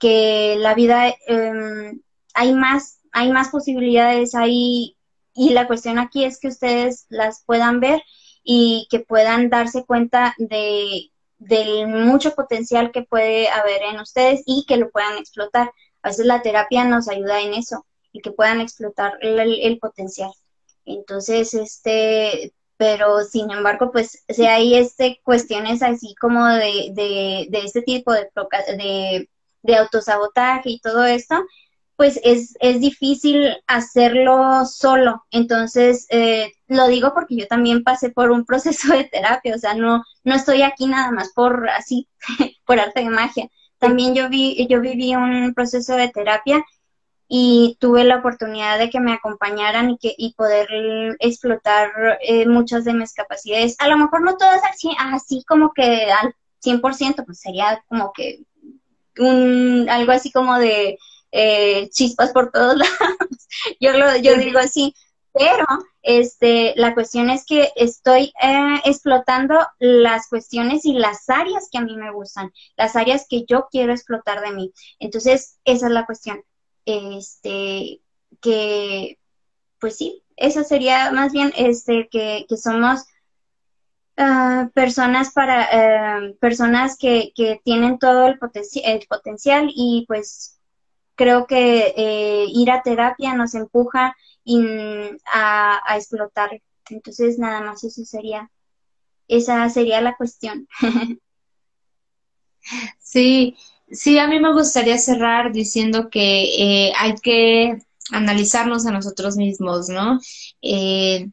que 0.00 0.56
la 0.58 0.74
vida, 0.74 1.14
em, 1.26 2.00
hay 2.34 2.52
más, 2.54 3.00
hay 3.12 3.30
más 3.32 3.48
posibilidades, 3.50 4.34
hay 4.34 4.96
y 5.36 5.50
la 5.50 5.66
cuestión 5.66 5.98
aquí 5.98 6.24
es 6.24 6.40
que 6.40 6.48
ustedes 6.48 7.06
las 7.10 7.44
puedan 7.44 7.78
ver 7.78 8.02
y 8.42 8.88
que 8.90 9.00
puedan 9.00 9.50
darse 9.50 9.84
cuenta 9.84 10.34
de, 10.38 11.10
del 11.38 11.88
mucho 11.88 12.34
potencial 12.34 12.90
que 12.90 13.02
puede 13.02 13.48
haber 13.50 13.82
en 13.82 14.00
ustedes 14.00 14.42
y 14.46 14.64
que 14.66 14.78
lo 14.78 14.90
puedan 14.90 15.18
explotar. 15.18 15.70
A 16.06 16.10
veces 16.10 16.26
la 16.26 16.40
terapia 16.40 16.84
nos 16.84 17.08
ayuda 17.08 17.40
en 17.40 17.54
eso 17.54 17.84
y 18.12 18.20
que 18.20 18.30
puedan 18.30 18.60
explotar 18.60 19.18
el, 19.22 19.78
potencial. 19.80 20.30
Entonces, 20.84 21.52
este, 21.52 22.54
pero 22.76 23.24
sin 23.24 23.50
embargo, 23.50 23.90
pues 23.90 24.22
si 24.28 24.46
hay 24.46 24.76
este, 24.76 25.20
cuestiones 25.24 25.82
así 25.82 26.14
como 26.20 26.46
de, 26.46 26.92
de, 26.92 27.46
de 27.50 27.58
este 27.64 27.82
tipo 27.82 28.12
de, 28.12 28.28
de, 28.76 29.28
de 29.62 29.76
autosabotaje 29.76 30.70
y 30.70 30.80
todo 30.80 31.04
esto, 31.04 31.44
pues 31.96 32.20
es, 32.22 32.54
es 32.60 32.80
difícil 32.80 33.56
hacerlo 33.66 34.64
solo. 34.64 35.24
Entonces, 35.32 36.06
eh, 36.10 36.52
lo 36.68 36.86
digo 36.86 37.14
porque 37.14 37.36
yo 37.36 37.48
también 37.48 37.82
pasé 37.82 38.10
por 38.10 38.30
un 38.30 38.44
proceso 38.46 38.92
de 38.92 39.04
terapia, 39.04 39.56
o 39.56 39.58
sea, 39.58 39.74
no, 39.74 40.04
no 40.22 40.34
estoy 40.36 40.62
aquí 40.62 40.86
nada 40.86 41.10
más 41.10 41.32
por 41.32 41.68
así, 41.70 42.08
por 42.64 42.78
arte 42.78 43.00
de 43.00 43.10
magia. 43.10 43.48
También 43.78 44.14
yo, 44.14 44.28
vi, 44.28 44.66
yo 44.68 44.80
viví 44.80 45.14
un 45.14 45.52
proceso 45.54 45.94
de 45.96 46.08
terapia 46.08 46.64
y 47.28 47.76
tuve 47.80 48.04
la 48.04 48.16
oportunidad 48.16 48.78
de 48.78 48.88
que 48.88 49.00
me 49.00 49.12
acompañaran 49.12 49.90
y, 49.90 49.98
que, 49.98 50.14
y 50.16 50.34
poder 50.34 50.68
explotar 51.18 51.90
eh, 52.20 52.46
muchas 52.46 52.84
de 52.84 52.94
mis 52.94 53.12
capacidades. 53.12 53.76
A 53.78 53.88
lo 53.88 53.98
mejor 53.98 54.22
no 54.22 54.36
todas 54.36 54.62
así, 54.70 54.90
así 54.98 55.44
como 55.46 55.72
que 55.72 56.10
al 56.10 56.34
100%, 56.64 57.24
pues 57.24 57.40
sería 57.40 57.82
como 57.88 58.12
que 58.12 58.44
un, 59.18 59.88
algo 59.90 60.12
así 60.12 60.30
como 60.30 60.58
de 60.58 60.98
eh, 61.32 61.88
chispas 61.90 62.32
por 62.32 62.50
todos 62.50 62.76
lados. 63.00 63.48
yo 63.80 63.92
lo, 63.92 64.16
yo 64.16 64.36
digo 64.36 64.58
así, 64.58 64.94
pero 65.32 65.66
este, 66.06 66.72
la 66.76 66.94
cuestión 66.94 67.30
es 67.30 67.44
que 67.44 67.72
estoy 67.74 68.32
eh, 68.40 68.80
explotando 68.84 69.58
las 69.80 70.28
cuestiones 70.28 70.84
y 70.84 70.92
las 70.92 71.28
áreas 71.28 71.68
que 71.70 71.78
a 71.78 71.80
mí 71.80 71.96
me 71.96 72.12
gustan, 72.12 72.52
las 72.76 72.94
áreas 72.94 73.26
que 73.28 73.44
yo 73.44 73.66
quiero 73.72 73.92
explotar 73.92 74.40
de 74.40 74.52
mí. 74.52 74.72
Entonces, 75.00 75.58
esa 75.64 75.86
es 75.86 75.92
la 75.92 76.06
cuestión. 76.06 76.44
Este, 76.84 78.00
que, 78.40 79.18
pues 79.80 79.96
sí, 79.96 80.22
esa 80.36 80.62
sería 80.62 81.10
más 81.10 81.32
bien 81.32 81.52
este, 81.56 82.08
que, 82.08 82.46
que 82.48 82.56
somos 82.56 83.04
ah, 84.16 84.70
personas 84.74 85.32
para 85.32 85.64
eh, 85.72 86.36
personas 86.40 86.96
que, 86.98 87.32
que 87.34 87.60
tienen 87.64 87.98
todo 87.98 88.28
el, 88.28 88.38
el 88.84 89.06
potencial 89.08 89.72
y 89.74 90.04
pues 90.06 90.55
creo 91.16 91.46
que 91.46 91.94
eh, 91.96 92.46
ir 92.48 92.70
a 92.70 92.82
terapia 92.82 93.34
nos 93.34 93.54
empuja 93.54 94.14
a, 95.32 95.96
explotar. 95.96 96.62
Entonces, 96.88 97.38
nada 97.38 97.62
más 97.62 97.82
eso 97.82 98.04
sería, 98.04 98.50
esa 99.26 99.68
sería 99.70 100.00
la 100.00 100.16
cuestión. 100.16 100.68
sí, 103.00 103.56
sí, 103.90 104.18
a 104.18 104.28
mí 104.28 104.38
me 104.38 104.52
gustaría 104.52 104.98
cerrar 104.98 105.52
diciendo 105.52 106.10
que 106.10 106.44
eh, 106.88 106.92
hay 106.96 107.14
que 107.14 107.78
analizarnos 108.12 108.86
a 108.86 108.92
nosotros 108.92 109.36
mismos, 109.36 109.88
¿no? 109.88 110.20
Eh, 110.62 111.30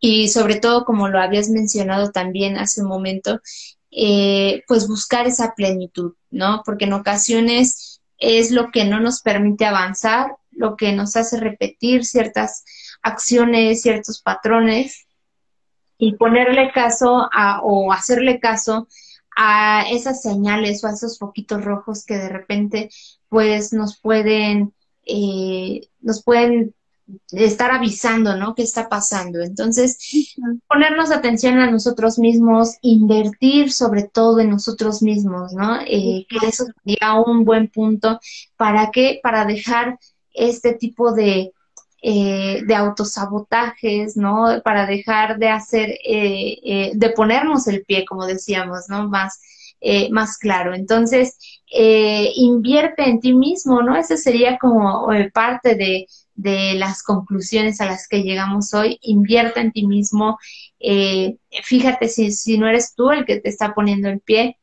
y 0.00 0.28
sobre 0.28 0.56
todo, 0.56 0.84
como 0.84 1.08
lo 1.08 1.20
habías 1.20 1.50
mencionado 1.50 2.10
también 2.10 2.56
hace 2.56 2.82
un 2.82 2.88
momento, 2.88 3.40
pues 4.66 4.86
buscar 4.88 5.26
esa 5.26 5.54
plenitud, 5.54 6.14
¿no? 6.30 6.62
Porque 6.64 6.84
en 6.84 6.92
ocasiones 6.92 7.87
es 8.18 8.50
lo 8.50 8.70
que 8.70 8.84
no 8.84 9.00
nos 9.00 9.22
permite 9.22 9.64
avanzar, 9.64 10.36
lo 10.50 10.76
que 10.76 10.92
nos 10.92 11.16
hace 11.16 11.38
repetir 11.38 12.04
ciertas 12.04 12.64
acciones, 13.02 13.82
ciertos 13.82 14.20
patrones 14.20 15.06
y 15.98 16.14
ponerle 16.14 16.72
caso 16.72 17.28
a, 17.32 17.60
o 17.62 17.92
hacerle 17.92 18.40
caso 18.40 18.88
a 19.36 19.84
esas 19.90 20.20
señales 20.22 20.82
o 20.82 20.88
a 20.88 20.92
esos 20.92 21.18
foquitos 21.18 21.64
rojos 21.64 22.04
que 22.04 22.18
de 22.18 22.28
repente 22.28 22.90
pues 23.28 23.72
nos 23.72 24.00
pueden 24.00 24.74
eh, 25.06 25.88
nos 26.00 26.22
pueden 26.22 26.74
estar 27.32 27.70
avisando, 27.70 28.36
¿no? 28.36 28.54
¿Qué 28.54 28.62
está 28.62 28.88
pasando? 28.88 29.40
Entonces, 29.40 30.34
ponernos 30.66 31.10
atención 31.10 31.58
a 31.58 31.70
nosotros 31.70 32.18
mismos, 32.18 32.76
invertir 32.82 33.72
sobre 33.72 34.04
todo 34.04 34.40
en 34.40 34.50
nosotros 34.50 35.02
mismos, 35.02 35.52
¿no? 35.52 35.80
Eh, 35.80 36.26
que 36.28 36.46
eso 36.46 36.64
sería 36.84 37.14
un 37.14 37.44
buen 37.44 37.68
punto. 37.68 38.20
¿Para 38.56 38.90
qué? 38.90 39.20
Para 39.22 39.44
dejar 39.44 39.98
este 40.32 40.74
tipo 40.74 41.12
de, 41.12 41.52
eh, 42.02 42.62
de 42.66 42.74
autosabotajes, 42.74 44.16
¿no? 44.16 44.60
Para 44.62 44.86
dejar 44.86 45.38
de 45.38 45.48
hacer, 45.48 45.90
eh, 45.90 46.58
eh 46.62 46.92
de 46.94 47.10
ponernos 47.10 47.66
el 47.68 47.84
pie, 47.84 48.04
como 48.04 48.26
decíamos, 48.26 48.88
¿no? 48.88 49.08
Más, 49.08 49.40
eh, 49.80 50.10
más 50.10 50.38
claro. 50.38 50.74
Entonces, 50.74 51.38
invierte 51.70 53.08
en 53.08 53.20
ti 53.20 53.34
mismo, 53.34 53.82
¿no? 53.82 53.96
Ese 53.96 54.16
sería 54.16 54.58
como 54.58 55.08
parte 55.32 55.74
de, 55.74 56.06
de 56.38 56.74
las 56.74 57.02
conclusiones 57.02 57.80
a 57.80 57.86
las 57.86 58.06
que 58.06 58.22
llegamos 58.22 58.72
hoy. 58.72 58.98
Invierte 59.02 59.60
en 59.60 59.72
ti 59.72 59.86
mismo. 59.86 60.38
Eh, 60.78 61.36
fíjate 61.64 62.08
si, 62.08 62.30
si 62.30 62.56
no 62.58 62.68
eres 62.68 62.94
tú 62.94 63.10
el 63.10 63.26
que 63.26 63.40
te 63.40 63.48
está 63.48 63.74
poniendo 63.74 64.08
el 64.08 64.20
pie, 64.20 64.56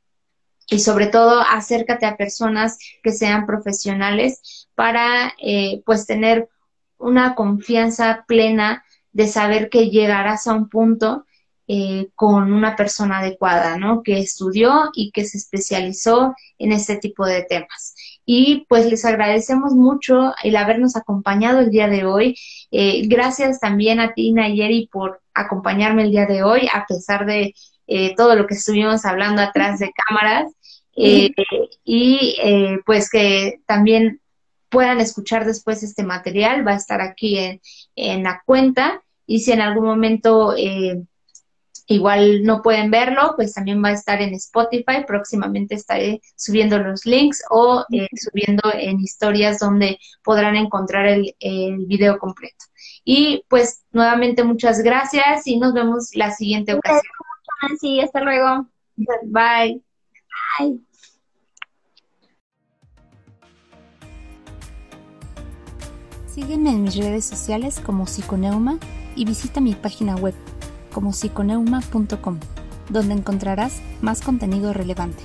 y 0.67 0.79
sobre 0.79 1.07
todo 1.07 1.41
acércate 1.41 2.05
a 2.05 2.17
personas 2.17 2.79
que 3.03 3.11
sean 3.11 3.45
profesionales 3.45 4.67
para 4.73 5.33
eh, 5.39 5.83
pues 5.85 6.07
tener 6.07 6.49
una 6.97 7.35
confianza 7.35 8.25
plena 8.27 8.83
de 9.11 9.27
saber 9.27 9.69
que 9.69 9.89
llegarás 9.89 10.47
a 10.47 10.53
un 10.53 10.69
punto 10.69 11.25
eh, 11.67 12.09
con 12.15 12.53
una 12.53 12.75
persona 12.75 13.19
adecuada, 13.19 13.77
¿no? 13.77 14.03
Que 14.03 14.19
estudió 14.19 14.91
y 14.93 15.11
que 15.11 15.25
se 15.25 15.37
especializó 15.37 16.35
en 16.57 16.71
este 16.71 16.97
tipo 16.97 17.25
de 17.25 17.43
temas. 17.43 17.95
Y 18.25 18.65
pues 18.69 18.85
les 18.85 19.05
agradecemos 19.05 19.73
mucho 19.73 20.33
el 20.43 20.55
habernos 20.55 20.95
acompañado 20.95 21.59
el 21.59 21.71
día 21.71 21.87
de 21.87 22.05
hoy. 22.05 22.37
Eh, 22.71 23.03
gracias 23.07 23.59
también 23.59 23.99
a 23.99 24.13
ti, 24.13 24.31
Nayeri, 24.31 24.87
por 24.91 25.21
acompañarme 25.33 26.03
el 26.03 26.11
día 26.11 26.25
de 26.25 26.43
hoy, 26.43 26.67
a 26.73 26.85
pesar 26.87 27.25
de 27.25 27.53
eh, 27.87 28.15
todo 28.15 28.35
lo 28.35 28.47
que 28.47 28.55
estuvimos 28.55 29.05
hablando 29.05 29.41
atrás 29.41 29.79
de 29.79 29.91
cámaras. 29.91 30.51
y 30.95 31.33
pues 32.85 33.09
que 33.09 33.59
también 33.65 34.21
puedan 34.69 34.99
escuchar 34.99 35.45
después 35.45 35.83
este 35.83 36.03
material, 36.03 36.67
va 36.67 36.71
a 36.71 36.77
estar 36.77 37.01
aquí 37.01 37.37
en, 37.37 37.61
en 37.95 38.23
la 38.23 38.41
cuenta 38.45 39.01
y 39.27 39.39
si 39.39 39.51
en 39.51 39.61
algún 39.61 39.85
momento 39.85 40.55
eh, 40.57 41.03
igual 41.87 42.43
no 42.43 42.61
pueden 42.61 42.91
verlo, 42.91 43.33
pues 43.35 43.53
también 43.53 43.83
va 43.83 43.89
a 43.89 43.93
estar 43.93 44.21
en 44.21 44.33
Spotify, 44.33 45.03
próximamente 45.05 45.75
estaré 45.75 46.21
subiendo 46.35 46.79
los 46.79 47.05
links 47.05 47.43
o 47.49 47.85
eh, 47.91 48.07
subiendo 48.15 48.63
en 48.73 48.99
historias 48.99 49.59
donde 49.59 49.99
podrán 50.23 50.55
encontrar 50.55 51.05
el, 51.05 51.35
el 51.39 51.85
video 51.85 52.17
completo. 52.17 52.65
Y 53.03 53.43
pues 53.49 53.83
nuevamente 53.91 54.43
muchas 54.43 54.81
gracias 54.81 55.45
y 55.45 55.57
nos 55.57 55.73
vemos 55.73 56.09
la 56.15 56.31
siguiente 56.31 56.73
ocasión. 56.73 57.03
Sí, 57.79 57.99
hasta 58.01 58.21
luego. 58.21 58.67
Bye. 58.95 59.81
Bye. 60.59 60.79
Sígueme 66.27 66.71
en 66.71 66.83
mis 66.83 66.97
redes 66.97 67.23
sociales 67.23 67.79
como 67.79 68.07
Psiconeuma 68.07 68.77
y 69.15 69.23
visita 69.23 69.61
mi 69.61 69.73
página 69.73 70.15
web 70.15 70.35
como 70.95 71.11
psiconeuma.com, 71.11 72.39
donde 72.89 73.13
encontrarás 73.13 73.81
más 74.01 74.21
contenido 74.21 74.71
relevante. 74.71 75.21